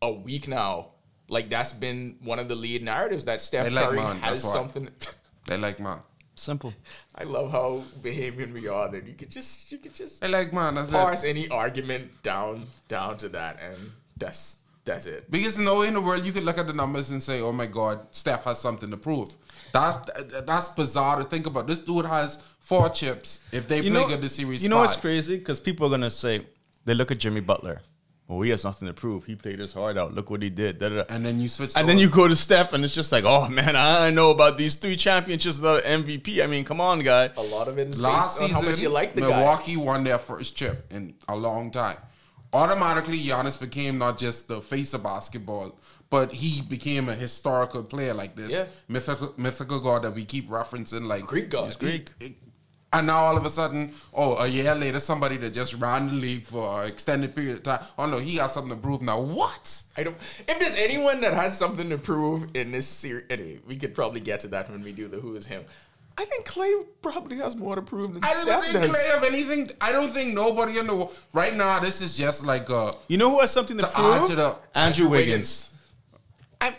a 0.00 0.12
week 0.12 0.48
now, 0.48 0.88
like 1.28 1.48
that's 1.48 1.72
been 1.72 2.18
one 2.22 2.38
of 2.38 2.48
the 2.48 2.54
lead 2.54 2.82
narratives 2.82 3.24
that 3.26 3.40
Steph 3.40 3.64
They 3.64 3.70
like 3.70 3.84
Curry 3.86 3.96
mine, 3.98 4.18
has 4.18 4.42
something. 4.42 4.88
They 5.46 5.56
like 5.56 5.80
man. 5.80 5.98
Simple. 6.36 6.72
I 7.16 7.24
love 7.24 7.50
how 7.50 7.82
behaving 8.00 8.52
we 8.52 8.68
are 8.68 8.88
that 8.88 9.06
you 9.06 9.14
could 9.14 9.28
just 9.30 9.70
you 9.72 9.78
could 9.78 9.92
just 9.94 10.20
They 10.20 10.28
like 10.28 10.52
man. 10.52 10.76
That's 10.76 10.88
it. 10.88 10.92
parse 10.92 11.24
any 11.24 11.48
argument 11.48 12.22
down 12.22 12.66
down 12.88 13.16
to 13.18 13.28
that, 13.30 13.58
and 13.60 13.92
that's 14.16 14.56
that's 14.84 15.06
it. 15.06 15.30
Because 15.30 15.58
no 15.58 15.80
way 15.80 15.88
in 15.88 15.94
the 15.94 16.00
world 16.00 16.24
you 16.24 16.32
could 16.32 16.44
look 16.44 16.58
at 16.58 16.66
the 16.68 16.72
numbers 16.72 17.10
and 17.10 17.20
say, 17.22 17.40
"Oh 17.40 17.52
my 17.52 17.66
God, 17.66 18.06
Steph 18.12 18.44
has 18.44 18.60
something 18.60 18.90
to 18.90 18.96
prove." 18.96 19.28
That's 19.72 19.96
that's 20.46 20.68
bizarre 20.68 21.16
to 21.16 21.24
think 21.24 21.46
about. 21.46 21.66
This 21.66 21.80
dude 21.80 22.06
has 22.06 22.38
four 22.60 22.88
chips. 22.88 23.40
If 23.50 23.66
they 23.68 23.76
You 23.80 23.90
play 23.90 24.02
know, 24.02 24.08
good 24.08 24.20
this 24.22 24.36
series, 24.36 24.62
you 24.62 24.68
know 24.68 24.78
what's 24.78 24.96
crazy? 24.96 25.38
Because 25.38 25.58
people 25.60 25.86
are 25.86 25.90
gonna 25.90 26.10
say 26.10 26.46
they 26.84 26.94
look 26.94 27.10
at 27.10 27.18
Jimmy 27.18 27.40
Butler. 27.40 27.82
Well, 28.28 28.40
he 28.40 28.50
has 28.50 28.64
nothing 28.64 28.88
to 28.88 28.94
prove. 28.94 29.24
He 29.24 29.34
played 29.34 29.58
his 29.58 29.72
heart 29.74 29.98
out. 29.98 30.14
Look 30.14 30.30
what 30.30 30.42
he 30.42 30.48
did. 30.48 30.78
Da, 30.78 30.88
da, 30.88 30.94
da. 31.02 31.04
And 31.14 31.26
then 31.26 31.38
you 31.38 31.48
switch. 31.48 31.72
And 31.76 31.82
to- 31.82 31.86
then 31.86 31.98
you 31.98 32.08
go 32.08 32.28
to 32.28 32.36
Steph, 32.36 32.72
and 32.72 32.82
it's 32.84 32.94
just 32.94 33.12
like, 33.12 33.24
oh 33.26 33.48
man, 33.48 33.76
I 33.76 34.10
know 34.10 34.30
about 34.30 34.56
these 34.56 34.74
three 34.74 34.96
championships 34.96 35.56
without 35.58 35.82
MVP. 35.84 36.42
I 36.42 36.46
mean, 36.46 36.64
come 36.64 36.80
on, 36.80 37.00
guy. 37.00 37.30
A 37.36 37.42
lot 37.42 37.68
of 37.68 37.78
it 37.78 37.88
is 37.88 38.00
last 38.00 38.38
based 38.38 38.42
on 38.42 38.48
season, 38.48 38.62
how 38.64 38.70
much 38.70 38.80
you 38.80 38.88
like 38.88 39.14
the 39.14 39.22
guy. 39.22 39.28
Milwaukee 39.28 39.76
won 39.76 40.04
their 40.04 40.18
first 40.18 40.56
chip 40.56 40.86
in 40.90 41.14
a 41.28 41.36
long 41.36 41.70
time. 41.70 41.96
Automatically, 42.54 43.18
Giannis 43.18 43.58
became 43.60 43.98
not 43.98 44.18
just 44.18 44.46
the 44.48 44.60
face 44.60 44.92
of 44.94 45.02
basketball, 45.02 45.78
but 46.10 46.32
he 46.32 46.60
became 46.62 47.08
a 47.08 47.14
historical 47.14 47.82
player 47.82 48.12
like 48.14 48.36
this 48.36 48.52
Yeah. 48.52 48.64
mythical 48.88 49.32
mythical 49.38 49.80
god 49.80 50.02
that 50.02 50.14
we 50.14 50.24
keep 50.24 50.48
referencing, 50.48 51.06
like 51.06 51.24
Greek 51.26 51.48
god. 51.50 51.66
He's 51.66 51.76
Greek. 51.76 52.10
And 52.94 53.06
now 53.06 53.20
all 53.20 53.38
of 53.38 53.46
a 53.46 53.50
sudden, 53.50 53.94
oh, 54.12 54.36
a 54.36 54.46
year 54.46 54.74
later, 54.74 55.00
somebody 55.00 55.38
that 55.38 55.54
just 55.54 55.72
ran 55.74 56.08
the 56.08 56.14
league 56.14 56.44
for 56.46 56.82
an 56.82 56.88
extended 56.88 57.34
period 57.34 57.56
of 57.56 57.62
time. 57.62 57.80
Oh 57.98 58.04
no, 58.06 58.18
he 58.18 58.36
got 58.36 58.50
something 58.50 58.70
to 58.76 58.76
prove 58.82 59.00
now. 59.00 59.18
What? 59.20 59.82
I 59.96 60.02
don't. 60.02 60.16
If 60.46 60.58
there's 60.58 60.74
anyone 60.76 61.20
that 61.22 61.32
has 61.32 61.56
something 61.56 61.88
to 61.88 61.96
prove 61.96 62.48
in 62.54 62.70
this 62.70 62.86
series, 62.86 63.24
anyway, 63.30 63.60
we 63.66 63.76
could 63.76 63.94
probably 63.94 64.20
get 64.20 64.40
to 64.40 64.48
that 64.48 64.70
when 64.70 64.82
we 64.82 64.92
do 64.92 65.08
the 65.08 65.18
Who 65.18 65.34
is 65.36 65.46
Him. 65.46 65.64
I 66.18 66.26
think 66.26 66.46
Klay 66.46 66.84
probably 67.00 67.38
has 67.38 67.56
more 67.56 67.74
to 67.74 67.80
prove 67.80 68.12
than 68.12 68.22
I 68.22 68.34
don't 68.34 68.42
Steph 68.42 68.62
think 68.64 68.74
does. 68.84 68.94
Klay 68.94 69.14
have 69.14 69.24
anything. 69.24 69.70
I 69.80 69.92
don't 69.92 70.10
think 70.10 70.34
nobody 70.34 70.76
in 70.78 70.86
the 70.86 70.94
wo- 70.94 71.10
right 71.32 71.54
now. 71.56 71.78
This 71.80 72.02
is 72.02 72.14
just 72.14 72.44
like 72.44 72.68
uh, 72.68 72.92
You 73.08 73.16
know 73.16 73.30
who 73.30 73.40
has 73.40 73.50
something 73.52 73.78
to, 73.78 73.84
To 73.86 73.98
add 73.98 74.18
prove? 74.18 74.28
to 74.30 74.36
the- 74.36 74.56
Andrew 74.74 75.08
Wiggins. 75.08 75.72
I'm, 76.60 76.74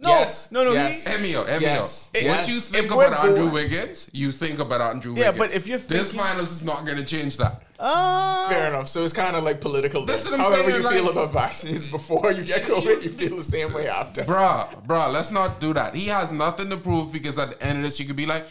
No, 0.00 0.08
Yes. 0.10 0.50
no, 0.50 0.64
no. 0.64 0.72
Yes. 0.72 1.06
he- 1.06 1.14
Emio, 1.14 1.44
Emio. 1.44 1.60
Yes. 1.60 2.08
What 2.12 2.22
Yes. 2.22 2.48
you 2.48 2.60
think 2.60 2.86
If 2.86 2.90
about 2.92 3.12
Andrew 3.24 3.36
going- 3.44 3.52
Wiggins, 3.52 4.08
you 4.12 4.32
think 4.32 4.58
about 4.58 4.80
Andrew 4.80 5.12
Wiggins. 5.12 5.24
Yeah, 5.24 5.38
but 5.38 5.54
if 5.54 5.66
you're 5.66 5.78
this 5.78 6.12
finals 6.12 6.50
is 6.50 6.64
not 6.64 6.84
going 6.84 6.98
to 6.98 7.04
change 7.04 7.36
that. 7.38 7.62
Uh, 7.78 8.48
Fair 8.48 8.68
enough. 8.68 8.88
So 8.88 9.02
it's 9.04 9.12
kind 9.12 9.36
of 9.36 9.44
like 9.44 9.60
political. 9.60 10.04
That's 10.04 10.24
then. 10.24 10.32
what 10.32 10.40
I'm 10.40 10.52
However 10.52 10.70
saying, 10.70 10.82
you 10.82 10.90
feel 10.90 11.08
about 11.10 11.32
vaccines 11.32 11.86
before 11.86 12.32
you 12.32 12.42
get 12.44 12.62
COVID, 12.62 13.02
you 13.02 13.10
feel 13.12 13.36
the 13.36 13.42
same 13.42 13.72
way 13.72 13.88
after. 13.88 14.24
Bruh, 14.24 14.84
bruh, 14.86 15.12
let's 15.12 15.30
not 15.30 15.60
do 15.60 15.72
that. 15.74 15.94
He 15.94 16.06
has 16.06 16.32
nothing 16.32 16.70
to 16.70 16.76
prove 16.76 17.12
because 17.12 17.38
at 17.38 17.50
the 17.50 17.62
end 17.64 17.78
of 17.78 17.84
this, 17.84 17.98
you 18.00 18.04
could 18.06 18.16
be 18.16 18.26
like, 18.26 18.46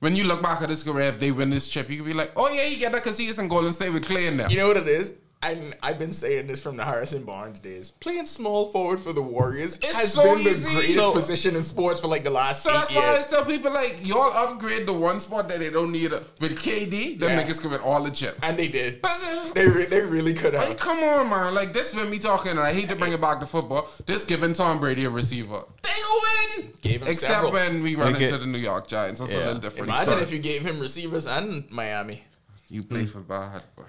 when 0.00 0.14
you 0.16 0.24
look 0.24 0.42
back 0.42 0.62
at 0.62 0.70
his 0.70 0.82
career, 0.82 1.08
if 1.08 1.18
they 1.20 1.30
win 1.32 1.50
this 1.50 1.66
chip, 1.68 1.90
you 1.90 1.96
could 1.98 2.06
be 2.06 2.14
like, 2.14 2.32
oh 2.36 2.48
yeah, 2.52 2.62
he 2.64 2.76
get 2.76 2.92
that 2.92 3.02
because 3.02 3.18
he 3.18 3.26
is 3.26 3.38
in 3.38 3.48
Golden 3.48 3.72
State 3.72 3.92
with 3.92 4.04
Klay 4.04 4.26
in 4.28 4.36
there. 4.36 4.50
You 4.50 4.56
know 4.58 4.68
what 4.68 4.76
it 4.76 4.88
is? 4.88 5.12
And 5.40 5.76
I've 5.84 6.00
been 6.00 6.10
saying 6.10 6.48
this 6.48 6.60
from 6.60 6.76
the 6.76 6.84
Harrison 6.84 7.22
Barnes 7.22 7.60
days. 7.60 7.90
Playing 7.90 8.26
small 8.26 8.72
forward 8.72 8.98
for 8.98 9.12
the 9.12 9.22
Warriors 9.22 9.76
It's 9.76 9.92
has 9.92 10.12
so 10.12 10.34
been 10.34 10.42
the 10.42 10.50
easy. 10.50 10.74
greatest 10.74 10.94
So- 10.96 11.12
position 11.12 11.54
in 11.54 11.62
sports 11.62 12.00
for 12.00 12.08
like 12.08 12.24
the 12.24 12.30
last 12.30 12.64
So 12.64 12.70
eight 12.70 12.74
that's 12.74 12.92
why 12.92 13.02
I 13.06 13.12
years. 13.12 13.26
tell 13.28 13.44
people 13.44 13.70
like 13.72 13.98
y'all 14.02 14.32
upgrade 14.32 14.88
the 14.88 14.92
one 14.92 15.20
spot 15.20 15.48
that 15.48 15.60
they 15.60 15.70
don't 15.70 15.92
need. 15.92 16.12
A, 16.12 16.24
with 16.40 16.58
KD, 16.58 17.14
them 17.20 17.30
Yeah. 17.38 17.44
niggas 17.44 17.60
can 17.60 17.70
win 17.70 17.80
all 17.80 18.02
the 18.02 18.10
chips. 18.10 18.40
And 18.42 18.56
they 18.58 18.66
did. 18.66 19.00
But, 19.00 19.12
uh, 19.12 19.52
They, 19.54 19.68
re- 19.68 19.86
they 19.86 20.00
really 20.00 20.34
could 20.34 20.54
Like, 20.54 20.68
have. 20.70 20.76
come 20.78 20.98
on, 21.04 21.30
man. 21.30 21.54
Like 21.54 21.72
this 21.72 21.94
when 21.94 22.10
me 22.10 22.18
talking, 22.18 22.50
and 22.50 22.60
I 22.60 22.72
hate 22.72 22.88
to 22.88 22.96
bring 22.96 23.12
it 23.12 23.20
back 23.20 23.38
to 23.38 23.46
football. 23.46 23.88
This 24.06 24.24
giving 24.24 24.54
Tom 24.54 24.80
Brady 24.80 25.04
a 25.04 25.10
receiver. 25.10 25.62
They 25.84 25.90
go 25.90 26.20
win. 26.62 26.72
Gave 26.80 27.02
him 27.02 27.08
Except 27.08 27.32
several. 27.34 27.52
when 27.52 27.84
we 27.84 27.94
run 27.94 28.12
Like 28.14 28.22
into 28.22 28.34
it- 28.34 28.38
the 28.38 28.46
New 28.46 28.58
York 28.58 28.88
Giants. 28.88 29.20
That's 29.20 29.32
a 29.34 29.38
little 29.38 29.54
different. 29.60 29.84
Imagine 29.88 30.04
story. 30.06 30.22
if 30.22 30.32
you 30.32 30.40
gave 30.40 30.62
him 30.66 30.80
receivers 30.80 31.26
and 31.28 31.70
Miami. 31.70 32.24
You 32.68 32.82
play 32.82 33.06
for 33.06 33.20
bad, 33.20 33.62
boy. 33.76 33.84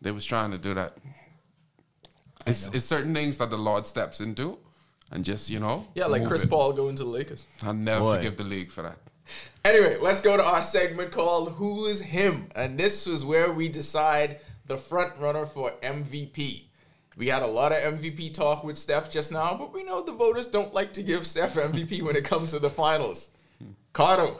They 0.00 0.10
was 0.10 0.24
trying 0.24 0.50
to 0.50 0.58
do 0.58 0.74
that. 0.74 0.96
It's, 2.46 2.72
it's 2.72 2.86
certain 2.86 3.12
things 3.14 3.38
that 3.38 3.50
the 3.50 3.56
Lord 3.56 3.86
steps 3.86 4.20
into, 4.20 4.58
and 5.10 5.24
just 5.24 5.50
you 5.50 5.58
know. 5.58 5.86
Yeah, 5.94 6.06
like 6.06 6.22
move 6.22 6.28
Chris 6.28 6.44
it. 6.44 6.50
Paul 6.50 6.72
going 6.72 6.96
to 6.96 7.02
the 7.02 7.08
Lakers. 7.08 7.46
I'll 7.62 7.74
never 7.74 8.00
Boy. 8.00 8.16
forgive 8.16 8.36
the 8.36 8.44
league 8.44 8.70
for 8.70 8.82
that. 8.82 8.98
Anyway, 9.64 9.96
let's 10.00 10.20
go 10.20 10.36
to 10.36 10.44
our 10.44 10.62
segment 10.62 11.10
called 11.10 11.52
Who 11.54 11.86
is 11.86 12.00
Him? 12.00 12.48
And 12.54 12.78
this 12.78 13.08
is 13.08 13.24
where 13.24 13.50
we 13.50 13.68
decide 13.68 14.38
the 14.66 14.76
front 14.76 15.18
runner 15.18 15.44
for 15.46 15.72
MVP. 15.82 16.62
We 17.16 17.28
had 17.28 17.42
a 17.42 17.46
lot 17.46 17.72
of 17.72 17.78
MVP 17.78 18.34
talk 18.34 18.62
with 18.62 18.76
Steph 18.76 19.10
just 19.10 19.32
now, 19.32 19.56
but 19.56 19.72
we 19.72 19.82
know 19.82 20.02
the 20.02 20.12
voters 20.12 20.46
don't 20.46 20.74
like 20.74 20.92
to 20.92 21.02
give 21.02 21.26
Steph 21.26 21.54
MVP 21.54 22.02
when 22.02 22.14
it 22.14 22.24
comes 22.24 22.50
to 22.50 22.58
the 22.58 22.70
finals. 22.70 23.30
Cardo, 23.92 24.36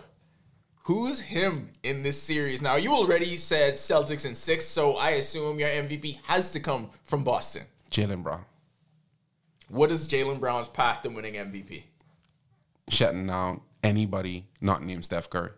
who's 0.87 1.20
him 1.20 1.68
in 1.83 2.03
this 2.03 2.20
series? 2.20 2.62
Now, 2.62 2.77
you 2.77 2.92
already 2.92 3.37
said 3.37 3.75
Celtics 3.75 4.25
in 4.27 4.35
six, 4.35 4.64
so 4.64 4.96
I 4.96 5.11
assume 5.11 5.59
your 5.59 5.68
MVP 5.68 6.18
has 6.25 6.51
to 6.53 6.61
come 6.61 6.90
from 7.05 7.25
Boston. 7.25 7.62
Jaylen 7.90 8.22
Brown 8.22 8.44
What 9.68 9.90
is 9.90 10.09
Jaylen 10.09 10.40
Brown's 10.40 10.68
path 10.68 11.03
to 11.03 11.09
winning 11.11 11.35
MVP? 11.35 11.85
shutting 12.88 13.27
down 13.27 13.61
anybody 13.83 14.46
not 14.61 14.83
named 14.83 15.05
Steph 15.05 15.29
Curry. 15.29 15.51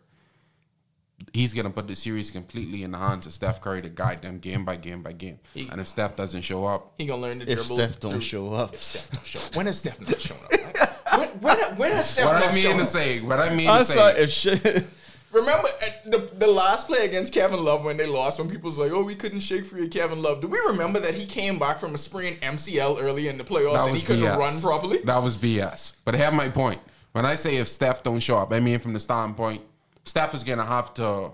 He's 1.35 1.53
gonna 1.53 1.69
put 1.71 1.87
the 1.89 1.97
series 1.97 2.31
completely 2.31 2.83
in 2.85 2.93
the 2.93 2.99
hands 2.99 3.27
of 3.27 3.33
Steph 3.35 3.61
Curry 3.61 3.83
to 3.83 3.89
guide 3.91 4.23
them 4.23 4.39
game 4.39 4.65
by 4.65 4.77
game 4.77 5.03
by 5.03 5.13
game. 5.13 5.41
He- 5.53 5.69
and 5.69 5.79
if 5.81 5.89
Steph 5.89 6.17
doesn't 6.17 6.41
show 6.43 6.65
up, 6.65 6.95
He 6.97 7.05
gonna 7.07 7.21
learn 7.21 7.41
to 7.41 7.51
If 7.51 7.59
dribble. 7.59 7.75
Steph 7.77 8.01
don't 8.01 8.11
through- 8.13 8.21
show 8.23 8.53
up. 8.55 8.73
If 8.75 8.83
Steph 8.83 9.11
don't 9.11 9.27
show 9.27 9.41
up. 9.41 9.57
When 9.57 9.67
has 9.67 9.79
Steph 9.79 10.01
not 10.01 10.21
shown 10.21 10.39
up? 10.45 11.19
when, 11.19 11.29
when, 11.41 11.77
when 11.77 11.93
has 11.93 12.09
Steph 12.09 12.25
what 12.27 12.33
not 12.41 12.49
I 12.51 12.55
mean 12.55 12.63
shown 12.63 12.77
to 12.77 12.83
up? 12.83 12.89
say, 12.89 13.21
what 13.21 13.41
I 13.41 13.55
mean 13.55 13.69
I'm 13.69 13.79
to 13.81 13.85
sorry 13.85 14.15
say, 14.15 14.23
if 14.23 14.31
shit. 14.31 14.87
Remember 15.31 15.69
uh, 15.69 15.87
the 16.07 16.19
the 16.39 16.47
last 16.47 16.87
play 16.87 17.05
against 17.05 17.35
Kevin 17.35 17.63
Love 17.63 17.85
when 17.85 17.97
they 17.97 18.07
lost, 18.07 18.39
when 18.39 18.49
people's 18.49 18.79
like, 18.79 18.93
"Oh, 18.93 19.05
we 19.05 19.15
couldn't 19.15 19.41
shake 19.41 19.67
free 19.67 19.85
of 19.85 19.91
Kevin 19.91 20.23
Love." 20.23 20.41
Do 20.41 20.49
we 20.49 20.59
remember 20.69 21.01
that 21.01 21.15
he 21.15 21.27
came 21.27 21.59
back 21.59 21.79
from 21.79 21.95
a 21.95 21.99
sprained 21.99 22.41
MCL 22.41 23.01
early 23.01 23.29
in 23.29 23.37
the 23.37 23.45
playoffs 23.45 23.87
and 23.87 23.97
he 23.97 24.03
couldn't 24.03 24.25
BS. 24.25 24.39
run 24.39 24.61
properly? 24.61 24.99
That 24.99 25.23
was 25.23 25.37
BS. 25.37 25.93
But 26.05 26.15
I 26.15 26.19
have 26.19 26.33
my 26.33 26.49
point. 26.49 26.81
When 27.13 27.27
I 27.27 27.35
say 27.35 27.57
if 27.57 27.69
Steph 27.69 28.03
don't 28.03 28.21
show 28.21 28.39
up, 28.39 28.53
I 28.53 28.61
mean 28.61 28.79
from 28.79 28.95
the 28.95 29.01
standpoint, 29.01 29.63
Steph 30.05 30.33
is 30.35 30.45
gonna 30.45 30.65
have 30.65 30.95
to 30.95 31.33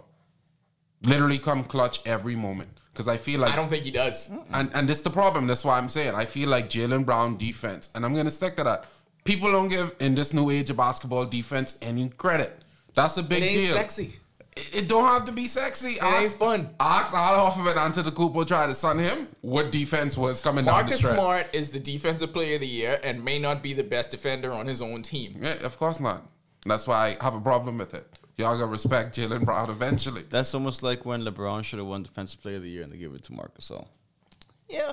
literally 1.03 1.39
come 1.39 1.63
clutch 1.63 2.01
every 2.05 2.35
moment. 2.35 2.71
Because 2.93 3.09
I 3.09 3.17
feel 3.17 3.41
like 3.41 3.53
I 3.53 3.57
don't 3.57 3.69
think 3.69 3.85
he 3.85 3.91
does. 3.93 4.31
And 4.53 4.71
and 4.75 4.89
this 4.89 5.03
the 5.03 5.11
problem. 5.11 5.47
That's 5.47 5.65
why 5.65 5.79
I'm 5.79 5.89
saying 5.89 6.15
I 6.17 6.25
feel 6.25 6.49
like 6.49 6.69
Jaylen 6.69 7.05
Brown 7.05 7.37
defense, 7.37 7.91
and 7.95 8.05
I'm 8.05 8.15
gonna 8.15 8.31
stick 8.31 8.57
to 8.57 8.65
that. 8.65 8.87
People 9.23 9.51
don't 9.53 9.69
give 9.69 9.95
in 10.01 10.15
this 10.15 10.33
new 10.33 10.51
age 10.51 10.69
of 10.71 10.77
basketball 10.77 11.25
defense 11.25 11.79
any 11.81 12.09
credit. 12.09 12.61
That's 12.95 13.17
a 13.17 13.21
It 13.21 13.29
big 13.29 13.43
ain't 13.43 13.61
deal. 13.61 13.75
sexy. 13.75 14.19
It, 14.57 14.75
it 14.75 14.89
don't 14.89 15.05
have 15.05 15.25
to 15.25 15.33
be 15.33 15.47
sexy. 15.49 15.95
It 15.95 16.03
ain't 16.05 16.31
fun. 16.33 16.71
Ask 16.79 17.13
of 17.15 17.67
it 17.67 17.77
until 17.77 18.03
the 18.05 18.13
Cooper 18.13 18.45
tried 18.45 18.69
to 18.69 18.75
sun 18.75 18.99
him. 18.99 19.29
What 19.41 19.73
defense 19.73 20.17
was 20.17 20.41
coming 20.41 20.65
down 20.65 20.77
the 20.77 20.83
Marcus 20.83 20.99
stretch? 20.99 21.15
Smart 21.15 21.47
is 21.53 21.71
the 21.71 21.81
defensive 21.81 22.33
player 22.33 22.55
of 22.55 22.61
the 22.61 22.67
year 22.67 23.01
and 23.03 23.25
may 23.25 23.39
not 23.39 23.63
be 23.63 23.73
the 23.73 23.83
best 23.85 24.11
defender 24.13 24.53
on 24.53 24.67
his 24.67 24.81
own 24.81 25.03
team. 25.03 25.39
Yeah, 25.41 25.55
of 25.65 25.77
course 25.79 25.99
not. 26.01 26.23
That's 26.67 26.87
why 26.87 27.17
I 27.21 27.25
have 27.25 27.35
a 27.35 27.41
problem 27.41 27.79
with 27.79 27.95
it. 27.95 28.07
Y'all 28.37 28.55
gotta 28.57 28.67
respect 28.67 29.17
Jaylen 29.17 29.45
Brown 29.45 29.71
eventually. 29.71 30.25
That's 30.29 30.55
almost 30.55 30.83
like 30.83 31.05
when 31.05 31.23
LeBron 31.23 31.63
should 31.65 31.79
have 31.79 31.87
won 31.87 32.03
Defensive 32.03 32.41
Player 32.43 32.57
of 32.57 32.63
the 32.63 32.69
Year 32.71 32.83
and 32.83 32.93
they 32.93 32.97
give 32.97 33.15
it 33.15 33.23
to 33.25 33.33
Marcus. 33.33 33.65
So 33.65 33.87
Yeah. 34.69 34.93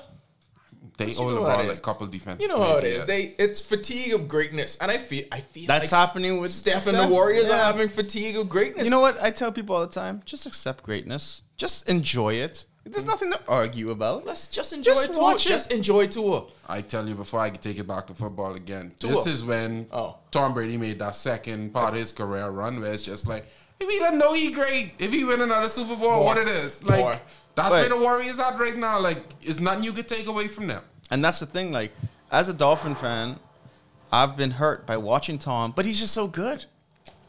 They 0.97 1.11
you 1.11 1.19
owe 1.19 1.29
know 1.29 1.45
how 1.45 1.59
it 1.59 1.65
LeBron 1.67 1.71
is. 1.71 1.79
a 1.79 1.81
couple 1.81 2.07
defense. 2.07 2.41
You 2.41 2.47
know 2.49 2.61
how 2.61 2.77
it 2.77 2.83
is. 2.83 3.05
They 3.05 3.33
it's 3.39 3.59
fatigue 3.61 4.13
of 4.13 4.27
greatness, 4.27 4.77
and 4.79 4.91
I 4.91 4.97
feel 4.97 5.23
I 5.31 5.39
feel 5.39 5.67
That's 5.67 5.91
like 5.91 6.07
happening 6.07 6.39
with 6.39 6.51
Steph 6.51 6.85
and 6.87 6.95
Steph? 6.95 7.07
the 7.07 7.13
Warriors 7.13 7.49
are 7.49 7.57
having 7.57 7.87
fatigue 7.87 8.35
of 8.37 8.49
greatness. 8.49 8.83
you 8.85 8.91
know 8.91 8.99
what 8.99 9.21
I 9.21 9.31
tell 9.31 9.51
people 9.51 9.75
all 9.75 9.81
the 9.85 9.91
time: 9.91 10.21
just 10.25 10.45
accept 10.45 10.83
greatness, 10.83 11.41
just 11.57 11.89
enjoy 11.89 12.35
it. 12.35 12.65
There's 12.83 13.05
nothing 13.05 13.31
to 13.31 13.39
argue 13.47 13.91
about. 13.91 14.25
Let's 14.25 14.47
just 14.47 14.73
enjoy 14.73 14.93
Just 14.93 15.13
tour. 15.13 15.21
watch 15.21 15.45
it. 15.45 15.49
Just 15.49 15.71
enjoy 15.71 16.07
tour. 16.07 16.47
I 16.67 16.81
tell 16.81 17.07
you 17.07 17.13
before 17.13 17.39
I 17.39 17.51
can 17.51 17.61
take 17.61 17.77
it 17.77 17.87
back 17.87 18.07
to 18.07 18.15
football 18.15 18.55
again. 18.55 18.93
Tua. 18.99 19.11
This 19.11 19.27
is 19.27 19.43
when 19.43 19.85
Oh. 19.91 20.17
Tom 20.31 20.55
Brady 20.55 20.77
made 20.77 20.97
that 20.97 21.15
second 21.15 21.73
part 21.75 21.93
of 21.93 21.99
his 21.99 22.11
career 22.11 22.49
run 22.49 22.81
where 22.81 22.91
it's 22.91 23.03
just 23.03 23.27
like, 23.27 23.45
if 23.79 23.87
he 23.87 23.99
doesn't 23.99 24.17
know 24.17 24.33
he 24.33 24.49
great, 24.49 24.93
if 24.97 25.13
he 25.13 25.23
win 25.23 25.41
another 25.41 25.69
Super 25.69 25.95
Bowl, 25.95 26.09
More. 26.15 26.25
what 26.25 26.37
it 26.39 26.47
is. 26.47 26.83
Like 26.83 26.99
More. 27.01 27.19
That's 27.55 27.71
where 27.71 27.89
the 27.89 27.97
Warriors 27.97 28.39
at 28.39 28.57
right 28.59 28.75
now. 28.77 28.99
Like 28.99 29.23
it's 29.41 29.59
nothing 29.59 29.83
you 29.83 29.93
could 29.93 30.07
take 30.07 30.27
away 30.27 30.47
from 30.47 30.67
them. 30.67 30.83
And 31.09 31.23
that's 31.23 31.39
the 31.39 31.45
thing. 31.45 31.71
Like, 31.71 31.91
as 32.31 32.47
a 32.47 32.53
Dolphin 32.53 32.95
fan, 32.95 33.37
I've 34.11 34.37
been 34.37 34.51
hurt 34.51 34.85
by 34.85 34.97
watching 34.97 35.37
Tom, 35.37 35.73
but 35.75 35.85
he's 35.85 35.99
just 35.99 36.13
so 36.13 36.27
good. 36.27 36.65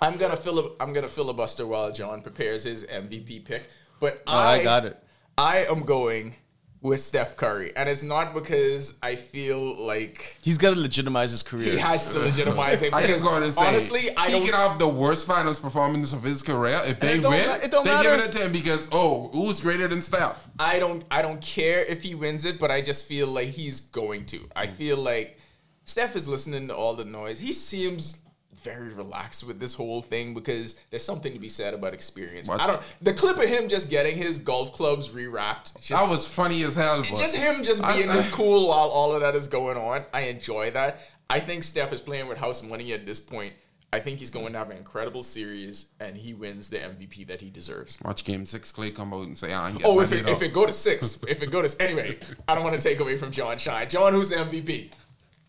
I'm 0.01 0.16
gonna 0.16 0.36
fili- 0.36 0.70
I'm 0.80 0.92
gonna 0.92 1.09
filibuster 1.09 1.66
while 1.66 1.92
John 1.92 2.22
prepares 2.22 2.64
his 2.64 2.84
MVP 2.84 3.44
pick. 3.44 3.68
But 4.01 4.22
Oh, 4.26 4.32
I, 4.32 4.55
I 4.59 4.62
got 4.64 4.84
it. 4.84 4.97
I 5.38 5.64
am 5.66 5.82
going 5.84 6.36
with 6.83 7.01
Steph 7.01 7.37
Curry, 7.37 7.70
and 7.76 7.89
it's 7.89 8.03
not 8.03 8.35
because 8.35 8.99
I 9.03 9.14
feel 9.16 9.59
like 9.61 10.37
He's 10.43 10.59
got 10.59 10.74
to 10.74 10.80
legitimize 10.80 11.30
his 11.30 11.43
career. 11.45 11.70
he 11.70 11.78
has 11.78 12.12
to 12.12 12.18
legitimize 12.18 12.83
it. 12.83 12.93
I 12.93 13.03
Because 13.03 13.22
just 13.22 13.24
going 13.24 13.43
to 13.45 13.53
say, 13.53 13.64
honestly, 13.66 14.16
I 14.16 14.26
he 14.26 14.33
don't. 14.33 14.45
could 14.47 14.55
have 14.57 14.78
the 14.80 14.89
worst 14.89 15.24
finals 15.26 15.61
performance 15.61 16.12
of 16.12 16.24
his 16.24 16.43
career. 16.43 16.83
If 16.85 16.99
they 16.99 17.14
it 17.14 17.22
don't 17.22 17.30
win, 17.30 17.47
ma- 17.47 17.55
it 17.55 17.70
don't 17.70 17.85
they 17.85 17.91
matter. 17.93 18.16
give 18.16 18.20
it 18.26 18.35
a 18.35 18.39
ten 18.39 18.51
because 18.53 18.89
oh, 18.91 19.28
who's 19.33 19.61
greater 19.61 19.87
than 19.87 20.03
Steph? 20.03 20.49
I 20.59 20.80
don't 20.80 21.05
I 21.11 21.22
don't 21.22 21.41
care 21.41 21.85
if 21.85 22.03
he 22.03 22.14
wins 22.16 22.45
it, 22.45 22.59
but 22.59 22.70
I 22.72 22.80
just 22.80 23.07
feel 23.07 23.28
like 23.28 23.49
he's 23.49 23.78
going 23.80 24.26
to. 24.26 24.41
I 24.57 24.66
feel 24.66 24.97
like 24.97 25.39
Steph 25.85 26.16
is 26.16 26.26
listening 26.26 26.66
to 26.68 26.74
all 26.74 26.95
the 26.95 27.05
noise. 27.05 27.39
He 27.39 27.53
seems 27.53 28.18
very 28.62 28.92
relaxed 28.92 29.46
with 29.46 29.60
this 29.60 29.74
whole 29.74 30.00
thing 30.02 30.34
because 30.34 30.74
there's 30.90 31.04
something 31.04 31.32
to 31.32 31.38
be 31.38 31.48
said 31.48 31.74
about 31.74 31.94
experience. 31.94 32.48
Watch 32.48 32.60
I 32.60 32.66
don't 32.66 32.82
the 33.00 33.12
clip 33.12 33.36
of 33.36 33.44
him 33.44 33.68
just 33.68 33.90
getting 33.90 34.16
his 34.16 34.38
golf 34.38 34.72
clubs 34.72 35.08
rewrapped. 35.10 35.74
Just, 35.80 35.90
That 35.90 36.10
was 36.10 36.26
funny 36.26 36.62
as 36.62 36.74
hell. 36.76 37.00
But 37.02 37.18
just 37.18 37.36
him 37.36 37.62
just 37.62 37.82
being 37.82 38.08
I- 38.10 38.14
this 38.14 38.30
cool 38.30 38.68
while 38.68 38.88
all 38.88 39.12
of 39.12 39.20
that 39.20 39.34
is 39.34 39.48
going 39.48 39.76
on. 39.76 40.04
I 40.12 40.22
enjoy 40.22 40.70
that. 40.72 41.00
I 41.28 41.40
think 41.40 41.62
Steph 41.62 41.92
is 41.92 42.00
playing 42.00 42.28
with 42.28 42.38
house 42.38 42.62
money 42.62 42.92
at 42.92 43.06
this 43.06 43.18
point. 43.20 43.54
I 43.94 44.00
think 44.00 44.18
he's 44.20 44.30
going 44.30 44.52
to 44.54 44.58
have 44.58 44.70
an 44.70 44.78
incredible 44.78 45.22
series 45.22 45.86
and 46.00 46.16
he 46.16 46.32
wins 46.32 46.70
the 46.70 46.78
MVP 46.78 47.26
that 47.26 47.42
he 47.42 47.50
deserves. 47.50 47.98
Watch 48.02 48.24
game 48.24 48.46
six, 48.46 48.72
Klay 48.72 48.94
come 48.94 49.12
out 49.12 49.26
and 49.26 49.36
say, 49.36 49.52
"Ah, 49.52 49.70
Oh, 49.84 50.00
if 50.00 50.12
it, 50.12 50.26
if 50.26 50.40
it 50.40 50.54
go 50.54 50.64
to 50.64 50.72
six, 50.72 51.18
if 51.28 51.42
it 51.42 51.50
go 51.50 51.60
to 51.60 51.82
anyway, 51.82 52.18
I 52.48 52.54
don't 52.54 52.64
want 52.64 52.74
to 52.74 52.80
take 52.80 53.00
away 53.00 53.18
from 53.18 53.30
John 53.30 53.58
Shine. 53.58 53.90
John, 53.90 54.14
who's 54.14 54.30
the 54.30 54.36
MVP? 54.36 54.92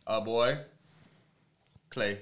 Oh 0.06 0.20
boy, 0.20 0.58
Klay. 1.90 2.18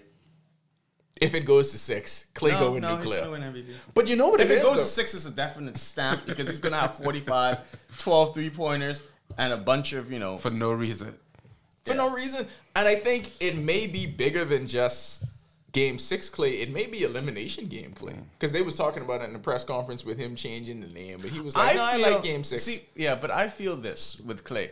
If 1.21 1.35
it 1.35 1.45
goes 1.45 1.71
to 1.71 1.77
six, 1.77 2.25
Klay 2.33 2.57
go 2.59 2.71
with 2.71 2.81
no, 2.81 2.97
he's 2.97 3.05
nuclear. 3.05 3.19
gonna 3.25 3.31
win 3.31 3.41
MVP. 3.43 3.67
But 3.93 4.09
you 4.09 4.15
know 4.15 4.29
what 4.29 4.41
If 4.41 4.49
it 4.49 4.53
it 4.53 4.57
is, 4.57 4.63
goes 4.63 4.79
to 4.79 4.85
six, 4.85 5.13
it's 5.13 5.25
a 5.25 5.31
definite 5.31 5.77
stamp 5.77 6.25
because 6.25 6.49
he's 6.49 6.59
gonna 6.59 6.77
have 6.79 6.95
45, 6.95 7.59
12 7.99 8.33
three 8.33 8.49
pointers, 8.49 9.01
and 9.37 9.53
a 9.53 9.57
bunch 9.57 9.93
of 9.93 10.11
you 10.11 10.19
know. 10.19 10.37
for 10.37 10.49
no 10.49 10.71
reason. 10.71 11.15
for 11.85 11.93
no 11.93 12.09
reason. 12.09 12.47
And 12.75 12.87
I 12.87 12.95
think 12.95 13.31
it 13.39 13.55
may 13.57 13.85
be 13.87 14.05
bigger 14.07 14.43
than 14.45 14.65
just 14.67 15.23
game 15.73 15.97
six 15.99 16.29
Klay. 16.29 16.59
It 16.61 16.71
may 16.71 16.85
be 16.87 17.03
elimination 17.03 17.67
game 17.67 17.93
Klay. 17.93 18.13
Mm. 18.15 18.23
Because 18.39 18.51
they 18.51 18.61
was 18.61 18.75
talking 18.75 19.03
about 19.03 19.21
it 19.21 19.25
in 19.25 19.33
the 19.33 19.39
press 19.39 19.63
conference 19.63 20.03
with 20.03 20.17
him 20.17 20.35
changing 20.35 20.81
the 20.81 20.87
name. 20.87 21.19
But 21.21 21.29
he 21.29 21.39
was 21.39 21.55
like, 21.55 21.75
no, 21.75 21.83
I 21.83 21.97
like 21.97 22.23
game 22.23 22.43
six. 22.43 22.63
See, 22.63 22.79
yeah, 22.95 23.13
but 23.15 23.29
I 23.29 23.47
feel 23.47 23.77
this 23.77 24.19
with 24.25 24.43
Klay. 24.43 24.71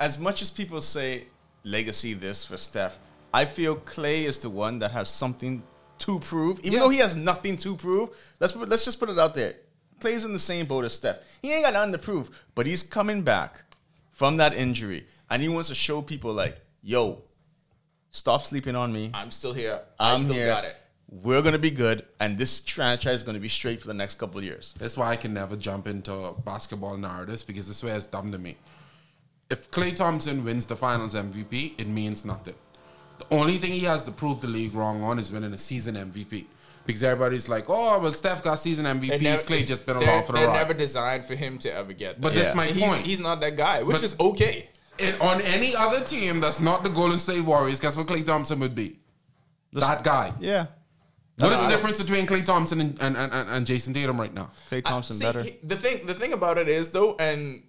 As 0.00 0.18
much 0.18 0.40
as 0.42 0.50
people 0.50 0.80
say 0.80 1.26
legacy 1.64 2.14
this 2.14 2.44
for 2.44 2.56
Steph, 2.56 2.98
I 3.32 3.44
feel 3.44 3.76
Klay 3.76 4.24
is 4.24 4.38
the 4.38 4.50
one 4.50 4.78
that 4.80 4.90
has 4.92 5.08
something 5.08 5.62
to 6.00 6.18
prove. 6.20 6.60
Even 6.60 6.72
Yeah. 6.74 6.78
though 6.80 6.88
he 6.88 6.98
has 6.98 7.14
nothing 7.16 7.56
to 7.58 7.76
prove, 7.76 8.10
let's 8.40 8.52
put- 8.52 8.68
let's 8.68 8.84
just 8.84 8.98
put 8.98 9.10
it 9.10 9.18
out 9.18 9.34
there. 9.34 9.56
Klay's 10.00 10.24
in 10.24 10.32
the 10.32 10.38
same 10.38 10.66
boat 10.66 10.84
as 10.84 10.94
Steph. 10.94 11.18
He 11.42 11.52
ain't 11.52 11.64
got 11.64 11.72
nothing 11.74 11.92
to 11.92 11.98
prove, 11.98 12.30
but 12.54 12.66
he's 12.66 12.82
coming 12.82 13.22
back 13.22 13.62
from 14.12 14.36
that 14.36 14.54
injury, 14.54 15.06
and 15.28 15.42
he 15.42 15.48
wants 15.48 15.68
to 15.68 15.74
show 15.74 16.00
people 16.02 16.32
like, 16.32 16.60
"Yo, 16.82 17.22
stop 18.10 18.42
sleeping 18.44 18.76
on 18.76 18.92
me. 18.92 19.10
I'm 19.12 19.30
still 19.30 19.52
here. 19.52 19.80
i 19.98 20.12
I'm 20.12 20.18
still 20.20 20.34
here. 20.34 20.46
got 20.46 20.64
it. 20.64 20.76
We're 21.10 21.42
gonna 21.42 21.58
be 21.58 21.70
good, 21.70 22.04
and 22.20 22.38
this 22.38 22.60
franchise 22.60 23.16
is 23.16 23.22
gonna 23.24 23.40
be 23.40 23.48
straight 23.48 23.80
for 23.80 23.88
the 23.88 23.94
next 23.94 24.18
couple 24.18 24.38
of 24.38 24.44
years." 24.44 24.74
That's 24.78 24.96
why 24.96 25.10
I 25.10 25.16
can 25.16 25.34
never 25.34 25.56
jump 25.56 25.86
into 25.88 26.34
basketball 26.44 26.96
narratives 26.96 27.42
because 27.44 27.66
this 27.66 27.82
way 27.82 27.92
is 27.92 28.06
dumb 28.06 28.30
to 28.32 28.38
me. 28.38 28.56
If 29.50 29.70
Klay 29.70 29.96
Thompson 29.96 30.44
wins 30.44 30.66
the 30.66 30.76
Finals 30.76 31.14
MVP, 31.14 31.74
it 31.78 31.88
means 31.88 32.24
nothing. 32.24 32.54
The 33.30 33.36
only 33.36 33.58
thing 33.58 33.72
he 33.72 33.80
has 33.80 34.04
to 34.04 34.10
prove 34.10 34.40
the 34.40 34.46
league 34.46 34.74
wrong 34.74 35.02
on 35.02 35.18
is 35.18 35.30
winning 35.30 35.52
a 35.52 35.58
season 35.58 35.94
MVP. 35.96 36.46
Because 36.86 37.02
everybody's 37.02 37.48
like, 37.50 37.66
oh, 37.68 37.98
well, 38.00 38.12
Steph 38.14 38.42
got 38.42 38.54
season 38.58 38.84
They're 38.84 38.94
MVPs. 38.94 39.20
never- 39.20 39.42
Klay 39.42 39.66
just 39.66 39.84
been 39.84 39.98
they're- 39.98 40.08
along 40.08 40.24
for 40.24 40.32
the 40.32 40.38
They're 40.38 40.48
ride. 40.48 40.54
never 40.56 40.72
designed 40.74 41.26
for 41.26 41.34
him 41.34 41.58
to 41.58 41.72
ever 41.74 41.92
get 41.92 42.14
that. 42.16 42.20
But 42.22 42.34
that's 42.34 42.48
Yeah. 42.48 42.54
my 42.54 42.66
he's, 42.68 42.82
point. 42.82 43.04
He's 43.06 43.20
not 43.20 43.40
that 43.42 43.56
guy, 43.58 43.82
which 43.82 43.96
But- 43.96 44.02
is 44.04 44.16
okay. 44.18 44.70
And 44.98 45.20
on 45.20 45.40
any 45.42 45.76
other 45.76 46.00
team 46.02 46.40
that's 46.40 46.60
not 46.60 46.82
the 46.84 46.88
Golden 46.88 47.18
State 47.18 47.42
Warriors, 47.42 47.78
guess 47.78 47.96
what 47.96 48.06
Klay 48.06 48.24
Thompson 48.24 48.58
would 48.60 48.74
be? 48.74 48.98
that 49.74 50.02
guy. 50.02 50.32
Yeah, 50.40 50.66
What 51.38 51.52
is 51.52 51.60
the 51.60 51.66
I 51.66 51.68
difference 51.68 51.98
between 51.98 52.26
Klay 52.26 52.44
Thompson 52.44 52.80
and, 52.80 52.96
and, 53.02 53.16
and, 53.16 53.32
and 53.32 53.66
Jayson 53.66 53.92
Tatum 53.92 54.18
right 54.18 54.32
now? 54.32 54.50
Klay 54.72 54.82
Thompson 54.82 55.14
See, 55.16 55.24
better. 55.24 55.42
he- 55.42 55.58
the 55.62 55.76
thing, 55.76 56.06
the 56.06 56.14
thing 56.14 56.32
about 56.32 56.56
it 56.56 56.68
is 56.70 56.90
though, 56.90 57.14
and 57.20 57.62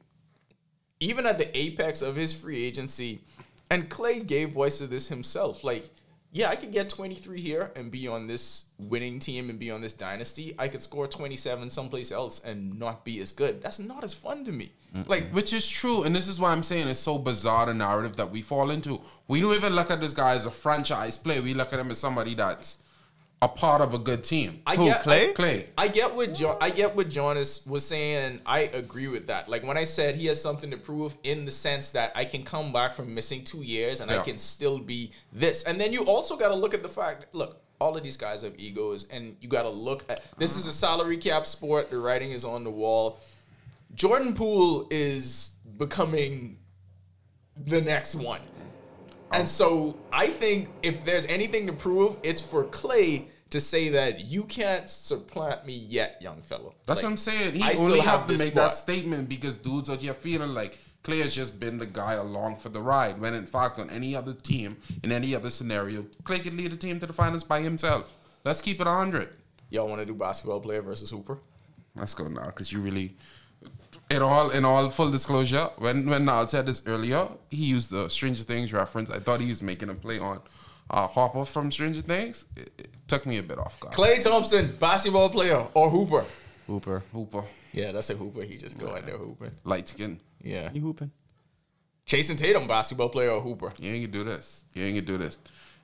even 1.01 1.25
at 1.25 1.37
the 1.37 1.55
apex 1.57 2.01
of 2.01 2.15
his 2.15 2.33
free 2.33 2.63
agency, 2.63 3.21
and 3.69 3.89
Klay 3.89 4.25
gave 4.25 4.51
voice 4.51 4.79
to 4.79 4.87
this 4.87 5.07
himself. 5.07 5.63
Like, 5.63 5.89
yeah, 6.31 6.49
I 6.49 6.55
could 6.55 6.71
get 6.71 6.89
23 6.89 7.41
here 7.41 7.71
and 7.75 7.91
be 7.91 8.07
on 8.07 8.27
this 8.27 8.65
winning 8.77 9.19
team 9.19 9.49
and 9.49 9.57
be 9.57 9.71
on 9.71 9.81
this 9.81 9.93
dynasty. 9.93 10.53
I 10.59 10.67
could 10.67 10.81
score 10.81 11.07
27 11.07 11.71
someplace 11.71 12.11
else 12.11 12.39
and 12.43 12.77
not 12.77 13.03
be 13.03 13.19
as 13.19 13.31
good. 13.31 13.63
That's 13.63 13.79
not 13.79 14.03
as 14.03 14.13
fun 14.13 14.45
to 14.45 14.51
me. 14.51 14.71
Like, 15.07 15.29
Which 15.31 15.53
is 15.53 15.67
true, 15.67 16.03
and 16.03 16.15
this 16.15 16.27
is 16.27 16.39
why 16.39 16.51
I'm 16.51 16.63
saying 16.63 16.87
it's 16.87 16.99
so 16.99 17.17
bizarre 17.17 17.65
the 17.65 17.73
narrative 17.73 18.15
that 18.17 18.31
we 18.31 18.43
fall 18.43 18.69
into. 18.69 19.01
We 19.27 19.41
don't 19.41 19.55
even 19.55 19.73
look 19.73 19.89
at 19.89 20.01
this 20.01 20.13
guy 20.13 20.33
as 20.33 20.45
a 20.45 20.51
franchise 20.51 21.17
player. 21.17 21.41
We 21.41 21.55
look 21.55 21.73
at 21.73 21.79
him 21.79 21.89
as 21.89 21.97
somebody 21.97 22.35
that's 22.35 22.77
a 23.41 23.47
part 23.47 23.81
of 23.81 23.93
a 23.93 23.97
good 23.97 24.23
team. 24.23 24.61
I 24.67 24.75
Who, 24.75 24.85
get 24.85 25.03
Klay? 25.03 25.29
I, 25.29 25.33
Klay. 25.33 25.65
I 25.77 25.87
get 25.87 26.13
what 26.13 26.33
jo- 26.33 26.57
I 26.59 26.69
get 26.69 26.95
what 26.95 27.09
Jonas 27.09 27.65
was 27.65 27.85
saying, 27.85 28.25
and 28.25 28.41
I 28.45 28.61
agree 28.61 29.07
with 29.07 29.27
that. 29.27 29.47
Like 29.47 29.63
when 29.63 29.77
I 29.77 29.85
said 29.85 30.15
he 30.15 30.27
has 30.27 30.41
something 30.41 30.69
to 30.71 30.77
prove, 30.77 31.15
in 31.23 31.45
the 31.45 31.51
sense 31.51 31.91
that 31.91 32.11
I 32.15 32.25
can 32.25 32.43
come 32.43 32.73
back 32.73 32.93
from 32.93 33.13
missing 33.13 33.43
two 33.43 33.63
years 33.63 34.01
and 34.01 34.11
I 34.11 34.21
can 34.23 34.37
still 34.37 34.77
be 34.79 35.11
this. 35.31 35.63
And 35.63 35.79
then 35.79 35.93
you 35.93 36.03
also 36.03 36.35
got 36.35 36.49
to 36.49 36.55
look 36.55 36.73
at 36.73 36.83
the 36.83 36.89
fact. 36.89 37.27
Look, 37.33 37.61
all 37.79 37.95
of 37.95 38.03
these 38.03 38.17
guys 38.17 38.41
have 38.41 38.53
egos, 38.57 39.07
and 39.09 39.37
you 39.39 39.47
got 39.47 39.63
to 39.63 39.69
look 39.69 40.03
at 40.09 40.23
this 40.37 40.57
is 40.57 40.67
a 40.67 40.73
salary 40.73 41.17
cap 41.17 41.45
sport. 41.45 41.89
The 41.89 41.97
writing 41.97 42.31
is 42.31 42.43
on 42.43 42.65
the 42.65 42.71
wall. 42.71 43.21
Jordan 43.95 44.33
Poole 44.33 44.87
is 44.91 45.51
becoming 45.77 46.57
the 47.65 47.81
next 47.81 48.15
one. 48.15 48.41
And 49.31 49.43
oh. 49.43 49.45
so 49.45 49.97
I 50.11 50.27
think 50.27 50.69
if 50.83 51.05
there's 51.05 51.25
anything 51.25 51.67
to 51.67 51.73
prove, 51.73 52.17
it's 52.23 52.41
for 52.41 52.65
Klay 52.65 53.25
to 53.49 53.59
say 53.59 53.89
that 53.89 54.25
you 54.25 54.43
can't 54.43 54.89
supplant 54.89 55.65
me 55.65 55.73
yet, 55.73 56.21
young 56.21 56.41
fellow. 56.41 56.75
That's 56.85 56.99
Like, 56.99 57.03
what 57.03 57.09
I'm 57.11 57.17
saying. 57.17 57.55
He 57.55 57.63
I 57.63 57.73
only 57.79 57.99
have 57.99 58.21
have 58.21 58.27
to 58.27 58.37
make 58.37 58.53
that 58.53 58.71
statement 58.71 59.27
because 59.27 59.57
dudes 59.57 59.89
out 59.89 60.01
here 60.01 60.13
feeling 60.13 60.53
like 60.53 60.77
Klay 61.03 61.21
has 61.21 61.33
just 61.33 61.59
been 61.59 61.77
the 61.79 61.85
guy 61.85 62.13
along 62.13 62.57
for 62.57 62.69
the 62.69 62.81
ride. 62.81 63.19
When 63.19 63.33
in 63.33 63.45
fact, 63.45 63.79
on 63.79 63.89
any 63.89 64.15
other 64.15 64.33
team, 64.33 64.77
in 65.03 65.11
any 65.11 65.33
other 65.33 65.49
scenario, 65.49 66.03
Klay 66.23 66.43
could 66.43 66.53
lead 66.53 66.73
a 66.73 66.75
team 66.75 66.99
to 66.99 67.07
the 67.07 67.13
finals 67.13 67.43
by 67.43 67.61
himself. 67.61 68.11
Let's 68.43 68.61
keep 68.61 68.79
it 68.79 68.85
100. 68.85 69.29
Y'all 69.69 69.87
want 69.87 70.01
to 70.01 70.05
do 70.05 70.13
basketball 70.13 70.59
player 70.59 70.81
versus 70.81 71.09
Hooper? 71.09 71.39
Let's 71.95 72.13
go 72.13 72.27
now, 72.27 72.47
because 72.47 72.71
you 72.71 72.81
really. 72.81 73.15
In 74.09 74.23
all, 74.23 74.49
in 74.49 74.65
all 74.65 74.89
full 74.89 75.11
disclosure, 75.11 75.69
when 75.77 76.09
when 76.09 76.25
Niall 76.25 76.47
said 76.47 76.65
this 76.65 76.81
earlier, 76.87 77.27
he 77.49 77.65
used 77.65 77.91
the 77.91 78.09
Stranger 78.09 78.43
Things 78.43 78.73
reference. 78.73 79.09
I 79.11 79.19
thought 79.19 79.39
he 79.39 79.49
was 79.49 79.61
making 79.61 79.89
a 79.89 79.93
play 79.93 80.17
on 80.17 80.41
uh, 80.89 81.05
Hopper 81.05 81.45
from 81.45 81.71
Stranger 81.71 82.01
Things. 82.01 82.45
It, 82.55 82.71
it 82.77 82.89
took 83.07 83.27
me 83.27 83.37
a 83.37 83.43
bit 83.43 83.59
off 83.59 83.79
guard. 83.79 83.93
Klay 83.93 84.19
Thompson, 84.19 84.75
basketball 84.79 85.29
player 85.29 85.67
or 85.75 85.91
Hooper? 85.91 86.25
Hooper. 86.65 87.03
Hooper, 87.13 87.43
Yeah, 87.71 87.91
that's 87.91 88.09
a 88.09 88.15
Hooper. 88.15 88.41
He 88.43 88.57
just 88.57 88.79
go 88.79 88.95
out 88.95 89.05
there 89.05 89.17
hooping. 89.17 89.51
light 89.63 89.87
skin. 89.87 90.19
Yeah. 90.41 90.69
You 90.73 90.81
hooping? 90.81 91.11
Jayson 92.07 92.35
Tatum, 92.35 92.67
basketball 92.67 93.09
player 93.09 93.29
or 93.29 93.41
Hooper? 93.41 93.71
You 93.77 93.91
ain't 93.93 94.11
gonna 94.11 94.23
do 94.25 94.29
this. 94.31 94.65
You 94.73 94.85
ain't 94.85 94.95
gonna 94.95 95.05
do 95.05 95.23
this. 95.23 95.37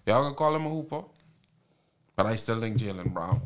Y'all 0.07 0.23
gonna 0.23 0.33
call 0.35 0.55
him 0.55 0.65
a 0.65 0.69
hooper, 0.69 1.03
but 2.15 2.25
I 2.25 2.35
still 2.37 2.59
think 2.59 2.77
Jaylen 2.77 3.13
Brown. 3.13 3.41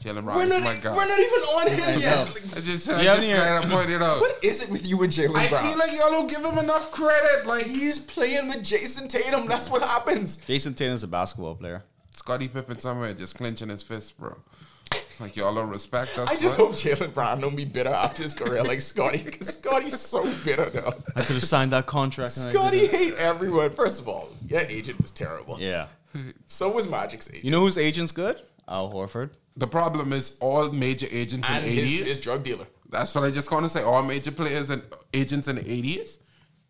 Jaylen 0.00 0.24
Brown 0.24 0.36
We're 0.36 0.44
is 0.44 0.48
not, 0.50 0.62
my 0.62 0.76
guy. 0.76 0.96
we're 0.96 1.06
not 1.08 1.18
even 1.20 1.40
on 1.40 1.68
him 1.68 2.00
yet. 2.00 2.00
know. 2.00 2.22
I 2.22 2.60
just, 2.60 2.88
I 2.90 2.98
You 2.98 3.04
just 3.04 3.08
haven't 3.08 3.24
even- 3.24 3.36
gotta 3.36 3.68
point 3.68 3.90
it 3.90 4.02
out. 4.02 4.20
what 4.20 4.42
is 4.44 4.62
it 4.62 4.70
with 4.70 4.86
you 4.86 5.02
and 5.02 5.12
Jaylen 5.12 5.48
Brown? 5.50 5.64
I 5.64 5.68
feel 5.68 5.78
like 5.78 5.92
y'all 5.92 6.10
don't 6.10 6.26
give 6.30 6.42
him 6.44 6.56
enough 6.58 6.90
credit. 6.90 7.46
Like 7.46 7.66
he's 7.66 7.98
playing 7.98 8.48
with 8.48 8.58
Jayson 8.64 9.08
Tatum. 9.08 9.46
That's 9.46 9.68
what 9.68 9.82
happens. 9.84 10.38
Jayson 10.38 10.74
Tatum's 10.74 11.02
a 11.02 11.06
basketball 11.06 11.54
player. 11.54 11.84
Scottie 12.14 12.48
Pippen 12.48 12.78
somewhere 12.78 13.12
just 13.14 13.36
clenching 13.36 13.68
his 13.68 13.82
fist, 13.82 14.18
bro. 14.18 14.36
Like 15.20 15.36
y'all 15.36 15.54
don't 15.54 15.68
respect 15.68 16.16
us. 16.18 16.28
I 16.30 16.36
just 16.36 16.56
bro. 16.56 16.66
hope 16.68 16.74
Jaylen 16.76 17.12
Brown 17.12 17.40
don't 17.40 17.54
be 17.54 17.66
bitter 17.66 17.90
after 17.90 18.22
his 18.22 18.32
career 18.32 18.64
like 18.64 18.80
Scottie, 18.80 19.22
because 19.22 19.48
Scottie's 19.58 20.00
so 20.00 20.24
bitter 20.44 20.70
now. 20.74 20.92
I 21.14 21.22
could 21.22 21.36
have 21.36 21.44
signed 21.44 21.72
that 21.72 21.84
contract. 21.86 22.36
and 22.38 22.48
I 22.48 22.52
Scottie 22.52 22.78
didn't. 22.80 22.98
hate 22.98 23.14
everyone. 23.18 23.70
First 23.72 24.00
of 24.00 24.08
all, 24.08 24.30
your 24.48 24.60
agent 24.60 25.00
was 25.02 25.10
terrible. 25.10 25.58
Yeah. 25.60 25.88
So 26.48 26.70
was 26.70 26.88
Magic's 26.88 27.28
agent. 27.28 27.44
You 27.44 27.50
know 27.52 27.60
whose 27.60 27.78
agent's 27.78 28.10
good? 28.12 28.42
Al 28.70 28.90
Horford. 28.92 29.30
The 29.56 29.66
problem 29.66 30.12
is 30.12 30.36
all 30.40 30.70
major 30.70 31.06
agents 31.10 31.48
and 31.50 31.64
in 31.66 31.74
the 31.76 31.82
80s. 31.82 32.06
his 32.06 32.20
drug 32.20 32.42
dealer. 32.44 32.66
That's 32.88 33.14
what 33.14 33.24
I 33.24 33.30
just 33.30 33.50
want 33.50 33.64
to 33.64 33.68
say. 33.68 33.82
All 33.82 34.02
major 34.02 34.30
players 34.30 34.70
and 34.70 34.82
agents 35.12 35.48
in 35.48 35.56
the 35.56 35.62
80s, 35.62 36.18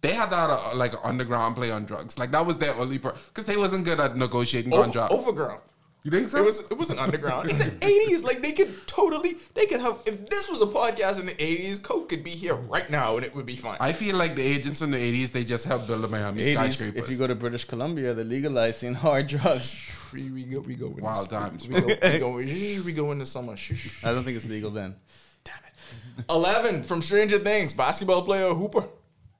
they 0.00 0.12
had 0.12 0.30
that 0.30 0.50
uh, 0.50 0.74
like 0.74 0.92
an 0.94 0.98
underground 1.04 1.56
play 1.56 1.70
on 1.70 1.84
drugs. 1.84 2.18
Like 2.18 2.30
that 2.32 2.44
was 2.44 2.58
their 2.58 2.74
only 2.74 2.98
part 2.98 3.16
because 3.28 3.46
they 3.46 3.56
wasn't 3.56 3.84
good 3.84 4.00
at 4.00 4.16
negotiating 4.16 4.72
Over, 4.72 4.84
contracts. 4.84 5.14
overground. 5.14 5.60
You 6.02 6.10
think 6.10 6.30
so? 6.30 6.38
It 6.38 6.44
was 6.44 6.60
it 6.70 6.78
was 6.78 6.88
an 6.88 6.98
underground. 6.98 7.50
It's 7.50 7.58
the 7.58 7.70
eighties. 7.82 8.24
Like 8.24 8.40
they 8.40 8.52
could 8.52 8.86
totally 8.86 9.36
they 9.52 9.66
could 9.66 9.80
have 9.80 9.98
if 10.06 10.30
this 10.30 10.48
was 10.48 10.62
a 10.62 10.66
podcast 10.66 11.20
in 11.20 11.26
the 11.26 11.42
eighties, 11.42 11.78
Coke 11.78 12.08
could 12.08 12.24
be 12.24 12.30
here 12.30 12.54
right 12.54 12.88
now 12.88 13.16
and 13.16 13.24
it 13.26 13.34
would 13.34 13.44
be 13.44 13.56
fine. 13.56 13.76
I 13.80 13.92
feel 13.92 14.16
like 14.16 14.34
the 14.34 14.42
agents 14.42 14.80
in 14.80 14.90
the 14.90 14.96
80s, 14.96 15.32
they 15.32 15.44
just 15.44 15.66
helped 15.66 15.86
build 15.86 16.00
the 16.00 16.08
Miami 16.08 16.42
80s, 16.42 16.52
skyscrapers. 16.54 17.02
if 17.02 17.10
you 17.10 17.18
go 17.18 17.26
to 17.26 17.34
British 17.34 17.64
Columbia, 17.64 18.14
they're 18.14 18.24
legalizing 18.24 18.94
hard 18.94 19.26
drugs. 19.26 19.76
We, 20.12 20.30
we 20.30 20.44
go 20.44 20.60
we 20.60 20.74
go 20.74 20.86
in 20.86 21.02
Wild 21.02 21.28
the, 21.28 21.38
times. 21.38 21.68
We 21.68 21.80
go 21.80 21.86
we 21.86 22.18
go, 22.18 22.84
we 22.84 22.92
go 22.92 23.12
in 23.12 23.18
the 23.18 23.26
summer. 23.26 23.52
I 24.04 24.12
don't 24.12 24.24
think 24.24 24.36
it's 24.36 24.46
legal 24.46 24.70
then. 24.70 24.96
Damn 25.44 25.56
it. 25.66 26.24
Eleven 26.28 26.82
from 26.82 27.02
Stranger 27.02 27.38
Things, 27.38 27.72
basketball 27.72 28.22
player 28.22 28.52
hooper. 28.54 28.84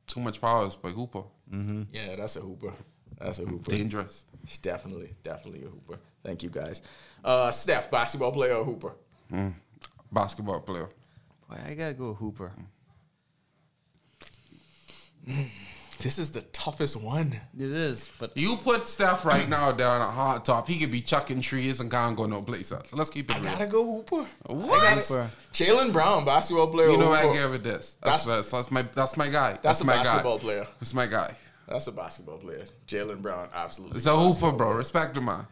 Too 0.06 0.20
much 0.20 0.40
powers 0.40 0.74
by 0.74 0.90
Hooper. 0.90 1.22
Mm-hmm. 1.52 1.82
Yeah, 1.92 2.16
that's 2.16 2.36
a 2.36 2.40
hooper. 2.40 2.72
That's 3.18 3.38
a 3.38 3.44
hooper. 3.44 3.70
Dangerous. 3.70 4.24
Definitely, 4.62 5.10
definitely 5.22 5.64
a 5.64 5.68
hooper. 5.68 5.98
Thank 6.24 6.42
you 6.42 6.50
guys. 6.50 6.82
Uh, 7.24 7.50
Steph, 7.50 7.90
basketball 7.90 8.32
player 8.32 8.54
or 8.54 8.64
hooper? 8.64 8.94
Mm. 9.32 9.54
Basketball 10.10 10.60
player. 10.60 10.88
Boy, 11.48 11.56
I 11.66 11.74
gotta 11.74 11.94
go 11.94 12.14
Hooper. 12.14 12.52
Mm. 15.28 15.48
This 16.00 16.18
is 16.18 16.30
the 16.32 16.40
toughest 16.40 16.96
one. 16.96 17.38
It 17.58 17.70
is, 17.70 18.08
but 18.18 18.36
You 18.36 18.56
put 18.56 18.88
Steph 18.88 19.24
right 19.24 19.48
now 19.48 19.70
down 19.72 20.00
at 20.02 20.10
hard 20.12 20.44
top. 20.44 20.66
He 20.68 20.78
could 20.78 20.90
be 20.90 21.00
chucking 21.00 21.40
trees 21.40 21.80
and 21.80 21.90
can't 21.90 22.16
go 22.16 22.26
no 22.26 22.42
place 22.42 22.72
else. 22.72 22.92
Let's 22.92 23.10
keep 23.10 23.30
it 23.30 23.36
I 23.36 23.40
real. 23.40 23.50
gotta 23.52 23.66
go 23.66 23.84
hooper. 23.96 24.26
What? 24.46 24.82
I 24.82 24.94
gotta- 24.96 25.30
Jaylen 25.52 25.92
Brown, 25.92 26.24
basketball 26.24 26.68
player. 26.68 26.88
You 26.88 26.94
or 26.94 26.98
know 26.98 27.12
I 27.12 27.22
hooper? 27.22 27.34
give 27.34 27.54
it 27.54 27.62
this. 27.62 27.96
That's, 28.02 28.24
that's, 28.24 28.50
that's 28.50 28.70
my 28.70 28.82
that's 28.94 29.16
my 29.16 29.28
guy. 29.28 29.50
That's, 29.52 29.62
That's 29.62 29.80
a 29.82 29.84
my 29.84 29.96
basketball 30.02 30.36
guy. 30.38 30.42
player. 30.44 30.66
That's 30.80 30.94
my 30.94 31.06
guy. 31.06 31.34
That's 31.68 31.86
a 31.86 31.92
basketball 31.92 32.38
player. 32.38 32.64
Jaylen 32.88 33.22
Brown, 33.22 33.48
absolutely. 33.54 33.96
It's 33.98 34.06
a 34.06 34.16
hooper, 34.16 34.50
bro. 34.56 34.72
Respect 34.74 35.14
the 35.14 35.20
man. 35.20 35.46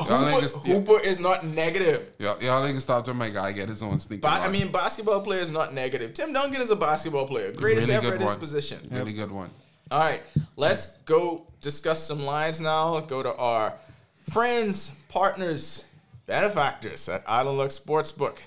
Y'all 0.00 0.18
Hooper, 0.18 0.46
niggas, 0.46 0.64
y- 0.66 0.72
hooper 0.74 1.00
is 1.00 1.18
not 1.18 1.44
negative. 1.44 2.12
y'all, 2.18 2.40
y'all 2.40 2.62
niggas 2.62 2.82
stop 2.82 3.04
to 3.06 3.14
my 3.14 3.30
guy 3.30 3.50
get 3.50 3.68
his 3.68 3.82
own 3.82 3.98
sneaker. 3.98 4.20
Ba- 4.22 4.28
I 4.28 4.38
line. 4.42 4.52
mean, 4.52 4.70
basketball 4.70 5.22
player 5.22 5.40
is 5.40 5.50
not 5.50 5.74
negative. 5.74 6.14
Tim 6.14 6.32
Duncan 6.32 6.60
is 6.60 6.70
a 6.70 6.76
basketball 6.76 7.26
player, 7.26 7.50
greatest 7.50 7.88
Really 7.88 7.96
ever 7.98 8.10
good 8.10 8.14
at 8.14 8.20
his 8.20 8.30
one. 8.30 8.38
position. 8.38 8.78
really 8.92 9.12
good 9.12 9.32
one. 9.32 9.50
All 9.90 9.98
right, 10.00 10.22
let's 10.56 10.98
go 10.98 11.46
discuss 11.60 12.02
some 12.02 12.22
lines 12.24 12.60
now. 12.60 13.00
Go 13.00 13.22
to 13.22 13.34
our 13.34 13.74
friends, 14.30 14.94
partners, 15.08 15.84
benefactors 16.26 17.08
at 17.08 17.22
Island 17.26 17.58
Luck 17.58 17.70
Sportsbook. 17.70 18.38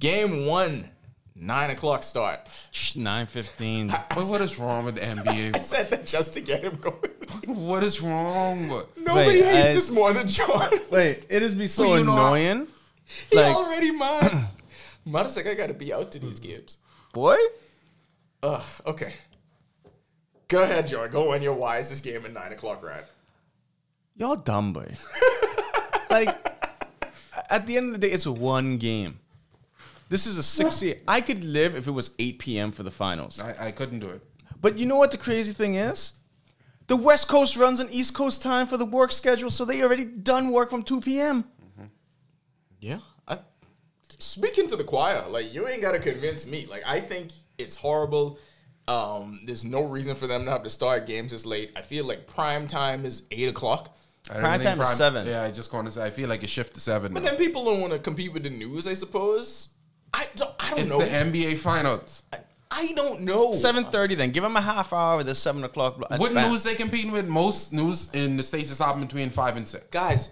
Game 0.00 0.46
one, 0.46 0.88
nine 1.34 1.70
o'clock 1.70 2.02
start. 2.02 2.48
nine 2.96 3.26
fifteen. 3.26 3.88
But 4.14 4.24
what 4.26 4.40
is 4.40 4.58
wrong 4.58 4.86
with 4.86 4.94
the 4.94 5.02
NBA? 5.02 5.54
I 5.56 5.58
NBA? 5.58 5.64
said 5.64 5.90
that 5.90 6.06
just 6.06 6.32
to 6.34 6.40
get 6.40 6.62
him 6.62 6.76
going. 6.76 6.96
what 7.46 7.82
is 7.84 8.00
wrong 8.00 8.68
with? 8.70 8.86
Nobody 8.96 9.42
Wait, 9.42 9.44
hates 9.44 9.68
I- 9.68 9.72
this 9.74 9.90
more 9.90 10.12
than 10.14 10.26
John. 10.28 10.70
Wait, 10.90 11.24
it 11.28 11.42
is 11.42 11.54
be 11.54 11.66
so 11.66 11.82
Well, 11.90 11.98
you 11.98 12.04
know, 12.06 12.12
annoying. 12.16 12.66
he 13.30 13.36
like- 13.36 13.54
already 13.54 13.90
mad. 13.90 14.48
Mada's 15.04 15.36
like, 15.36 15.46
I 15.46 15.54
gotta 15.54 15.74
be 15.74 15.92
out 15.92 16.10
to 16.12 16.18
these 16.18 16.40
games. 16.40 16.78
Boy, 17.12 17.36
Ugh, 18.42 18.62
okay. 18.86 19.12
Go 20.48 20.62
ahead, 20.62 20.86
John. 20.86 21.10
Go 21.10 21.32
on 21.32 21.42
your 21.42 21.54
why 21.54 21.78
is 21.78 21.90
this 21.90 22.00
game 22.00 22.24
at 22.24 22.32
nine 22.32 22.52
o'clock 22.52 22.82
right? 22.82 23.04
y'all 24.16 24.36
dumb 24.36 24.72
boy. 24.72 24.94
like 26.10 26.28
at 27.50 27.66
the 27.66 27.76
end 27.76 27.86
of 27.86 28.00
the 28.00 28.06
day, 28.06 28.12
it's 28.12 28.26
one 28.26 28.78
game. 28.78 29.18
This 30.08 30.26
is 30.26 30.38
a 30.38 30.42
sixty. 30.42 31.00
I 31.06 31.20
could 31.20 31.44
live 31.44 31.74
if 31.76 31.86
it 31.86 31.90
was 31.90 32.14
eight 32.18 32.38
p.m. 32.38 32.72
for 32.72 32.82
the 32.82 32.90
finals. 32.90 33.40
I, 33.40 33.66
I 33.68 33.70
couldn't 33.72 34.00
do 34.00 34.08
it. 34.08 34.22
But 34.60 34.78
you 34.78 34.86
know 34.86 34.96
what 34.96 35.10
the 35.10 35.18
crazy 35.18 35.52
thing 35.52 35.74
is? 35.74 36.12
The 36.86 36.96
West 36.96 37.28
Coast 37.28 37.56
runs 37.56 37.80
on 37.80 37.90
East 37.90 38.14
Coast 38.14 38.42
time 38.42 38.68
for 38.68 38.76
the 38.76 38.84
work 38.84 39.10
schedule, 39.10 39.50
so 39.50 39.64
they 39.64 39.82
already 39.82 40.04
done 40.04 40.50
work 40.50 40.70
from 40.70 40.82
two 40.82 41.00
p.m. 41.00 41.42
Mm-hmm. 41.42 41.86
Yeah. 42.80 42.98
I, 43.26 43.38
speaking 44.18 44.68
to 44.68 44.76
the 44.76 44.84
choir, 44.84 45.28
like 45.28 45.52
you 45.52 45.66
ain't 45.66 45.82
gotta 45.82 45.98
convince 45.98 46.46
me. 46.46 46.66
Like 46.66 46.84
I 46.86 47.00
think 47.00 47.32
it's 47.58 47.76
horrible. 47.76 48.38
Um, 48.88 49.40
there's 49.44 49.64
no 49.64 49.82
reason 49.82 50.14
for 50.14 50.26
them 50.26 50.44
to 50.44 50.50
have 50.50 50.62
to 50.62 50.70
start 50.70 51.06
games 51.06 51.32
this 51.32 51.44
late. 51.44 51.72
I 51.76 51.82
feel 51.82 52.04
like 52.04 52.26
prime 52.26 52.68
time 52.68 53.04
is 53.04 53.24
eight 53.30 53.48
o'clock. 53.48 53.96
Prime 54.28 54.42
really 54.60 54.64
time 54.64 54.80
is 54.80 54.88
seven. 54.90 55.26
Yeah, 55.26 55.42
I 55.42 55.50
just 55.50 55.72
want 55.72 55.86
to 55.86 55.92
say 55.92 56.04
I 56.04 56.10
feel 56.10 56.28
like 56.28 56.42
it 56.44 56.50
shift 56.50 56.74
to 56.74 56.80
seven. 56.80 57.12
But 57.12 57.22
now. 57.22 57.30
then 57.30 57.38
people 57.38 57.64
don't 57.64 57.80
want 57.80 57.92
to 57.92 57.98
compete 57.98 58.32
with 58.32 58.42
the 58.44 58.50
news, 58.50 58.86
I 58.86 58.94
suppose. 58.94 59.70
I 60.14 60.24
don't, 60.36 60.50
I 60.60 60.70
don't 60.70 60.78
It's 60.80 60.90
know. 60.90 61.00
It's 61.00 61.10
the 61.10 61.16
NBA 61.16 61.58
finals. 61.58 62.22
I, 62.32 62.38
I 62.70 62.92
don't 62.94 63.20
know. 63.22 63.52
Seven 63.54 63.84
thirty, 63.84 64.14
then 64.14 64.30
give 64.30 64.42
them 64.42 64.56
a 64.56 64.60
half 64.60 64.92
hour 64.92 65.16
with 65.18 65.26
the 65.26 65.34
seven 65.34 65.62
o'clock. 65.64 65.96
blo- 65.98 66.18
What 66.18 66.34
bam. 66.34 66.50
news 66.50 66.62
they 66.64 66.74
competing 66.74 67.12
with? 67.12 67.26
Most 67.28 67.72
news 67.72 68.10
in 68.14 68.36
the 68.36 68.42
states 68.42 68.70
is 68.70 68.78
happening 68.78 69.06
between 69.06 69.30
five 69.30 69.56
and 69.56 69.66
six. 69.66 69.84
Guys, 69.90 70.30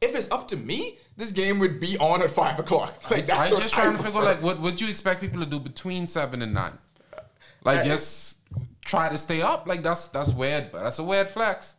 if 0.00 0.14
it's 0.14 0.30
up 0.30 0.48
to 0.48 0.56
me, 0.56 0.98
this 1.16 1.32
game 1.32 1.58
would 1.58 1.78
be 1.80 1.96
on 1.98 2.22
at 2.22 2.30
five 2.30 2.58
o'clock. 2.58 2.94
Like 3.10 3.26
that's 3.26 3.50
I'm 3.50 3.54
what 3.54 3.62
just 3.62 3.76
I 3.76 3.82
trying 3.82 3.96
to 3.96 4.02
figure 4.02 4.20
prefer. 4.20 4.34
like 4.34 4.42
what 4.42 4.60
would 4.60 4.80
you 4.80 4.88
expect 4.88 5.20
people 5.20 5.40
to 5.40 5.46
do 5.46 5.58
between 5.60 6.06
seven 6.06 6.42
and 6.42 6.54
nine? 6.54 6.78
Like 7.64 7.84
just 7.84 8.38
try 8.84 9.08
to 9.08 9.18
stay 9.18 9.42
up. 9.42 9.66
Like 9.66 9.82
that's 9.82 10.06
that's 10.08 10.32
weird, 10.32 10.72
but 10.72 10.82
that's 10.84 10.98
a 10.98 11.04
weird 11.04 11.28
flex. 11.28 11.74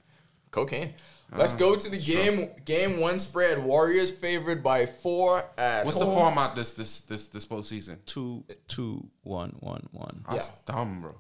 cocaine. 0.52 0.94
Mm. 1.34 1.38
Let's 1.38 1.54
go 1.54 1.76
to 1.78 1.90
the 1.90 1.98
game. 1.98 2.50
Game 2.66 3.00
one 3.00 3.18
spread. 3.20 3.64
Warriors 3.64 4.12
favored 4.12 4.62
by 4.62 4.86
four 4.86 5.42
at 5.58 5.86
What's 5.86 5.98
the 5.98 6.06
home. 6.06 6.16
format 6.16 6.56
this 6.56 6.74
this 6.74 7.02
this 7.02 7.30
this 7.30 7.46
postseason? 7.46 7.98
Two, 8.06 8.44
two, 8.68 9.08
one, 9.24 9.56
one, 9.62 9.88
one. 9.92 10.26
That's 10.30 10.50
Yeah. 10.50 10.74
dumb, 10.76 11.02
bro. 11.02 11.16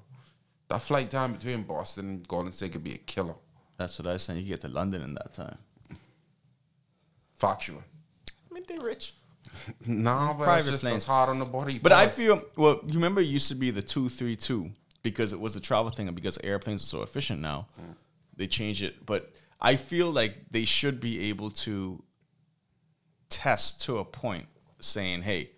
That 0.67 0.81
flight 0.81 1.09
time 1.11 1.33
between 1.33 1.63
Boston 1.63 2.05
and 2.09 2.27
Golden 2.27 2.51
State 2.53 2.73
could 2.73 2.83
be 2.83 2.93
a 2.93 2.97
killer. 2.97 3.35
That's 3.77 3.97
what 3.99 4.07
I 4.07 4.13
was 4.13 4.23
saying. 4.23 4.39
You 4.39 4.45
get 4.47 4.61
to 4.61 4.67
London 4.67 5.01
in 5.01 5.13
that 5.15 5.33
time. 5.33 5.57
Factual. 7.35 7.83
I 8.29 8.53
mean, 8.53 8.63
they're 8.67 8.79
rich. 8.81 9.15
Nah, 9.85 10.33
but 10.33 10.45
Private 10.45 10.71
just 10.71 10.83
planes. 10.83 11.05
hard 11.05 11.29
on 11.29 11.39
the 11.39 11.45
body. 11.45 11.79
But 11.79 11.91
I 11.91 12.07
feel 12.07 12.43
well. 12.55 12.79
You 12.85 12.93
remember 12.93 13.21
it 13.21 13.25
used 13.25 13.49
to 13.49 13.55
be 13.55 13.71
the 13.71 13.81
two 13.81 14.09
three 14.09 14.35
two 14.35 14.71
because 15.03 15.33
it 15.33 15.39
was 15.39 15.53
the 15.53 15.59
travel 15.59 15.91
thing, 15.91 16.07
and 16.07 16.15
because 16.15 16.37
airplanes 16.43 16.83
are 16.83 16.85
so 16.85 17.01
efficient 17.03 17.41
now, 17.41 17.67
mm. 17.79 17.95
they 18.35 18.47
changed 18.47 18.81
it. 18.81 19.05
But 19.05 19.31
I 19.59 19.75
feel 19.75 20.09
like 20.11 20.49
they 20.51 20.65
should 20.65 20.99
be 20.99 21.29
able 21.29 21.51
to 21.51 22.03
test 23.29 23.81
to 23.83 23.97
a 23.97 24.05
point, 24.05 24.47
saying, 24.79 25.23
"Hey, 25.23 25.51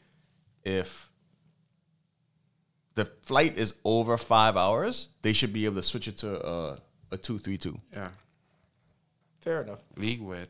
if 0.63 1.09
the 2.95 3.05
flight 3.05 3.57
is 3.57 3.75
over 3.83 4.17
five 4.17 4.55
hours, 4.57 5.09
they 5.21 5.33
should 5.33 5.53
be 5.53 5.65
able 5.65 5.77
to 5.77 5.83
switch 5.83 6.07
it 6.07 6.17
to 6.17 6.45
a, 6.45 6.77
a 7.11 7.17
two 7.17 7.37
three 7.37 7.57
two. 7.57 7.79
yeah, 7.91 8.09
Fair 9.41 9.63
enough. 9.63 9.79
league 9.97 10.21
weird. 10.21 10.49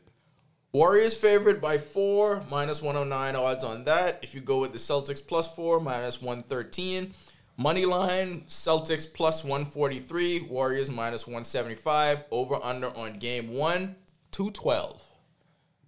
Warriors 0.74 1.14
favored 1.14 1.60
by 1.60 1.78
four, 1.78 2.42
minus 2.50 2.82
109 2.82 3.36
odds 3.36 3.62
on 3.62 3.84
that. 3.84 4.18
If 4.24 4.34
you 4.34 4.40
go 4.40 4.58
with 4.58 4.72
the 4.72 4.78
Celtics 4.78 5.24
plus 5.24 5.46
four, 5.46 5.78
minus 5.78 6.20
113. 6.20 7.14
Money 7.56 7.84
line, 7.84 8.40
Celtics 8.48 9.06
plus 9.06 9.44
143, 9.44 10.40
Warriors 10.40 10.90
minus 10.90 11.28
175. 11.28 12.24
Over 12.32 12.56
under 12.60 12.88
on 12.96 13.20
game 13.20 13.54
one, 13.54 13.94
212. 14.32 15.00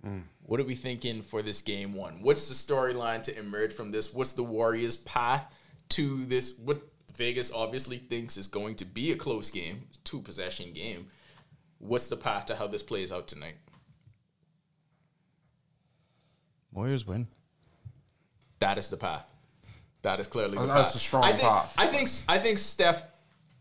Mm. 0.06 0.22
What 0.44 0.60
are 0.60 0.64
we 0.64 0.76
thinking 0.76 1.22
for 1.22 1.42
this 1.42 1.62
game 1.62 1.92
one? 1.92 2.22
What's 2.22 2.46
the 2.48 2.54
storyline 2.54 3.24
to 3.24 3.36
emerge 3.36 3.74
from 3.74 3.90
this? 3.90 4.14
What's 4.14 4.34
the 4.34 4.44
Warriors' 4.44 4.98
path 4.98 5.52
to 5.88 6.24
this? 6.26 6.56
What 6.60 6.80
Vegas 7.16 7.52
obviously 7.52 7.98
thinks 7.98 8.36
is 8.36 8.46
going 8.46 8.76
to 8.76 8.84
be 8.84 9.10
a 9.10 9.16
close 9.16 9.50
game, 9.50 9.88
two 10.04 10.20
possession 10.20 10.72
game. 10.72 11.08
What's 11.78 12.08
the 12.08 12.16
path 12.16 12.46
to 12.46 12.54
how 12.54 12.68
this 12.68 12.84
plays 12.84 13.10
out 13.10 13.26
tonight? 13.26 13.56
Warriors 16.76 17.06
win. 17.06 17.26
That 18.60 18.78
is 18.78 18.88
the 18.88 18.96
path. 18.96 19.26
That 20.02 20.20
is 20.20 20.26
clearly 20.26 20.58
the 20.58 20.66
That's 20.66 20.88
path. 20.88 20.94
a 20.94 20.98
strong 20.98 21.24
I 21.24 21.30
think, 21.30 21.42
path. 21.42 21.74
I 21.76 21.86
think 21.88 22.08
I 22.28 22.38
think 22.38 22.58
Steph 22.58 23.02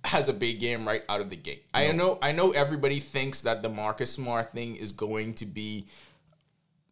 has 0.03 0.29
a 0.29 0.33
big 0.33 0.59
game 0.59 0.87
right 0.87 1.03
out 1.09 1.21
of 1.21 1.29
the 1.29 1.35
gate. 1.35 1.65
I 1.73 1.91
know 1.93 2.19
I 2.21 2.33
know 2.33 2.51
everybody 2.51 2.99
thinks 2.99 3.41
that 3.41 3.63
the 3.63 3.69
Marcus 3.69 4.11
Smart 4.11 4.53
thing 4.53 4.75
is 4.75 4.91
going 4.91 5.33
to 5.35 5.45
be 5.45 5.87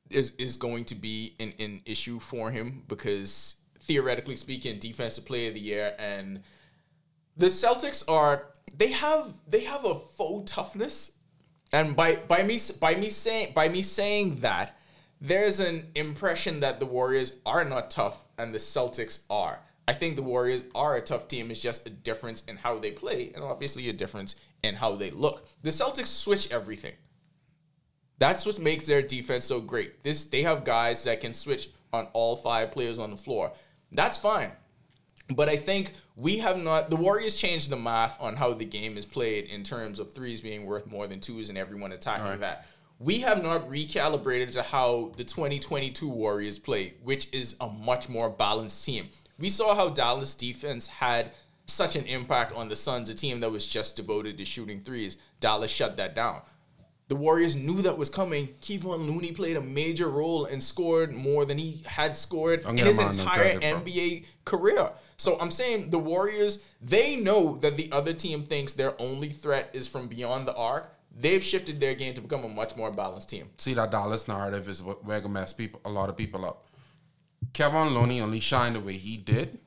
is 0.09 0.31
is 0.39 0.57
going 0.57 0.85
to 0.85 0.95
be 0.95 1.35
an, 1.39 1.53
an 1.59 1.81
issue 1.85 2.19
for 2.19 2.51
him 2.51 2.83
because 2.87 3.55
theoretically 3.81 4.37
speaking, 4.37 4.79
defensive 4.79 5.25
player 5.25 5.49
of 5.49 5.55
the 5.55 5.59
year 5.59 5.93
and 5.99 6.41
the 7.35 7.47
Celtics 7.47 8.09
are 8.09 8.47
they 8.75 8.91
have 8.91 9.33
they 9.47 9.61
have 9.61 9.85
a 9.85 9.95
faux 9.95 10.51
toughness, 10.51 11.11
and 11.71 11.95
by 11.95 12.15
by 12.15 12.43
me 12.43 12.59
by 12.79 12.95
me 12.95 13.09
saying 13.09 13.53
by 13.53 13.69
me 13.69 13.81
saying 13.81 14.37
that, 14.37 14.77
there's 15.23 15.59
an 15.61 15.87
impression 15.95 16.59
that 16.59 16.79
the 16.81 16.85
Warriors 16.85 17.31
are 17.45 17.63
not 17.63 17.89
tough 17.89 18.25
and 18.37 18.53
the 18.53 18.59
Celtics 18.59 19.21
are. 19.29 19.61
I 19.87 19.93
think 19.93 20.17
the 20.17 20.21
Warriors 20.21 20.65
are 20.75 20.95
a 20.95 21.01
tough 21.01 21.27
team. 21.29 21.49
It's 21.49 21.61
just 21.61 21.87
a 21.87 21.89
difference 21.89 22.43
in 22.45 22.57
how 22.57 22.77
they 22.77 22.91
play, 22.91 23.31
and 23.33 23.43
obviously 23.43 23.87
a 23.89 23.93
difference 23.93 24.35
in 24.63 24.75
how 24.75 24.95
they 24.97 25.11
look. 25.11 25.47
The 25.61 25.69
Celtics 25.69 26.07
switch 26.07 26.51
everything. 26.51 26.93
That's 28.19 28.45
what 28.45 28.59
makes 28.59 28.85
their 28.85 29.01
defense 29.01 29.45
so 29.45 29.59
great. 29.59 30.03
This 30.03 30.25
they 30.25 30.43
have 30.43 30.63
guys 30.65 31.03
that 31.05 31.21
can 31.21 31.33
switch 31.33 31.69
on 31.91 32.07
all 32.13 32.35
five 32.35 32.71
players 32.71 32.99
on 32.99 33.11
the 33.11 33.17
floor. 33.17 33.51
That's 33.91 34.17
fine. 34.17 34.51
But 35.33 35.47
I 35.49 35.55
think 35.55 35.93
we 36.15 36.37
have 36.39 36.57
not. 36.57 36.89
The 36.89 36.95
Warriors 36.95 37.35
changed 37.35 37.69
the 37.69 37.77
math 37.77 38.21
on 38.21 38.35
how 38.35 38.53
the 38.53 38.65
game 38.65 38.97
is 38.97 39.05
played 39.05 39.45
in 39.45 39.63
terms 39.63 39.99
of 39.99 40.13
threes 40.13 40.41
being 40.41 40.65
worth 40.65 40.85
more 40.89 41.07
than 41.07 41.19
twos 41.21 41.49
and 41.49 41.57
everyone 41.57 41.91
attacking 41.91 42.25
Right. 42.25 42.39
that. 42.41 42.67
We 43.03 43.19
have 43.19 43.43
not 43.43 43.69
recalibrated 43.69 44.53
to 44.53 44.61
how 44.61 45.11
the 45.17 45.25
2022 45.25 46.07
Warriors 46.07 46.57
play, 46.57 46.93
which 47.03 47.27
is 47.33 47.57
a 47.59 47.67
much 47.67 48.07
more 48.07 48.29
balanced 48.29 48.85
team. 48.85 49.09
We 49.37 49.49
saw 49.49 49.75
how 49.75 49.89
Dallas 49.89 50.35
defense 50.35 50.87
had 50.87 51.31
such 51.65 51.97
an 51.97 52.05
impact 52.05 52.55
on 52.55 52.69
the 52.69 52.77
Suns, 52.77 53.09
a 53.09 53.13
team 53.13 53.41
that 53.41 53.51
was 53.51 53.65
just 53.65 53.97
devoted 53.97 54.37
to 54.37 54.45
shooting 54.45 54.79
threes. 54.79 55.17
Dallas 55.41 55.69
shut 55.69 55.97
that 55.97 56.15
down. 56.15 56.43
The 57.09 57.17
Warriors 57.17 57.57
knew 57.57 57.81
that 57.81 57.97
was 57.97 58.07
coming. 58.07 58.47
Kevon 58.61 59.05
Looney 59.05 59.33
played 59.33 59.57
a 59.57 59.61
major 59.61 60.07
role 60.07 60.45
and 60.45 60.63
scored 60.63 61.11
more 61.11 61.43
than 61.43 61.57
he 61.57 61.81
had 61.85 62.15
scored 62.15 62.63
in 62.63 62.77
his 62.77 62.97
him 62.97 63.05
on 63.05 63.15
no 63.17 63.21
entire 63.21 63.59
credit, 63.59 63.61
bro. 63.61 63.81
NBA 63.81 64.25
career. 64.45 64.91
So 65.17 65.37
I'm 65.41 65.51
saying 65.51 65.89
the 65.89 65.99
Warriors, 65.99 66.63
they 66.81 67.17
know 67.17 67.57
that 67.57 67.75
the 67.75 67.91
other 67.91 68.13
team 68.13 68.43
thinks 68.43 68.71
their 68.71 68.99
only 69.01 69.27
threat 69.27 69.71
is 69.73 69.89
from 69.89 70.07
beyond 70.07 70.47
the 70.47 70.55
arc. 70.55 70.89
They've 71.15 71.43
shifted 71.43 71.79
their 71.79 71.93
game 71.93 72.13
to 72.15 72.21
become 72.21 72.43
a 72.43 72.49
much 72.49 72.75
more 72.75 72.91
balanced 72.91 73.29
team. 73.29 73.49
See 73.57 73.73
that 73.75 73.91
Dallas 73.91 74.27
narrative 74.27 74.67
is 74.67 74.81
what 74.81 75.05
we're 75.05 75.21
gonna 75.21 75.33
mess 75.33 75.53
people 75.53 75.79
a 75.85 75.89
lot 75.89 76.09
of 76.09 76.17
people 76.17 76.43
up. 76.43 76.67
Kevon 77.53 77.93
Looney 77.93 78.19
only 78.19 78.39
shined 78.39 78.75
the 78.75 78.79
way 78.79 78.97
he 78.97 79.17
did 79.17 79.59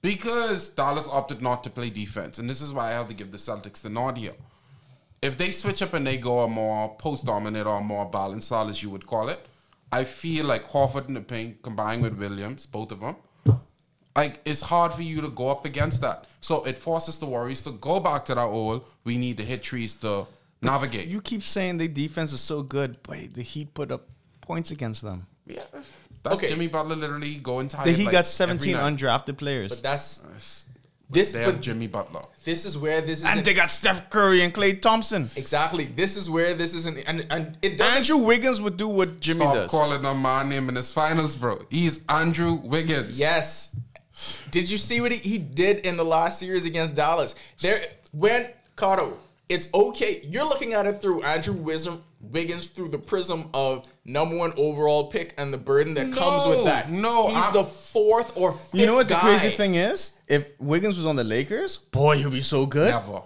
because 0.00 0.70
Dallas 0.70 1.08
opted 1.08 1.42
not 1.42 1.62
to 1.64 1.70
play 1.70 1.90
defense, 1.90 2.38
and 2.38 2.48
this 2.48 2.60
is 2.60 2.72
why 2.72 2.88
I 2.88 2.92
have 2.92 3.08
to 3.08 3.14
give 3.14 3.32
the 3.32 3.38
Celtics 3.38 3.82
the 3.82 3.90
nod 3.90 4.16
here. 4.16 4.34
If 5.20 5.36
they 5.36 5.50
switch 5.50 5.82
up 5.82 5.94
and 5.94 6.06
they 6.06 6.16
go 6.16 6.40
a 6.40 6.48
more 6.48 6.96
post 6.96 7.26
dominant 7.26 7.66
or 7.66 7.82
more 7.82 8.06
balanced 8.06 8.48
style, 8.48 8.68
as 8.68 8.82
you 8.82 8.90
would 8.90 9.06
call 9.06 9.28
it, 9.28 9.46
I 9.92 10.04
feel 10.04 10.46
like 10.46 10.68
Horford 10.68 11.06
and 11.06 11.16
the 11.16 11.20
Pink 11.20 11.62
combined 11.62 12.02
with 12.02 12.18
Williams, 12.18 12.66
both 12.66 12.90
of 12.90 13.00
them, 13.00 13.16
like 14.16 14.40
it's 14.44 14.62
hard 14.62 14.92
for 14.92 15.02
you 15.02 15.20
to 15.20 15.28
go 15.28 15.48
up 15.48 15.64
against 15.64 16.00
that. 16.00 16.26
So 16.40 16.64
it 16.64 16.78
forces 16.78 17.18
the 17.18 17.26
Warriors 17.26 17.62
to 17.62 17.70
go 17.72 18.00
back 18.00 18.24
to 18.26 18.34
that 18.34 18.40
old. 18.40 18.86
We 19.04 19.16
need 19.16 19.36
to 19.38 19.44
hit 19.44 19.62
trees 19.62 19.94
to 19.96 20.26
navigate. 20.64 21.08
You 21.08 21.20
keep 21.20 21.42
saying 21.42 21.78
the 21.78 21.88
defense 21.88 22.32
is 22.32 22.40
so 22.40 22.62
good, 22.62 22.98
but 23.02 23.34
the 23.34 23.42
Heat 23.42 23.74
put 23.74 23.90
up 23.90 24.08
points 24.40 24.70
against 24.70 25.02
them. 25.02 25.26
Yeah, 25.46 25.62
that's 26.22 26.36
Okay. 26.36 26.48
Jimmy 26.48 26.68
Butler 26.68 26.96
literally 26.96 27.34
going 27.36 27.68
tired. 27.68 27.86
The 27.86 27.92
Heat 27.92 28.04
like, 28.06 28.12
got 28.12 28.26
17 28.26 28.76
undrafted 28.76 29.36
players. 29.36 29.70
But 29.72 29.82
that's 29.82 30.66
this. 31.10 31.32
They 31.32 31.40
have 31.42 31.54
But 31.56 31.60
Jimmy 31.60 31.86
Butler. 31.86 32.22
this 32.44 32.64
is 32.64 32.78
where 32.78 33.02
this 33.02 33.18
is. 33.20 33.26
and 33.26 33.44
they 33.44 33.52
got 33.52 33.70
Steph 33.70 34.08
Curry 34.08 34.42
and 34.42 34.52
Klay 34.54 34.80
Thompson. 34.80 35.28
exactly. 35.36 35.84
This 35.84 36.16
is 36.16 36.30
where 36.30 36.54
this 36.54 36.72
is, 36.74 36.86
an, 36.86 36.98
and 37.06 37.26
and 37.30 37.58
it 37.60 37.76
doesn't. 37.76 37.96
Andrew 37.98 38.26
Wiggins 38.26 38.60
would 38.60 38.76
do 38.78 38.88
what 38.88 39.20
Jimmy 39.20 39.40
Stop 39.40 39.54
does. 39.54 39.70
calling 39.70 40.02
him 40.02 40.16
my 40.18 40.42
name 40.42 40.68
in 40.70 40.76
his 40.76 40.92
finals, 40.92 41.36
bro. 41.36 41.66
He's 41.70 42.00
Andrew 42.08 42.54
Wiggins. 42.54 43.18
Yes. 43.20 43.76
Did 44.50 44.70
you 44.70 44.78
see 44.78 45.00
what 45.00 45.12
he, 45.12 45.18
he 45.18 45.38
did 45.38 45.80
in 45.80 45.96
the 45.98 46.04
last 46.04 46.38
series 46.38 46.64
against 46.66 46.94
Dallas? 46.94 47.34
There, 47.60 47.76
when 48.12 48.48
Cardo, 48.76 49.12
it's 49.48 49.68
okay. 49.74 50.20
You're 50.24 50.44
looking 50.48 50.72
at 50.72 50.86
it 50.86 51.00
through 51.02 51.22
Andrew 51.22 51.54
Wisdom, 51.54 52.02
Wiggins 52.20 52.68
through 52.68 52.88
the 52.88 52.98
prism 52.98 53.50
of 53.52 53.86
number 54.04 54.36
one 54.36 54.52
overall 54.56 55.08
pick 55.08 55.34
and 55.36 55.52
the 55.52 55.58
burden 55.58 55.94
that 55.94 56.12
comes 56.12 56.46
with 56.46 56.64
that. 56.64 56.90
no, 56.90 57.28
he's 57.28 57.36
I'm- 57.36 57.52
the 57.52 57.64
fourth 57.64 58.36
or 58.36 58.52
fifth 58.52 58.74
You 58.74 58.86
know 58.86 58.94
what 58.94 59.08
the 59.08 59.14
guy. 59.14 59.20
crazy 59.38 59.56
thing 59.56 59.74
is? 59.74 60.12
If 60.26 60.48
Wiggins 60.58 60.96
was 60.96 61.04
on 61.06 61.16
the 61.16 61.24
Lakers, 61.24 61.76
boy, 61.76 62.16
he'd 62.18 62.30
be 62.30 62.40
so 62.42 62.64
good. 62.66 62.90
Never. 62.90 63.22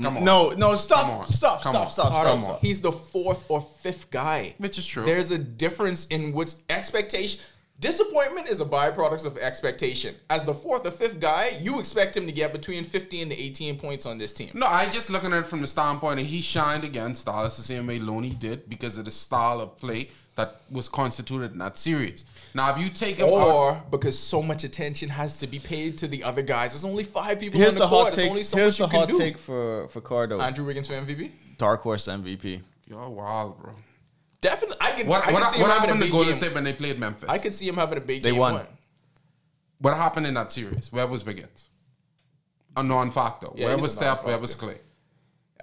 Come 0.00 0.18
on. 0.18 0.24
No, 0.24 0.50
no, 0.50 0.76
stop, 0.76 1.00
Come 1.02 1.10
on. 1.10 1.28
stop, 1.28 1.60
Come 1.62 1.72
stop, 1.72 1.86
on. 1.86 1.92
stop, 1.92 2.12
Come 2.12 2.40
stop, 2.40 2.44
stop. 2.44 2.60
He's 2.60 2.80
the 2.80 2.92
fourth 2.92 3.50
or 3.50 3.60
fifth 3.60 4.12
guy. 4.12 4.54
Which 4.58 4.78
is 4.78 4.86
true. 4.86 5.04
There's 5.04 5.32
a 5.32 5.38
difference 5.38 6.06
in 6.06 6.32
what's 6.32 6.54
expectation. 6.70 7.40
Disappointment 7.80 8.48
is 8.48 8.60
a 8.60 8.64
byproduct 8.64 9.24
of 9.24 9.38
expectation. 9.38 10.16
As 10.28 10.42
the 10.42 10.52
fourth 10.52 10.84
or 10.84 10.90
fifth 10.90 11.20
guy, 11.20 11.50
you 11.60 11.78
expect 11.78 12.16
him 12.16 12.26
to 12.26 12.32
get 12.32 12.52
between 12.52 12.82
15 12.82 13.28
to 13.28 13.38
18 13.40 13.78
points 13.78 14.04
on 14.04 14.18
this 14.18 14.32
team. 14.32 14.50
No, 14.52 14.66
I 14.66 14.88
just 14.88 15.10
looking 15.10 15.32
at 15.32 15.40
it 15.40 15.46
from 15.46 15.60
the 15.60 15.68
standpoint 15.68 16.16
that 16.16 16.24
he 16.26 16.40
shined 16.40 16.82
against 16.82 17.26
Dallas 17.26 17.56
the 17.56 17.62
same 17.62 17.86
way 17.86 18.00
Looney 18.00 18.30
did 18.30 18.68
because 18.68 18.98
of 18.98 19.04
the 19.04 19.12
style 19.12 19.60
of 19.60 19.78
play 19.78 20.10
that 20.34 20.56
was 20.72 20.88
constituted 20.88 21.52
in 21.52 21.58
that 21.58 21.78
series. 21.78 22.24
Now, 22.52 22.72
if 22.74 22.78
you 22.82 22.88
take 22.90 23.16
him 23.18 23.26
out, 23.28 23.32
Or 23.32 23.82
because 23.92 24.18
so 24.18 24.42
much 24.42 24.64
attention 24.64 25.08
has 25.10 25.38
to 25.38 25.46
be 25.46 25.60
paid 25.60 25.98
to 25.98 26.08
the 26.08 26.24
other 26.24 26.42
guys. 26.42 26.72
There's 26.72 26.84
only 26.84 27.04
five 27.04 27.38
people 27.38 27.60
Here's 27.60 27.74
on 27.74 27.78
the 27.78 27.84
the 27.84 27.88
court. 27.88 28.04
hot 28.06 28.14
There's 28.14 28.22
take. 28.24 28.30
only 28.30 28.42
so 28.42 28.56
Here's 28.56 28.80
much 28.80 28.90
the 28.90 28.94
you 28.96 29.00
hot 29.00 29.08
can 29.08 29.16
do. 29.18 29.22
take 29.22 29.38
for 29.38 29.86
for 29.88 30.00
Cardo. 30.00 30.42
Andrew 30.42 30.64
Wiggins 30.64 30.88
for 30.88 30.94
MVP. 30.94 31.30
Dark 31.58 31.82
horse 31.82 32.06
MVP. 32.08 32.60
you're 32.88 33.08
wild, 33.08 33.60
bro. 33.62 33.72
Definitely, 34.40 34.76
I 34.80 34.92
could. 34.92 35.06
What, 35.06 35.26
I 35.26 35.32
what, 35.32 35.42
could 35.42 35.52
see 35.54 35.62
what 35.62 35.70
having 35.70 35.90
a 35.90 35.94
happened 35.94 36.00
to 36.00 36.04
big 36.06 36.12
Golden 36.12 36.28
game. 36.28 36.36
State 36.36 36.54
when 36.54 36.64
they 36.64 36.72
played 36.72 36.98
Memphis? 36.98 37.28
I 37.28 37.38
could 37.38 37.52
see 37.54 37.66
him 37.68 37.74
having 37.76 37.98
a 37.98 38.00
big 38.00 38.22
They 38.22 38.30
game. 38.30 38.38
won. 38.38 38.54
one. 38.54 38.66
What 39.80 39.96
happened 39.96 40.26
in 40.26 40.34
that 40.34 40.52
series? 40.52 40.92
Where 40.92 41.06
was 41.06 41.24
Wiggins? 41.24 41.68
A 42.76 42.82
non-factor. 42.82 43.48
Yeah, 43.54 43.66
Where 43.66 43.78
was 43.78 43.92
Steph? 43.94 44.24
Where 44.24 44.36
non-factor. 44.38 44.66
was 44.66 44.74
Klay? 44.76 44.78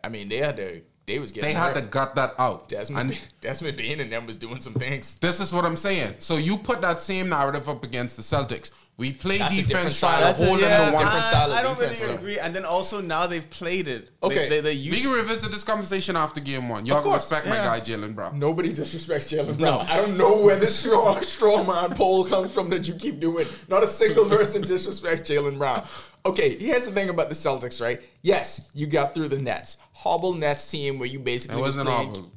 I 0.03 0.09
mean, 0.09 0.29
they 0.29 0.37
had 0.37 0.57
to. 0.57 0.81
They 1.05 1.19
was 1.19 1.31
getting. 1.31 1.49
They 1.49 1.53
had 1.53 1.73
to 1.75 1.81
gut 1.81 2.15
that 2.15 2.33
out. 2.39 2.67
Desmond, 2.67 3.11
And 3.11 3.21
Desmond 3.41 3.77
Bane 3.77 3.99
and 3.99 4.11
them 4.11 4.25
was 4.25 4.35
doing 4.35 4.59
some 4.61 4.73
things. 4.73 5.15
this 5.15 5.39
is 5.39 5.53
what 5.53 5.63
I'm 5.65 5.75
saying. 5.75 6.15
So 6.19 6.37
you 6.37 6.57
put 6.57 6.81
that 6.81 6.99
same 6.99 7.29
narrative 7.29 7.69
up 7.69 7.83
against 7.83 8.17
the 8.17 8.23
Celtics. 8.23 8.71
We 8.97 9.11
play 9.11 9.39
That's 9.39 9.53
defense, 9.57 9.97
style. 9.97 10.09
try 10.11 10.19
to 10.19 10.25
That's 10.25 10.39
a- 10.39 10.45
hold 10.45 10.59
them 10.61 10.69
yeah, 10.69 10.85
to 10.85 10.93
one. 10.93 11.03
different 11.03 11.25
style 11.25 11.51
of 11.51 11.57
I 11.57 11.61
don't 11.63 11.77
defense, 11.77 11.99
really 12.01 12.13
though. 12.13 12.19
agree. 12.19 12.39
And 12.39 12.55
then 12.55 12.63
also 12.65 13.01
now 13.01 13.27
they've 13.27 13.47
played 13.49 13.89
it. 13.89 14.09
Okay. 14.23 14.47
They, 14.47 14.61
they, 14.61 14.73
they 14.73 14.89
We 14.89 15.01
can 15.01 15.11
revisit 15.11 15.51
this 15.51 15.63
conversation 15.65 16.15
after 16.15 16.39
game 16.39 16.69
one. 16.69 16.85
Y'all 16.85 17.01
can 17.01 17.09
course, 17.09 17.23
respect 17.29 17.45
my 17.47 17.57
guy 17.57 17.81
Jaylen 17.81 18.15
Brown. 18.15 18.39
Nobody 18.39 18.69
disrespects 18.71 19.27
Jaylen 19.37 19.59
Brown. 19.59 19.85
I 19.87 19.97
don't 19.97 20.17
know 20.17 20.37
where 20.37 20.55
this 20.55 20.79
straw, 20.79 21.19
straw 21.19 21.61
man 21.65 21.95
poll 21.95 22.23
comes 22.25 22.53
from 22.53 22.69
that 22.69 22.87
you 22.87 22.93
keep 22.95 23.19
doing. 23.19 23.45
Not 23.67 23.83
a 23.83 23.87
single 23.87 24.25
person 24.29 24.63
disrespects 24.63 25.21
Jaylen 25.27 25.57
Brown. 25.57 25.85
Okay, 26.25 26.57
here's 26.57 26.85
the 26.85 26.91
thing 26.91 27.09
about 27.09 27.29
the 27.29 27.35
Celtics, 27.35 27.81
right? 27.81 28.01
Yes, 28.23 28.69
you 28.73 28.87
got 28.87 29.13
through 29.13 29.29
the 29.29 29.37
Nets. 29.37 29.77
Hobble 29.93 30.33
Nets 30.33 30.69
team 30.69 30.97
where 30.97 31.07
you 31.07 31.19
basically 31.19 31.57
It 31.57 31.61
was 31.61 31.77
wasn't 31.77 31.89
playing- 31.89 32.09
awful. 32.11 32.31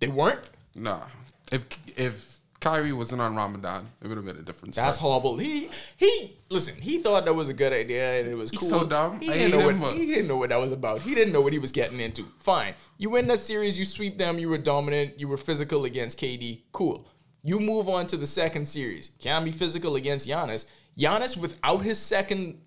They 0.00 0.08
weren't? 0.08 0.40
Nah. 0.74 1.02
If 1.50 1.62
if 1.96 2.38
Kyrie 2.60 2.92
wasn't 2.92 3.20
on 3.20 3.34
Ramadan, 3.34 3.88
it 4.00 4.06
would 4.06 4.16
have 4.16 4.24
been 4.24 4.36
a 4.36 4.42
different 4.42 4.74
story. 4.74 4.86
That's 4.86 4.98
horrible. 4.98 5.36
He 5.36 5.68
he 5.96 6.36
listen, 6.48 6.80
he 6.80 6.98
thought 6.98 7.24
that 7.24 7.34
was 7.34 7.48
a 7.48 7.54
good 7.54 7.72
idea 7.72 8.20
and 8.20 8.28
it 8.28 8.36
was 8.36 8.50
He's 8.50 8.60
cool. 8.60 8.68
so 8.68 8.86
dumb. 8.86 9.20
He 9.20 9.28
I 9.30 9.34
didn't, 9.34 9.58
know 9.58 9.86
what, 9.86 9.94
he 9.96 10.06
didn't 10.06 10.28
know 10.28 10.36
what 10.36 10.50
that 10.50 10.60
was 10.60 10.70
about. 10.72 11.02
He 11.02 11.14
didn't 11.14 11.32
know 11.32 11.40
what 11.40 11.52
he 11.52 11.58
was 11.58 11.72
getting 11.72 11.98
into. 12.00 12.22
Fine. 12.38 12.74
You 12.98 13.10
win 13.10 13.26
that 13.28 13.40
series, 13.40 13.78
you 13.78 13.84
sweep 13.84 14.16
them, 14.18 14.38
you 14.38 14.48
were 14.48 14.58
dominant, 14.58 15.18
you 15.18 15.26
were 15.28 15.36
physical 15.36 15.84
against 15.84 16.18
KD. 16.18 16.62
Cool. 16.70 17.08
You 17.42 17.58
move 17.58 17.88
on 17.88 18.06
to 18.06 18.16
the 18.16 18.26
second 18.26 18.66
series. 18.68 19.10
Can 19.18 19.44
be 19.44 19.50
physical 19.50 19.96
against 19.96 20.28
Giannis. 20.28 20.66
Giannis 20.98 21.36
without 21.36 21.82
his 21.82 21.98
second 21.98 22.58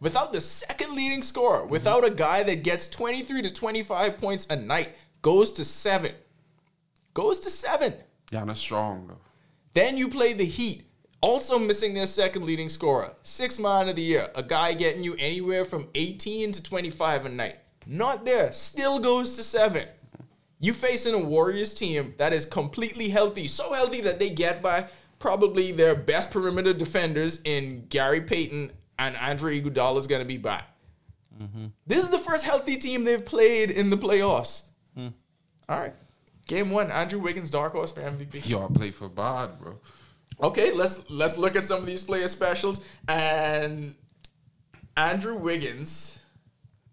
without 0.00 0.32
the 0.32 0.40
second 0.40 0.94
leading 0.94 1.22
scorer, 1.22 1.60
mm-hmm. 1.60 1.70
without 1.70 2.04
a 2.04 2.10
guy 2.10 2.42
that 2.44 2.62
gets 2.62 2.88
23 2.88 3.42
to 3.42 3.52
25 3.52 4.18
points 4.18 4.46
a 4.48 4.56
night, 4.56 4.94
goes 5.22 5.52
to 5.52 5.64
7. 5.64 6.12
Goes 7.12 7.40
to 7.40 7.50
7. 7.50 7.94
Giannis 8.30 8.56
strong 8.56 9.06
though. 9.08 9.18
Then 9.72 9.96
you 9.96 10.08
play 10.08 10.32
the 10.32 10.44
Heat, 10.44 10.84
also 11.20 11.58
missing 11.58 11.94
their 11.94 12.06
second 12.06 12.44
leading 12.44 12.68
scorer, 12.68 13.12
six 13.22 13.58
man 13.58 13.88
of 13.88 13.96
the 13.96 14.02
year, 14.02 14.28
a 14.36 14.42
guy 14.42 14.72
getting 14.72 15.02
you 15.02 15.16
anywhere 15.18 15.64
from 15.64 15.88
18 15.94 16.52
to 16.52 16.62
25 16.62 17.26
a 17.26 17.28
night. 17.28 17.56
Not 17.86 18.24
there, 18.24 18.52
still 18.52 19.00
goes 19.00 19.36
to 19.36 19.42
seven. 19.42 19.88
You 20.60 20.72
facing 20.72 21.12
a 21.14 21.18
Warriors 21.18 21.74
team 21.74 22.14
that 22.18 22.32
is 22.32 22.46
completely 22.46 23.08
healthy, 23.08 23.48
so 23.48 23.72
healthy 23.72 24.00
that 24.02 24.18
they 24.18 24.30
get 24.30 24.62
by 24.62 24.86
probably 25.24 25.72
their 25.72 25.94
best 25.94 26.30
perimeter 26.30 26.74
defenders 26.74 27.40
in 27.44 27.86
Gary 27.88 28.20
Payton 28.20 28.70
and 28.98 29.16
Andre 29.16 29.58
Iguodala 29.58 29.96
is 29.96 30.06
going 30.06 30.20
to 30.20 30.28
be 30.28 30.36
back. 30.36 30.68
Mm-hmm. 31.42 31.68
This 31.86 32.04
is 32.04 32.10
the 32.10 32.18
first 32.18 32.44
healthy 32.44 32.76
team 32.76 33.04
they've 33.04 33.24
played 33.24 33.70
in 33.70 33.88
the 33.88 33.96
playoffs. 33.96 34.64
Hmm. 34.94 35.08
All 35.66 35.80
right. 35.80 35.94
Game 36.46 36.68
one, 36.68 36.90
Andrew 36.90 37.18
Wiggins, 37.18 37.48
dark 37.48 37.72
horse 37.72 37.90
for 37.90 38.02
MVP. 38.02 38.50
Y'all 38.50 38.68
play 38.68 38.90
for 38.90 39.08
bad, 39.08 39.58
bro. 39.58 39.80
Okay, 40.42 40.72
let's 40.72 41.08
let's 41.08 41.38
look 41.38 41.56
at 41.56 41.62
some 41.62 41.80
of 41.80 41.86
these 41.86 42.02
player 42.02 42.28
specials. 42.28 42.84
And 43.08 43.94
Andrew 44.94 45.38
Wiggins. 45.38 46.18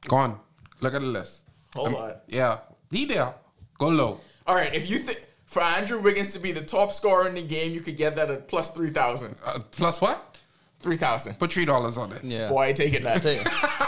Go 0.07 0.15
on. 0.15 0.39
Look 0.79 0.93
at 0.93 1.01
the 1.01 1.07
list. 1.07 1.41
Hold 1.75 1.89
um, 1.89 1.95
on. 1.95 2.13
Yeah. 2.27 2.59
He 2.91 3.03
there. 3.03 3.33
Go 3.77 3.89
low. 3.89 4.21
All 4.47 4.55
right, 4.55 4.73
if 4.73 4.89
you 4.89 4.99
think 4.99 5.27
for 5.51 5.61
Andrew 5.61 5.99
Wiggins 5.99 6.31
to 6.33 6.39
be 6.39 6.51
the 6.51 6.61
top 6.61 6.91
scorer 6.91 7.27
in 7.27 7.35
the 7.35 7.43
game, 7.43 7.71
you 7.71 7.81
could 7.81 7.97
get 7.97 8.15
that 8.15 8.31
at 8.31 8.47
plus 8.47 8.71
three 8.71 8.89
thousand. 8.89 9.35
Uh, 9.45 9.59
plus 9.71 9.99
what? 10.01 10.37
Three 10.79 10.97
thousand. 10.97 11.37
Put 11.37 11.51
three 11.53 11.65
dollars 11.65 11.97
on 11.97 12.11
it. 12.13 12.23
Yeah. 12.23 12.49
Boy, 12.49 12.67
I 12.69 12.73
take 12.73 12.93
it 12.93 13.03
that. 13.03 13.21
Take- 13.21 13.41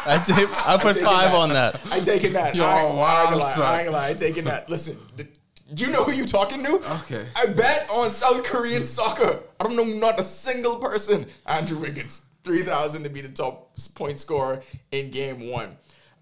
I, 0.06 0.18
take, 0.24 0.68
I 0.68 0.78
put 0.78 0.94
taking 0.96 1.04
five 1.06 1.32
that. 1.32 1.36
on 1.36 1.50
that. 1.50 1.80
I 1.92 2.00
taking 2.02 2.34
that. 2.34 2.54
Yo, 2.54 2.64
I, 2.66 2.68
ain't- 2.68 2.78
I 2.80 2.88
ain't 2.90 2.98
wild, 2.98 3.30
gonna 3.30 3.36
lie. 3.44 3.56
I 3.58 3.76
ain't 3.78 3.86
gonna 3.86 3.98
lie. 3.98 4.10
I 4.10 4.14
taking 4.14 4.44
that. 4.44 4.70
Listen, 4.70 5.00
th- 5.18 5.30
you 5.76 5.88
know 5.88 6.04
who 6.04 6.12
you 6.12 6.26
talking 6.28 6.62
to? 6.64 6.76
Okay. 7.02 7.26
I 7.36 7.48
bet 7.48 7.88
on 7.90 8.12
South 8.12 8.44
Korean 8.44 8.84
soccer. 8.84 9.40
I 9.60 9.64
don't 9.64 9.76
know 9.76 9.86
not 9.86 10.20
a 10.20 10.24
single 10.24 10.76
person. 10.76 11.26
Andrew 11.48 11.80
Wiggins, 11.80 12.22
three 12.44 12.62
thousand 12.62 13.04
to 13.04 13.10
be 13.10 13.22
the 13.22 13.30
top 13.30 13.72
point 13.96 14.20
scorer 14.20 14.62
in 14.92 15.10
game 15.10 15.50
one. 15.50 15.78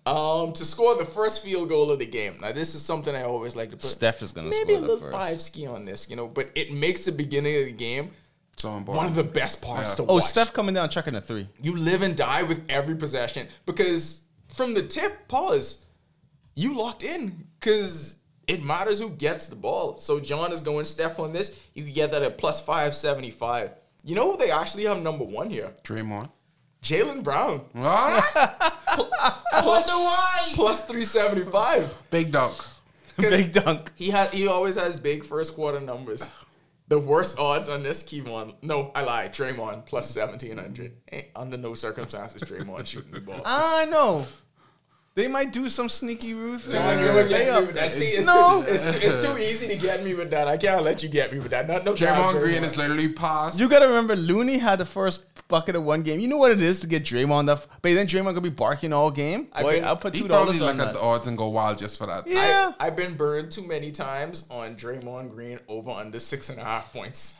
Um, 0.05 0.51
to 0.53 0.65
score 0.65 0.95
the 0.97 1.05
first 1.05 1.43
field 1.43 1.69
goal 1.69 1.91
of 1.91 1.99
the 1.99 2.07
game. 2.07 2.37
Now, 2.41 2.51
this 2.51 2.73
is 2.73 2.81
something 2.81 3.13
I 3.15 3.21
always 3.23 3.55
like 3.55 3.69
to 3.69 3.75
put. 3.77 3.85
Steph 3.85 4.23
is 4.23 4.31
gonna 4.31 4.49
maybe 4.49 4.73
score 4.73 4.77
a 4.77 4.81
little 4.81 4.97
first. 4.99 5.11
five 5.11 5.41
ski 5.41 5.67
on 5.67 5.85
this, 5.85 6.09
you 6.09 6.15
know, 6.15 6.27
but 6.27 6.49
it 6.55 6.73
makes 6.73 7.05
the 7.05 7.11
beginning 7.11 7.55
of 7.59 7.65
the 7.65 7.71
game 7.71 8.11
So 8.57 8.71
one 8.79 9.05
of 9.05 9.13
the 9.15 9.23
best 9.23 9.61
parts 9.61 9.91
Yeah. 9.91 9.95
to 9.97 10.11
Oh, 10.11 10.13
watch 10.15 10.23
Steph 10.25 10.53
coming 10.53 10.73
down 10.73 10.89
checking 10.89 11.13
a 11.15 11.21
three. 11.21 11.47
you 11.61 11.75
live 11.77 12.01
and 12.01 12.15
die 12.15 12.41
with 12.43 12.63
every 12.67 12.95
possession 12.95 13.47
because 13.67 14.21
from 14.49 14.73
the 14.73 14.81
tip 14.81 15.27
pause 15.27 15.85
you 16.55 16.75
locked 16.75 17.03
in 17.03 17.47
because 17.59 18.17
it 18.47 18.63
matters 18.63 18.99
who 18.99 19.09
gets 19.11 19.47
the 19.47 19.55
ball 19.55 19.97
so 19.97 20.19
john 20.19 20.51
is 20.51 20.59
going 20.61 20.83
steph 20.83 21.19
on 21.19 21.31
this 21.31 21.57
you 21.73 21.83
can 21.85 21.93
get 21.93 22.11
that 22.11 22.21
at 22.21 22.37
plus 22.37 22.59
575 22.59 23.71
you 24.03 24.13
know 24.15 24.31
who 24.31 24.37
they 24.37 24.51
actually 24.51 24.83
have 24.83 25.01
number 25.01 25.23
one 25.23 25.49
here 25.49 25.71
Draymond. 25.83 26.29
Jalen 26.83 27.23
brown 27.23 27.61
What? 27.73 28.23
plus, 29.59 30.53
plus 30.55 30.85
375 30.85 31.93
Big 32.09 32.31
dunk. 32.31 32.53
Big 33.17 33.53
dunk. 33.53 33.91
He 33.95 34.09
has 34.09 34.31
he 34.31 34.47
always 34.47 34.77
has 34.77 34.97
big 34.97 35.23
first 35.23 35.53
quarter 35.55 35.79
numbers. 35.79 36.27
The 36.87 36.99
worst 36.99 37.39
odds 37.39 37.69
on 37.69 37.83
this, 37.83 38.03
Kevon. 38.03 38.55
No, 38.61 38.91
I 38.95 39.03
lied. 39.03 39.33
Draymond 39.33 39.85
plus 39.85 40.09
seventeen 40.09 40.57
hundred. 40.57 40.93
Eh, 41.11 41.23
under 41.35 41.57
no 41.57 41.73
circumstances 41.73 42.41
Draymond 42.41 42.87
shooting 42.87 43.11
the 43.11 43.21
ball. 43.21 43.41
I 43.45 43.85
know. 43.85 44.25
They 45.13 45.27
might 45.27 45.51
do 45.51 45.67
some 45.67 45.89
sneaky 45.89 46.33
Ruth 46.33 46.63
thing 46.71 46.75
Nah, 46.75 46.91
and 46.91 46.99
you 47.01 47.05
give 47.07 47.15
a 47.15 47.17
would 47.17 47.27
with 47.29 47.37
layup. 47.37 47.73
that. 47.73 47.91
See, 47.91 48.05
it's, 48.05 48.25
No. 48.25 48.63
too, 48.65 48.71
it's, 48.73 48.83
too, 48.91 48.97
it's 49.07 49.23
too 49.25 49.37
easy 49.39 49.67
to 49.75 49.81
get 49.81 50.03
me 50.05 50.13
with 50.13 50.31
that. 50.31 50.47
I 50.47 50.55
can't 50.55 50.83
let 50.83 51.03
you 51.03 51.09
get 51.09 51.33
me 51.33 51.39
with 51.39 51.51
that. 51.51 51.67
Not 51.67 51.83
no 51.83 51.93
Draymond 51.93 52.39
Green 52.39 52.63
is 52.63 52.77
literally 52.77 53.09
past. 53.09 53.59
You 53.59 53.67
gotta 53.67 53.87
remember, 53.87 54.15
Looney 54.15 54.57
had 54.57 54.79
the 54.79 54.85
first 54.85 55.25
bucket 55.49 55.75
of 55.75 55.83
one 55.83 56.01
game. 56.03 56.21
You 56.21 56.29
know 56.29 56.37
what 56.37 56.51
it 56.51 56.61
is 56.61 56.79
to 56.79 56.87
get 56.87 57.03
Draymond 57.03 57.49
up, 57.49 57.67
but 57.81 57.93
then 57.93 58.07
Draymond 58.07 58.23
gonna 58.23 58.39
be 58.41 58.49
barking 58.49 58.93
all 58.93 59.11
game. 59.11 59.49
I've 59.51 59.63
Boy, 59.63 59.71
been- 59.75 59.83
I'll 59.83 59.97
put 59.97 60.15
he 60.15 60.21
two 60.21 60.27
probably 60.29 60.57
dollars 60.57 60.61
look 60.61 60.69
on 60.75 60.79
at 60.79 60.85
that. 60.85 60.93
the 60.93 61.01
odds 61.01 61.27
and 61.27 61.37
go 61.37 61.49
wild 61.49 61.77
just 61.77 61.97
for 61.97 62.07
that. 62.07 62.25
Yeah. 62.25 62.71
I, 62.79 62.87
I've 62.87 62.95
been 62.95 63.15
burned 63.15 63.51
too 63.51 63.67
many 63.67 63.91
times 63.91 64.47
on 64.49 64.75
Draymond 64.75 65.31
Green 65.31 65.59
over 65.67 65.91
under 65.91 66.19
six 66.19 66.49
and 66.49 66.57
a 66.57 66.63
half 66.63 66.93
points. 66.93 67.37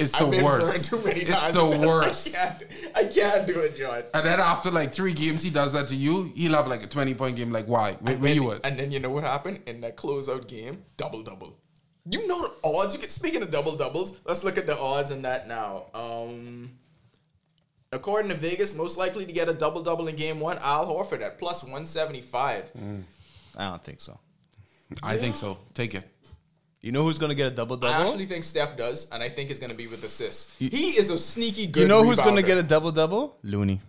It's 0.00 0.12
the 0.12 0.24
I've 0.24 0.30
been 0.30 0.44
worst. 0.44 0.90
burned 0.90 1.02
too 1.02 1.08
many 1.08 1.20
it's 1.20 1.30
times. 1.30 1.54
the 1.54 1.66
worst. 1.66 2.28
I 2.36 2.38
can't, 2.38 2.62
I 2.96 3.04
can't 3.04 3.46
do 3.46 3.60
it, 3.60 3.76
John. 3.76 4.02
And 4.14 4.24
then 4.26 4.40
after 4.40 4.70
like 4.70 4.92
three 4.92 5.12
games, 5.12 5.42
he 5.42 5.50
does 5.50 5.72
that 5.74 5.88
to 5.88 5.94
you. 5.96 6.32
He'll 6.34 6.54
have 6.54 6.66
like 6.68 6.82
a 6.84 6.86
twenty 6.86 7.14
point 7.14 7.36
game. 7.36 7.52
Like 7.52 7.66
why? 7.66 7.92
Where, 8.00 8.14
And 8.14 8.22
where 8.22 8.28
then, 8.30 8.34
you 8.36 8.44
was? 8.44 8.60
and 8.64 8.78
then 8.78 8.90
you 8.92 8.98
know 9.00 9.10
what 9.10 9.24
happened 9.24 9.60
in 9.66 9.80
that 9.82 9.96
closeout 9.96 10.48
game? 10.48 10.84
Double 10.96 11.22
double. 11.22 11.56
You 12.10 12.26
know 12.26 12.40
the 12.42 12.52
odds. 12.64 12.94
You 12.94 13.00
get 13.00 13.10
speaking 13.10 13.42
of 13.42 13.50
double 13.50 13.76
doubles. 13.76 14.18
Let's 14.24 14.42
look 14.42 14.56
at 14.58 14.66
the 14.66 14.76
odds 14.78 15.10
in 15.10 15.22
that 15.22 15.46
now. 15.46 15.84
Um, 15.94 16.70
according 17.92 18.30
to 18.30 18.36
Vegas, 18.36 18.74
most 18.74 18.96
likely 18.98 19.26
to 19.26 19.32
get 19.32 19.48
a 19.48 19.52
double 19.54 19.82
double 19.82 20.08
in 20.08 20.16
game 20.16 20.40
one, 20.40 20.58
Al 20.62 20.86
Horford 20.88 21.20
at 21.22 21.38
plus 21.38 21.62
one 21.62 21.84
seventy 21.84 22.22
five. 22.22 22.70
I 23.56 23.68
don't 23.68 23.84
think 23.84 24.00
so. 24.00 24.18
I 25.02 25.16
think 25.18 25.36
so. 25.36 25.58
Take 25.74 25.94
it. 25.94 26.04
You 26.80 26.92
know 26.92 27.02
who's 27.04 27.18
gonna 27.18 27.34
get 27.34 27.52
a 27.52 27.54
double 27.54 27.76
double? 27.76 27.94
I 27.94 28.02
actually 28.06 28.24
think 28.26 28.42
Steph 28.44 28.76
does, 28.76 29.10
and 29.10 29.22
I 29.22 29.28
think 29.28 29.50
it's 29.50 29.58
going 29.58 29.70
to 29.70 29.76
be 29.76 29.86
with 29.86 30.02
assists. 30.02 30.56
he 30.58 30.96
is 30.96 31.10
a 31.10 31.18
sneaky 31.18 31.66
good. 31.66 31.82
You 31.82 31.88
know 31.88 32.02
who's 32.02 32.20
gonna 32.20 32.42
get 32.42 32.56
a 32.56 32.62
double 32.62 32.90
double? 32.90 33.36
Looney. 33.42 33.80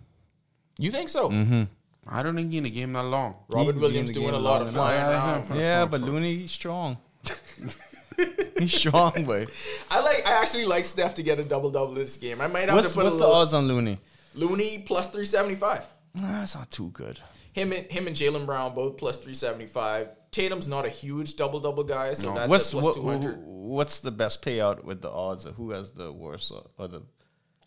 You 0.78 0.90
think 0.90 1.08
so? 1.08 1.30
Mm-hmm. 1.30 1.62
I 2.08 2.22
don't 2.22 2.34
think 2.34 2.50
he 2.50 2.58
in 2.58 2.64
the 2.64 2.70
game 2.70 2.92
that 2.94 3.04
long. 3.04 3.36
Robert 3.48 3.74
He- 3.74 3.80
Williams 3.80 4.10
he 4.10 4.14
doing 4.14 4.34
a 4.34 4.38
lot 4.38 4.60
of 4.60 4.70
flying 4.72 4.98
Yeah, 4.98 5.10
around. 5.10 5.48
yeah. 5.50 5.56
Yeah, 5.56 5.86
but 5.86 6.00
Looney, 6.02 6.36
he's 6.36 6.50
strong. 6.50 6.98
he's 8.58 8.74
strong, 8.74 9.24
boy. 9.24 9.46
I 9.90 10.00
like. 10.00 10.26
I 10.26 10.40
actually 10.42 10.66
like 10.66 10.84
Steph 10.84 11.14
to 11.14 11.22
get 11.22 11.38
a 11.38 11.44
double 11.44 11.70
double 11.70 11.94
this 11.94 12.16
game. 12.16 12.40
I 12.40 12.46
might 12.46 12.66
have 12.68 12.74
What's, 12.74 12.88
to 12.90 12.94
put 12.94 13.04
what's 13.04 13.16
a 13.16 13.20
the 13.20 13.26
odds 13.26 13.52
on 13.54 13.68
Looney? 13.68 13.98
Looney 14.34 14.78
plus 14.80 15.06
three 15.10 15.24
seventy 15.24 15.54
five. 15.54 15.86
Nah, 16.14 16.40
that's 16.40 16.54
not 16.56 16.70
too 16.70 16.90
good. 16.90 17.18
Him 17.52 17.72
and 17.72 17.84
him 17.90 18.06
and 18.06 18.16
Jaylen 18.16 18.46
Brown 18.46 18.74
both 18.74 18.96
plus 18.96 19.16
three 19.18 19.34
seventy 19.34 19.66
five. 19.66 20.08
Tatum's 20.30 20.66
not 20.68 20.86
a 20.86 20.88
huge 20.88 21.36
double 21.36 21.60
double 21.60 21.84
guy, 21.84 22.14
so 22.14 22.28
No. 22.30 22.34
that's 22.34 22.48
What's 22.48 22.70
plus 22.72 22.84
what, 22.86 22.94
two 22.94 23.06
hundred. 23.08 23.38
what's 23.42 24.00
the 24.00 24.10
best 24.10 24.42
payout 24.42 24.84
with 24.84 25.02
the 25.02 25.10
odds? 25.10 25.44
Of 25.44 25.56
who 25.56 25.70
has 25.72 25.90
the 25.92 26.10
worst 26.12 26.50
or- 26.50 26.64
or 26.78 26.88
the 26.88 27.02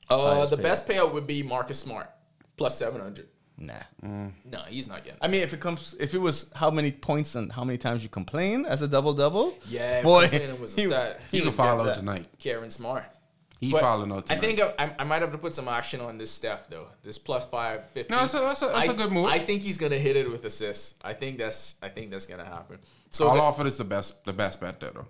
Uh, 0.09 0.45
the 0.47 0.57
payout? 0.57 0.61
best 0.63 0.87
payout 0.87 1.13
would 1.13 1.27
be 1.27 1.43
Marcus 1.43 1.79
Smart 1.79 2.09
plus 2.57 2.77
seven 2.77 3.01
hundred. 3.01 3.27
nah? 3.57 3.73
No, 4.01 4.59
he's 4.67 4.87
not 4.87 5.03
getting. 5.03 5.19
I 5.21 5.27
mean, 5.27 5.41
if 5.41 5.53
it 5.53 5.59
comes, 5.59 5.95
if 5.99 6.13
it 6.13 6.17
was 6.19 6.49
how 6.55 6.71
many 6.71 6.91
points 6.91 7.35
and 7.35 7.51
how 7.51 7.63
many 7.63 7.77
times 7.77 8.01
you 8.03 8.09
complain 8.09 8.65
as 8.65 8.81
a 8.81 8.87
double 8.87 9.13
double, 9.13 9.55
Yeah, 9.69 10.01
boy, 10.01 10.27
complaining 10.27 10.59
was 10.59 10.75
a 10.77 10.81
stat. 10.87 11.19
He 11.31 11.39
would 11.41 11.45
can 11.49 11.53
follow 11.53 11.77
get 11.83 11.89
out 11.91 11.95
that. 11.95 11.99
tonight. 11.99 12.25
Karen 12.39 12.69
Smart. 12.71 13.05
He 13.61 13.71
But 13.71 13.81
following 13.81 14.11
out 14.11 14.29
I 14.29 14.35
think 14.35 14.59
I, 14.59 14.93
I 14.99 15.03
might 15.05 15.21
have 15.21 15.31
to 15.31 15.37
put 15.37 15.53
some 15.53 15.67
action 15.67 16.01
on 16.01 16.17
this 16.17 16.29
Steph 16.29 16.69
though. 16.69 16.87
This 17.03 17.17
plus 17.17 17.45
five 17.45 17.89
fifty. 17.91 18.13
No, 18.13 18.19
that's 18.21 18.33
a- 18.33 18.37
that's 18.39 18.61
a- 18.61 18.65
that's 18.67 18.87
a 18.89 18.91
a 18.91 18.95
good 18.95 19.11
move. 19.11 19.25
I 19.27 19.39
think 19.39 19.61
he's 19.63 19.77
gonna 19.77 19.97
hit 19.97 20.15
it 20.17 20.29
with 20.29 20.43
assists. 20.45 20.95
I 21.03 21.13
think 21.13 21.37
that's 21.37 21.75
I 21.81 21.89
think 21.89 22.11
that's 22.11 22.25
gonna 22.25 22.45
happen. 22.45 22.79
So 23.11 23.27
All 23.27 23.35
the- 23.35 23.41
offer 23.41 23.63
this 23.63 23.77
the 23.77 23.85
best. 23.85 24.25
The 24.25 24.33
best 24.33 24.59
bet 24.59 24.79
there 24.79 24.91
though. 24.91 25.07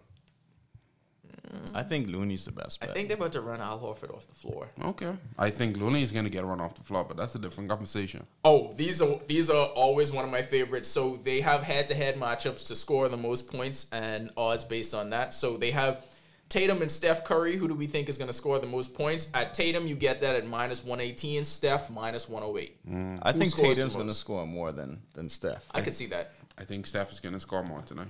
I 1.74 1.84
think 1.84 2.08
Looney's 2.08 2.44
the 2.46 2.52
best 2.52 2.84
I 2.84 2.88
think 2.88 3.08
they're 3.08 3.18
about 3.18 3.32
to 3.34 3.42
run 3.42 3.62
Al 3.62 3.80
Horford 3.80 4.14
off 4.14 4.28
the 4.28 4.34
floor. 4.34 4.68
Okay. 4.84 5.14
I 5.38 5.50
think 5.50 5.78
Looney 5.78 6.04
is 6.04 6.12
gonna 6.12 6.30
get 6.30 6.44
run 6.44 6.60
off 6.60 6.76
the 6.76 6.84
floor, 6.84 7.04
but 7.06 7.18
that's 7.18 7.36
a 7.36 7.40
different 7.40 7.70
conversation. 7.70 8.26
Oh, 8.44 8.72
these 8.74 9.02
are 9.02 9.20
these 9.28 9.50
are 9.50 9.68
always 9.68 10.12
one 10.12 10.26
of 10.26 10.32
my 10.32 10.42
favorites. 10.42 10.88
So 10.88 11.16
they 11.18 11.42
have 11.42 11.64
head 11.64 11.88
to 11.90 11.96
head 11.96 12.16
matchups 12.20 12.68
to 12.68 12.76
score 12.76 13.08
the 13.10 13.18
most 13.18 13.52
points 13.52 13.88
and 13.92 14.32
odds 14.38 14.66
based 14.66 14.94
on 14.94 15.10
that. 15.12 15.34
So 15.34 15.56
they 15.58 15.72
have 15.72 16.04
Tatum 16.50 16.82
and 16.82 16.92
Steph 16.92 17.24
Curry. 17.24 17.56
Who 17.58 17.68
do 17.68 17.74
we 17.74 17.88
think 17.88 18.10
is 18.10 18.18
going 18.18 18.30
to 18.30 18.34
score 18.34 18.60
the 18.60 18.68
most 18.68 18.94
points? 18.94 19.30
At 19.34 19.54
Tatum, 19.54 19.88
you 19.88 19.96
get 19.96 20.22
that 20.22 20.36
at 20.36 20.46
minus 20.46 20.84
one 20.84 21.00
eighteen. 21.00 21.44
Steph 21.46 21.90
minus 21.90 22.30
one 22.30 22.44
hundred 22.44 22.60
eight. 22.60 22.88
Mm. 22.90 23.20
I 23.22 23.32
Who 23.32 23.40
think 23.40 23.56
Tatum's 23.56 23.96
going 23.96 24.08
to 24.08 24.14
score 24.14 24.46
more 24.46 24.72
than 24.72 25.02
than 25.14 25.30
Steph. 25.30 25.66
I 25.72 25.82
could 25.82 25.94
see 25.94 26.06
that. 26.08 26.32
I 26.58 26.64
think 26.64 26.86
Steph 26.86 27.12
is 27.12 27.20
gonna 27.20 27.40
score 27.40 27.64
more 27.64 27.82
tonight. 27.82 28.08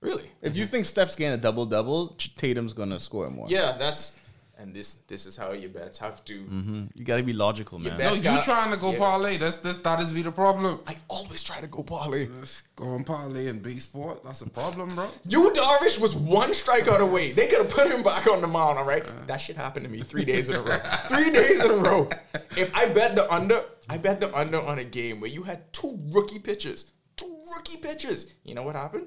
Really? 0.00 0.30
If 0.42 0.56
you 0.56 0.64
mm-hmm. 0.64 0.70
think 0.70 0.84
Steph's 0.84 1.16
getting 1.16 1.34
a 1.34 1.42
double 1.42 1.66
double, 1.66 2.16
Tatum's 2.36 2.72
going 2.72 2.90
to 2.90 3.00
score 3.00 3.28
more. 3.30 3.48
Yeah, 3.50 3.72
that's 3.72 4.16
and 4.58 4.74
this 4.74 4.94
this 5.06 5.24
is 5.24 5.36
how 5.36 5.52
your 5.52 5.70
bets 5.70 5.98
have 5.98 6.24
to. 6.24 6.40
Mm-hmm. 6.40 6.84
you 6.94 7.04
got 7.04 7.18
to 7.18 7.22
be 7.22 7.32
logical, 7.32 7.78
man. 7.78 7.96
bet. 7.96 8.10
No, 8.10 8.14
you 8.14 8.22
got- 8.22 8.42
trying 8.42 8.70
to 8.72 8.76
go 8.76 8.92
yeah. 8.92 8.98
parlay? 8.98 9.36
That's 9.36 9.58
this. 9.58 9.78
That 9.78 10.00
is 10.00 10.10
be 10.10 10.22
the 10.22 10.32
problem. 10.32 10.80
I 10.86 10.96
always 11.08 11.42
try 11.42 11.60
to 11.60 11.66
go 11.68 11.82
parlay. 11.82 12.26
Let's 12.26 12.62
go 12.74 12.94
and 12.94 13.06
parlay 13.06 13.46
in 13.46 13.60
baseball. 13.60 14.20
That's 14.24 14.42
a 14.42 14.50
problem, 14.50 14.94
bro. 14.94 15.08
Yu 15.24 15.52
Darvish 15.54 16.00
was 16.00 16.14
one 16.14 16.50
strikeout 16.50 16.98
away. 17.00 17.32
They 17.32 17.46
could 17.46 17.58
have 17.58 17.70
put 17.70 17.90
him 17.90 18.02
back 18.02 18.26
on 18.26 18.40
the 18.40 18.48
mound, 18.48 18.78
all 18.78 18.84
right? 18.84 19.04
That 19.26 19.36
shit 19.38 19.56
happened 19.56 19.86
to 19.86 19.90
me 19.90 20.00
three 20.00 20.24
days 20.24 20.48
in 20.48 20.56
a 20.56 20.60
row. 20.60 20.78
three 21.06 21.30
days 21.30 21.64
in 21.64 21.70
a 21.70 21.76
row. 21.76 22.08
If 22.56 22.74
I 22.74 22.88
bet 22.88 23.14
the 23.14 23.32
under, 23.32 23.62
I 23.88 23.98
bet 23.98 24.20
the 24.20 24.36
under 24.36 24.60
on 24.60 24.80
a 24.80 24.84
game 24.84 25.20
where 25.20 25.30
you 25.30 25.44
had 25.44 25.72
two 25.72 25.98
rookie 26.12 26.40
pitchers. 26.40 26.92
Two 27.16 27.42
rookie 27.56 27.80
pitchers. 27.80 28.34
You 28.44 28.54
know 28.54 28.64
what 28.64 28.74
happened? 28.74 29.06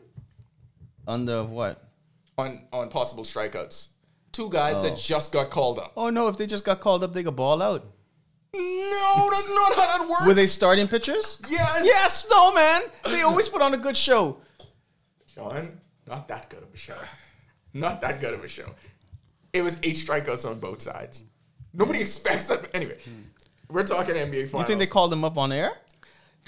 Under 1.08 1.34
of 1.34 1.50
what? 1.50 1.90
On 2.38 2.66
on 2.72 2.90
possible 2.90 3.24
strikeouts. 3.24 3.90
Two 4.32 4.50
guys 4.50 4.78
Oh. 4.78 4.84
that 4.84 4.98
just 4.98 5.32
got 5.32 5.50
called 5.50 5.80
up. 5.80 5.92
Oh 5.98 6.10
no! 6.10 6.28
If 6.30 6.38
they 6.38 6.48
just 6.48 6.64
got 6.64 6.80
called 6.80 7.04
up, 7.04 7.14
they 7.14 7.24
could 7.24 7.36
ball 7.36 7.62
out. 7.62 7.86
No, 8.54 9.30
that's 9.32 9.50
not 9.50 9.76
how 9.76 9.98
that 9.98 10.08
works. 10.10 10.26
Were 10.28 10.34
they 10.34 10.48
starting 10.48 10.88
pitchers? 10.88 11.38
Yes. 11.50 11.82
Yes. 11.86 12.28
No, 12.30 12.54
man. 12.54 12.82
They 13.06 13.22
always 13.22 13.48
put 13.48 13.62
on 13.62 13.74
a 13.74 13.78
good 13.78 13.96
show. 13.96 14.38
John, 15.36 15.80
not 16.08 16.28
that 16.28 16.50
good 16.50 16.64
of 16.64 16.74
a 16.74 16.78
show. 16.78 16.96
Not 17.74 18.02
that 18.02 18.20
good 18.20 18.34
of 18.34 18.44
a 18.44 18.48
show. 18.50 18.70
It 19.54 19.62
was 19.64 19.80
eight 19.84 19.96
strikeouts 19.96 20.50
on 20.50 20.60
both 20.60 20.82
sides. 20.82 21.24
Nobody 21.74 22.02
expects 22.02 22.48
that. 22.50 22.70
Anyway, 22.74 22.98
we're 23.70 23.84
talking 23.84 24.16
NBA 24.16 24.50
finals. 24.50 24.54
You 24.54 24.64
think 24.68 24.80
they 24.80 24.86
called 24.92 25.12
them 25.14 25.24
up 25.24 25.38
on 25.38 25.52
air? 25.54 25.72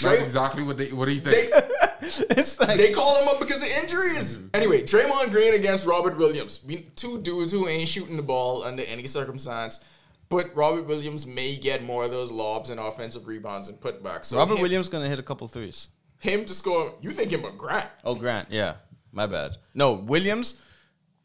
That's 0.01 0.17
Dray- 0.17 0.23
exactly 0.25 0.63
what 0.63 0.77
they 0.77 0.91
what 0.91 1.07
he 1.07 1.19
They, 1.19 1.31
thinks. 1.47 1.67
it's 2.29 2.59
like 2.59 2.77
they 2.77 2.91
call 2.91 3.21
him 3.21 3.27
up 3.29 3.39
because 3.39 3.61
of 3.61 3.69
injuries. 3.69 4.43
Anyway, 4.53 4.81
Draymond 4.81 5.31
Green 5.31 5.53
against 5.53 5.85
Robert 5.85 6.17
Williams. 6.17 6.59
We, 6.65 6.77
two 6.95 7.21
dudes 7.21 7.51
who 7.51 7.67
ain't 7.67 7.87
shooting 7.87 8.17
the 8.17 8.23
ball 8.23 8.63
under 8.63 8.83
any 8.83 9.07
circumstance. 9.07 9.83
But 10.29 10.55
Robert 10.55 10.87
Williams 10.87 11.27
may 11.27 11.55
get 11.55 11.83
more 11.83 12.05
of 12.05 12.11
those 12.11 12.31
lobs 12.31 12.69
and 12.69 12.79
offensive 12.79 13.27
rebounds 13.27 13.69
and 13.69 13.79
putbacks. 13.79 14.25
So 14.25 14.37
Robert 14.37 14.55
him, 14.55 14.61
Williams 14.61 14.89
gonna 14.89 15.07
hit 15.07 15.19
a 15.19 15.23
couple 15.23 15.47
threes. 15.47 15.89
him 16.19 16.45
to 16.45 16.53
score. 16.53 16.95
You 17.01 17.11
think 17.11 17.31
him 17.31 17.45
a 17.45 17.51
Grant? 17.51 17.89
Oh, 18.03 18.15
Grant. 18.15 18.49
Yeah, 18.51 18.75
my 19.11 19.27
bad. 19.27 19.57
No, 19.73 19.93
Williams. 19.93 20.55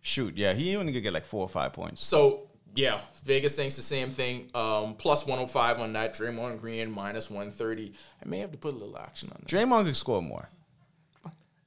Shoot, 0.01 0.37
yeah, 0.37 0.53
he 0.53 0.77
only 0.77 0.93
could 0.93 1.03
get 1.03 1.13
like 1.13 1.27
four 1.27 1.41
or 1.43 1.49
five 1.49 1.73
points. 1.73 2.07
So 2.07 2.49
yeah, 2.75 3.01
Vegas 3.25 3.57
thinks 3.57 3.77
the 3.77 3.83
same 3.83 4.11
thing. 4.11 4.51
Um, 4.55 4.95
plus 4.95 5.27
105 5.27 5.81
on 5.81 5.93
that. 5.95 6.15
Draymond 6.15 6.61
Green 6.61 6.91
minus 6.91 7.31
130. 7.31 7.93
I 8.23 8.29
may 8.29 8.39
have 8.39 8.53
to 8.53 8.59
put 8.59 8.75
a 8.75 8.77
little 8.77 8.99
action 8.99 9.31
on 9.31 9.39
that. 9.41 9.49
Draymond 9.49 9.85
could 9.87 9.97
score 9.97 10.23
more. 10.23 10.49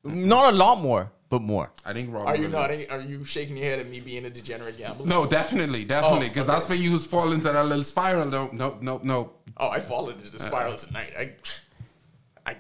Not 0.04 0.54
a 0.54 0.56
lot 0.56 0.82
more, 0.82 1.12
but 1.30 1.42
more. 1.42 1.72
I 1.86 1.94
think 1.94 2.14
Robert. 2.14 2.28
Are 2.30 2.36
you 2.36 2.48
not? 2.48 2.72
Are 2.72 3.02
you 3.02 3.24
shaking 3.24 3.58
your 3.58 3.66
head 3.66 3.80
at 3.80 3.88
me 3.88 4.00
being 4.00 4.26
a 4.26 4.30
degenerate 4.30 4.78
gambler? 4.78 5.06
No, 5.06 5.26
definitely, 5.26 5.86
definitely, 5.86 6.28
Oh, 6.28 6.30
because 6.30 6.46
okay. 6.46 6.54
that's 6.54 6.70
where 6.70 6.78
you 6.78 6.98
fall 6.98 7.32
into 7.32 7.46
that 7.52 7.66
little 7.66 7.84
spiral. 7.84 8.26
No, 8.26 8.50
no, 8.52 8.78
no, 8.82 9.00
no. 9.04 9.34
Oh, 9.58 9.70
I 9.70 9.80
fall 9.80 10.10
into 10.10 10.30
the 10.32 10.40
spiral 10.40 10.76
tonight. 10.76 11.14
I, 11.18 11.34
I, 12.46 12.56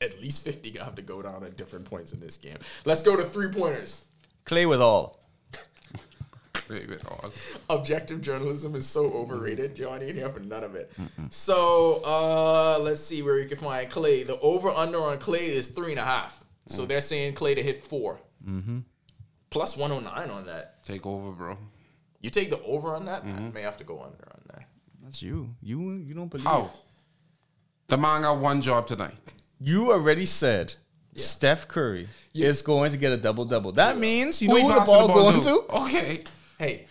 at 0.00 0.20
least 0.20 0.44
50 0.44 0.78
have 0.78 0.94
to 0.96 1.02
go 1.02 1.22
down 1.22 1.42
at 1.44 1.56
different 1.56 1.86
points 1.86 2.12
in 2.12 2.20
this 2.20 2.36
game. 2.36 2.58
Let's 2.84 3.02
go 3.02 3.16
to 3.16 3.24
three 3.24 3.48
pointers. 3.48 4.02
Klay 4.44 4.68
with 4.68 4.80
all. 4.80 5.18
Wait, 6.68 6.86
wait, 6.88 7.00
oh, 7.10 7.32
Objective 7.70 8.20
journalism 8.20 8.74
is 8.74 8.86
so 8.86 9.10
overrated. 9.12 9.74
John 9.74 10.02
ain't 10.02 10.16
here 10.16 10.28
for 10.28 10.40
none 10.40 10.62
of 10.62 10.74
it. 10.74 10.92
So 11.30 12.02
uh, 12.04 12.78
let's 12.78 13.00
see 13.02 13.22
where 13.22 13.40
you 13.40 13.48
can 13.48 13.56
find 13.56 13.90
Klay. 13.90 14.26
The 14.26 14.38
over 14.40 14.68
under 14.68 14.98
on 15.00 15.16
Klay 15.18 15.48
is 15.48 15.68
three 15.68 15.92
and 15.92 16.00
a 16.00 16.04
half. 16.04 16.44
So 16.68 16.86
they're 16.86 17.00
saying 17.00 17.34
Klay 17.34 17.54
to 17.56 17.62
hit 17.62 17.84
4 17.84 18.20
mm-hmm. 18.46 18.78
Plus 19.50 19.76
109 19.76 20.30
on 20.30 20.46
that. 20.46 20.84
Take 20.84 21.06
over, 21.06 21.32
bro. 21.32 21.56
You 22.20 22.30
take 22.30 22.50
the 22.50 22.62
over 22.62 22.94
on 22.94 23.06
that? 23.06 23.24
Mm-hmm. 23.24 23.46
I 23.46 23.50
may 23.50 23.62
have 23.62 23.76
to 23.78 23.84
go 23.84 23.94
under 24.02 24.28
on 24.32 24.40
that. 24.48 24.68
That's 25.02 25.22
you. 25.22 25.54
You 25.62 25.92
you 25.92 26.14
don't 26.14 26.28
believe. 26.28 26.46
How? 26.46 26.70
The 27.86 27.96
man 27.96 28.22
got 28.22 28.38
one 28.38 28.60
job 28.60 28.86
tonight. 28.86 29.14
You 29.58 29.92
already 29.92 30.26
said 30.26 30.74
Steph 31.14 31.66
Curry 31.66 32.08
is 32.34 32.60
going 32.60 32.92
to 32.92 32.98
get 32.98 33.12
a 33.12 33.16
double 33.16 33.44
double. 33.46 33.72
That 33.72 33.96
means 33.98 34.42
you 34.42 34.48
know 34.48 34.56
he 34.56 34.62
who 34.62 34.68
the 34.68 34.74
passing 34.80 34.94
ball, 34.94 35.08
going 35.08 35.40
to? 35.40 35.64
to. 35.68 35.76
Okay. 35.82 36.24
Hey, 36.58 36.86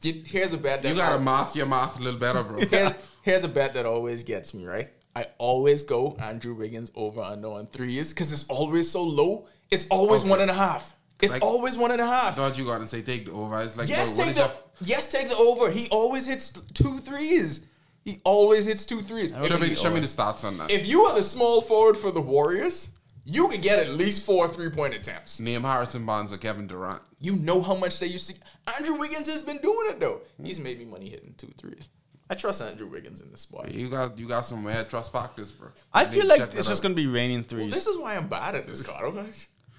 get- 0.00 0.26
here's 0.26 0.52
a 0.52 0.58
bet 0.58 0.82
that 0.82 0.88
You 0.88 0.94
gotta 0.94 1.16
I- 1.16 1.18
math 1.18 1.56
your 1.56 1.66
math 1.66 1.98
a 1.98 2.02
little 2.02 2.20
better, 2.20 2.42
bro. 2.44 2.60
here's, 2.70 2.92
here's 3.22 3.44
a 3.44 3.48
bet 3.48 3.74
that 3.74 3.86
always 3.86 4.22
gets 4.22 4.54
me 4.54 4.66
right. 4.66 4.92
I 5.16 5.26
always 5.38 5.82
go 5.82 6.16
Andrew 6.20 6.54
Wiggins 6.54 6.90
over 6.94 7.20
under 7.20 7.48
on 7.48 7.66
threes 7.66 8.10
because 8.10 8.32
it's 8.32 8.46
always 8.48 8.90
so 8.90 9.02
low 9.02 9.46
It's 9.70 9.86
always 9.88 10.22
Okay. 10.22 10.30
one 10.30 10.40
and 10.40 10.50
a 10.50 10.54
half. 10.54 10.96
It's 11.20 11.32
Like- 11.32 11.42
always 11.42 11.78
one 11.78 11.90
and 11.92 12.00
a 12.00 12.06
half. 12.06 12.32
I 12.32 12.36
thought 12.36 12.58
you 12.58 12.64
were 12.64 12.72
gonna 12.72 12.86
say 12.88 13.02
take 13.02 13.26
the 13.26 13.32
over. 13.32 13.60
It's 13.62 13.76
like, 13.76 13.88
Yes, 13.88 14.12
bro, 14.14 14.24
take 14.24 14.34
the 14.34 14.50
yes, 14.80 15.08
take 15.08 15.28
the 15.28 15.36
over. 15.36 15.70
He 15.70 15.88
always 15.90 16.26
hits 16.26 16.52
two 16.74 16.98
threes. 16.98 17.60
He 18.04 18.20
always 18.24 18.64
hits 18.66 18.84
two 18.86 19.00
threes. 19.00 19.30
Show 19.44 19.58
me, 19.58 19.74
show 19.74 19.90
me 19.90 20.00
the 20.00 20.06
stats 20.08 20.42
on 20.44 20.58
that. 20.58 20.70
If 20.70 20.88
you 20.88 21.02
are 21.04 21.14
the 21.14 21.22
small 21.22 21.60
forward 21.60 21.96
for 21.98 22.10
the 22.10 22.20
Warriors, 22.20 22.90
you 23.24 23.46
could 23.48 23.62
get 23.62 23.78
at 23.78 23.90
least 23.90 24.24
four 24.24 24.48
three 24.48 24.70
point 24.70 24.94
attempts. 24.94 25.38
Name 25.38 25.62
Harrison 25.62 26.04
Barnes 26.06 26.32
or 26.32 26.38
Kevin 26.38 26.66
Durant. 26.66 27.02
You 27.20 27.36
know 27.36 27.60
how 27.62 27.74
much 27.76 27.98
they 28.00 28.06
used 28.06 28.30
to. 28.30 28.34
Andrew 28.76 28.96
Wiggins 28.96 29.28
has 29.28 29.42
been 29.42 29.58
doing 29.58 29.90
it 29.90 30.00
though. 30.00 30.22
He's 30.42 30.58
made 30.58 30.78
me 30.78 30.84
money 30.86 31.10
hitting 31.10 31.34
two 31.36 31.52
threes. 31.58 31.88
I 32.30 32.34
trust 32.36 32.62
Andrew 32.62 32.86
Wiggins 32.86 33.20
in 33.20 33.30
this 33.32 33.40
spot. 33.40 33.72
You 33.74 33.88
got 33.90 34.16
you 34.16 34.28
got 34.28 34.42
some 34.46 34.62
mad 34.62 34.88
trust 34.88 35.10
factors, 35.12 35.50
bro. 35.50 35.68
I 35.92 36.02
You 36.04 36.06
need 36.10 36.14
feel 36.16 36.26
like 36.28 36.40
it's 36.42 36.68
just 36.68 36.70
out. 36.70 36.82
gonna 36.82 36.94
be 36.94 37.08
raining 37.08 37.38
Well, 37.40 37.48
threes. 37.48 37.74
this 37.74 37.86
is 37.88 37.98
why 37.98 38.14
I'm 38.16 38.28
bad 38.28 38.54
at 38.54 38.66
this 38.68 38.82
card. 38.82 39.04
Okay. 39.16 39.28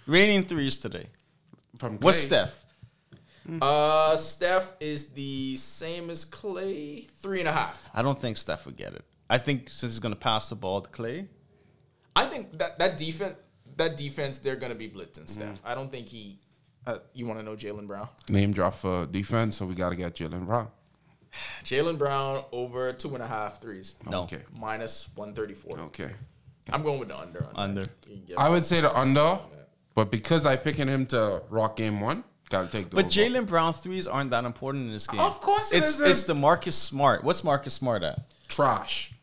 raining 0.05 0.43
threes 0.45 0.77
today. 0.77 1.07
from 1.77 1.97
What's 1.99 2.19
Steph? 2.19 2.53
Uh, 3.61 4.15
Steph 4.17 4.73
is 4.79 5.09
the 5.09 5.55
same 5.55 6.09
as 6.09 6.25
Klay, 6.25 7.09
three 7.09 7.39
and 7.39 7.47
a 7.47 7.51
half. 7.51 7.89
I 7.93 8.01
don't 8.01 8.19
think 8.19 8.37
Steph 8.37 8.65
would 8.65 8.75
get 8.77 8.93
it. 8.93 9.03
I 9.29 9.37
think 9.37 9.69
since 9.69 9.93
he's 9.93 9.99
gonna 9.99 10.15
pass 10.15 10.49
the 10.49 10.55
ball 10.55 10.81
to 10.81 10.89
Klay, 10.89 11.27
I 12.15 12.25
think 12.27 12.57
that 12.59 12.77
that 12.79 12.97
defense, 12.97 13.37
that 13.77 13.95
defense, 13.97 14.37
they're 14.39 14.57
gonna 14.57 14.75
be 14.75 14.89
blitzing 14.89 15.27
Steph. 15.29 15.61
I 15.63 15.73
don't 15.73 15.89
think 15.91 16.07
he. 16.07 16.37
Uh, 16.85 16.97
you 17.13 17.25
want 17.27 17.39
to 17.39 17.45
know 17.45 17.55
Jaylen 17.55 17.85
Brown? 17.87 18.09
Name 18.27 18.51
drop 18.51 18.73
for 18.75 19.05
defense, 19.05 19.55
so 19.57 19.67
we 19.67 19.75
got 19.75 19.91
to 19.91 19.95
get 19.95 20.15
Jaylen 20.15 20.47
Brown. 20.47 20.67
Jaylen 21.63 21.97
Brown 21.97 22.43
over 22.51 22.91
two 22.93 23.13
and 23.13 23.23
a 23.23 23.27
half 23.27 23.61
threes. 23.61 23.95
No. 24.09 24.23
Okay. 24.23 24.41
Minus 24.57 25.09
one 25.15 25.33
thirty 25.33 25.53
four. 25.53 25.79
Okay. 25.79 26.09
I'm 26.71 26.83
going 26.83 26.99
with 26.99 27.09
the 27.09 27.17
under. 27.19 27.45
On 27.45 27.53
that. 27.53 27.59
Under. 27.59 27.81
You 28.07 28.15
can 28.17 28.25
get 28.25 28.39
I 28.39 28.49
would 28.49 28.65
say 28.65 28.81
the 28.81 28.95
under, 28.97 29.39
but 29.95 30.11
because 30.11 30.45
I 30.45 30.55
picking 30.55 30.87
him 30.87 31.05
to 31.07 31.41
rock 31.49 31.77
game 31.77 31.99
one, 32.01 32.23
gotta 32.49 32.67
take 32.67 32.89
the 32.89 32.95
but 32.95 33.05
over. 33.05 33.13
Jaylen 33.13 33.47
Brown 33.47 33.73
threes 33.73 34.07
aren't 34.07 34.31
that 34.31 34.45
important 34.45 34.87
in 34.87 34.91
this 34.93 35.07
game. 35.07 35.19
Of 35.19 35.41
course 35.41 35.71
it 35.71 35.77
it's 35.79 35.89
isn't. 35.95 36.09
it's 36.09 36.23
the 36.23 36.35
Marcus 36.35 36.75
Smart. 36.75 37.23
What's 37.23 37.43
Marcus 37.43 37.73
Smart 37.73 38.03
at? 38.03 38.19
trash. 38.51 39.13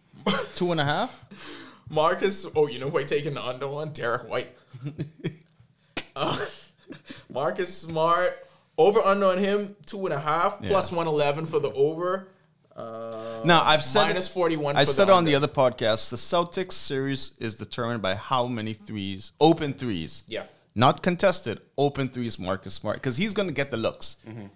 Two 0.57 0.73
and 0.73 0.81
a 0.81 0.85
half. 0.85 1.25
Marcus. 1.91 2.47
Oh, 2.57 2.67
you 2.67 2.79
know 2.79 2.91
who 2.91 2.99
I 2.99 3.05
taking 3.05 3.35
the 3.35 3.45
under 3.45 3.69
one? 3.69 3.93
Derrick 3.93 4.29
White. 4.29 4.51
uh, 6.17 6.39
Marcus 7.31 7.77
Smart 7.77 8.31
over 8.79 9.01
under 9.01 9.26
on 9.26 9.39
him 9.39 9.76
two 9.85 10.05
and 10.07 10.14
a 10.14 10.20
half 10.20 10.62
plus 10.62 10.91
one 10.93 11.07
eleven 11.07 11.45
for 11.45 11.59
the 11.59 11.72
over. 11.72 12.29
Uh, 12.74 13.43
Now 13.45 13.64
I've 13.64 13.83
said 13.85 14.22
41 14.22 14.76
I 14.76 14.85
for 14.85 14.93
said 14.93 15.09
the 15.09 15.12
on 15.12 15.24
the 15.24 15.35
other 15.35 15.49
podcast, 15.49 16.11
the 16.11 16.16
Celtics 16.16 16.72
series 16.74 17.33
is 17.41 17.57
determined 17.57 18.01
by 18.01 18.14
how 18.14 18.47
many 18.47 18.72
threes, 18.72 19.33
open 19.41 19.74
threes. 19.74 20.22
Yeah. 20.29 20.45
Not 20.76 21.03
contested, 21.03 21.61
open 21.76 22.09
threes. 22.09 22.39
Marcus 22.39 22.74
Smart, 22.74 22.99
because 22.99 23.16
he's 23.16 23.35
gonna 23.35 23.51
get 23.51 23.72
the 23.72 23.76
looks. 23.76 24.16
Mm-hmm. 24.29 24.47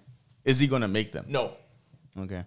Is 0.44 0.60
he 0.60 0.68
gonna 0.68 0.88
make 0.88 1.10
them? 1.10 1.24
no, 1.28 1.50
Okay. 2.16 2.44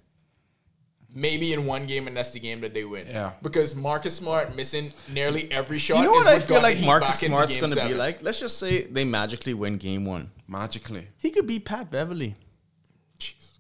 Maybe 1.18 1.54
in 1.54 1.66
one 1.66 1.88
game, 1.88 2.08
and 2.08 2.16
that's 2.16 2.32
the 2.32 2.42
game 2.42 2.60
that 2.62 2.74
they 2.74 2.84
win. 2.84 3.08
Yeah. 3.08 3.32
because 3.42 3.74
Marcus 3.74 4.18
Smart 4.18 4.54
missing 4.56 4.92
nearly 5.12 5.50
every 5.50 5.80
shot. 5.80 6.00
You 6.00 6.06
know 6.06 6.20
is 6.20 6.26
what 6.26 6.36
I 6.36 6.40
feel 6.40 6.62
like 6.62 6.76
the 6.76 6.82
Heat 6.82 6.86
Marcus 6.86 7.22
back 7.22 7.30
Smart's 7.30 7.58
gonna 7.58 7.88
be 7.88 7.94
like? 7.96 8.22
Let's 8.22 8.40
just 8.40 8.60
say 8.60 8.84
they 8.84 9.06
magically 9.06 9.54
win 9.54 9.78
game 9.78 10.04
one. 10.04 10.30
Magically. 10.48 11.08
He 11.18 11.32
could 11.32 11.48
be 11.48 11.60
Pat 11.60 11.90
Beverley. 11.90 12.36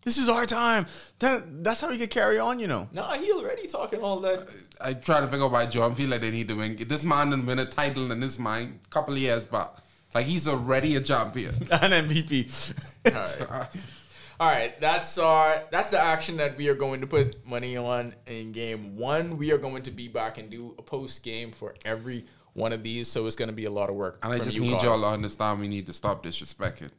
This 0.03 0.19
is 0.19 0.29
our 0.29 0.45
time. 0.45 0.85
That, 1.17 1.63
that's 1.63 1.81
how 1.81 1.89
we 1.89 1.97
could 1.97 2.11
carry 2.11 2.37
on, 2.37 2.59
you 2.59 2.67
know. 2.67 2.87
Nah, 2.91 3.13
he 3.15 3.31
already 3.31 3.65
talking 3.65 4.01
all 4.01 4.19
that. 4.19 4.47
I 4.79 4.93
try 4.93 5.19
to 5.19 5.27
figure 5.27 5.45
out 5.45 5.51
why 5.51 5.65
Joe. 5.65 5.89
I 5.89 5.93
feel 5.95 6.09
like 6.09 6.21
they 6.21 6.29
need 6.29 6.47
to 6.49 6.53
win. 6.53 6.77
This 6.87 7.03
man 7.03 7.31
didn't 7.31 7.47
win 7.47 7.57
a 7.57 7.65
title 7.65 8.11
in 8.11 8.21
his 8.21 8.37
mind 8.37 8.81
a 8.85 8.89
couple 8.89 9.15
of 9.15 9.19
years 9.19 9.45
back. 9.45 9.69
Like 10.13 10.27
he's 10.27 10.47
already 10.47 10.95
a 10.95 11.01
champion. 11.01 11.55
An 11.71 11.91
MVP. 12.07 12.73
All 13.15 13.57
right. 13.57 13.67
All 14.39 14.49
right, 14.49 14.79
that's 14.81 15.17
our 15.17 15.55
that's 15.71 15.91
the 15.91 15.99
action 15.99 16.37
that 16.37 16.57
we 16.57 16.67
are 16.67 16.75
going 16.75 16.99
to 17.01 17.07
put 17.07 17.45
money 17.47 17.77
on 17.77 18.13
in 18.27 18.51
game 18.51 18.97
one. 18.97 19.37
We 19.37 19.51
are 19.53 19.57
going 19.57 19.83
to 19.83 19.91
be 19.91 20.07
back 20.09 20.37
and 20.37 20.49
do 20.49 20.75
a 20.77 20.81
post 20.81 21.23
game 21.23 21.51
for 21.51 21.73
every 21.85 22.25
one 22.53 22.73
of 22.73 22.83
these, 22.83 23.07
so 23.07 23.25
it's 23.27 23.35
going 23.37 23.47
to 23.49 23.55
be 23.55 23.65
a 23.65 23.71
lot 23.71 23.89
of 23.89 23.95
work. 23.95 24.19
And 24.23 24.33
I 24.33 24.39
just 24.39 24.55
you, 24.55 24.61
need 24.61 24.79
Carl. 24.79 24.83
y'all 24.99 25.01
to 25.01 25.07
understand 25.07 25.59
we 25.61 25.67
need 25.69 25.85
to 25.87 25.93
stop 25.93 26.23
disrespecting 26.23 26.91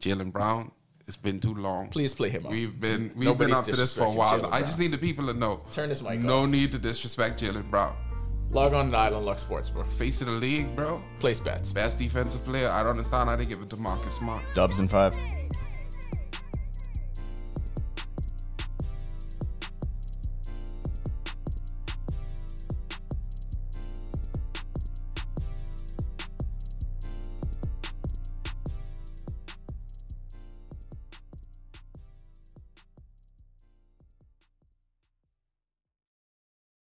Jaylen 0.00 0.30
Brown. 0.32 0.70
It's 1.06 1.16
been 1.16 1.40
too 1.40 1.54
long. 1.54 1.88
Please 1.88 2.14
play 2.14 2.30
him 2.30 2.46
out. 2.46 2.52
We've 2.52 2.78
been 2.80 3.10
we've 3.16 3.26
Nobody's 3.26 3.56
been 3.56 3.58
up 3.58 3.64
to 3.64 3.76
this 3.76 3.94
for 3.94 4.04
a 4.04 4.10
while. 4.10 4.40
Jaylen 4.40 4.52
I 4.52 4.60
just 4.60 4.76
Brown. 4.76 4.90
need 4.90 4.92
the 4.92 4.98
people 5.06 5.26
to 5.26 5.34
know. 5.34 5.62
Turn 5.72 5.88
this 5.88 6.02
mic 6.02 6.20
No 6.20 6.42
off. 6.44 6.48
need 6.48 6.70
to 6.72 6.78
disrespect 6.78 7.42
Jaylen 7.42 7.68
Brown. 7.70 7.96
Log 8.50 8.72
on 8.72 8.92
to 8.92 8.96
Island 8.96 9.26
Luck 9.26 9.40
Sports, 9.40 9.68
bro. 9.68 9.82
Face 9.84 10.20
of 10.20 10.28
the 10.28 10.32
league, 10.34 10.76
bro. 10.76 11.02
Place 11.18 11.40
bets. 11.40 11.72
Best 11.72 11.98
defensive 11.98 12.44
player. 12.44 12.70
I 12.70 12.82
don't 12.84 12.92
understand 12.92 13.28
how 13.28 13.34
they 13.34 13.46
give 13.46 13.60
it 13.62 13.68
to 13.70 13.76
Marcus 13.76 14.14
Smart. 14.14 14.42
Dubs 14.54 14.78
and 14.78 14.88
five. 14.88 15.12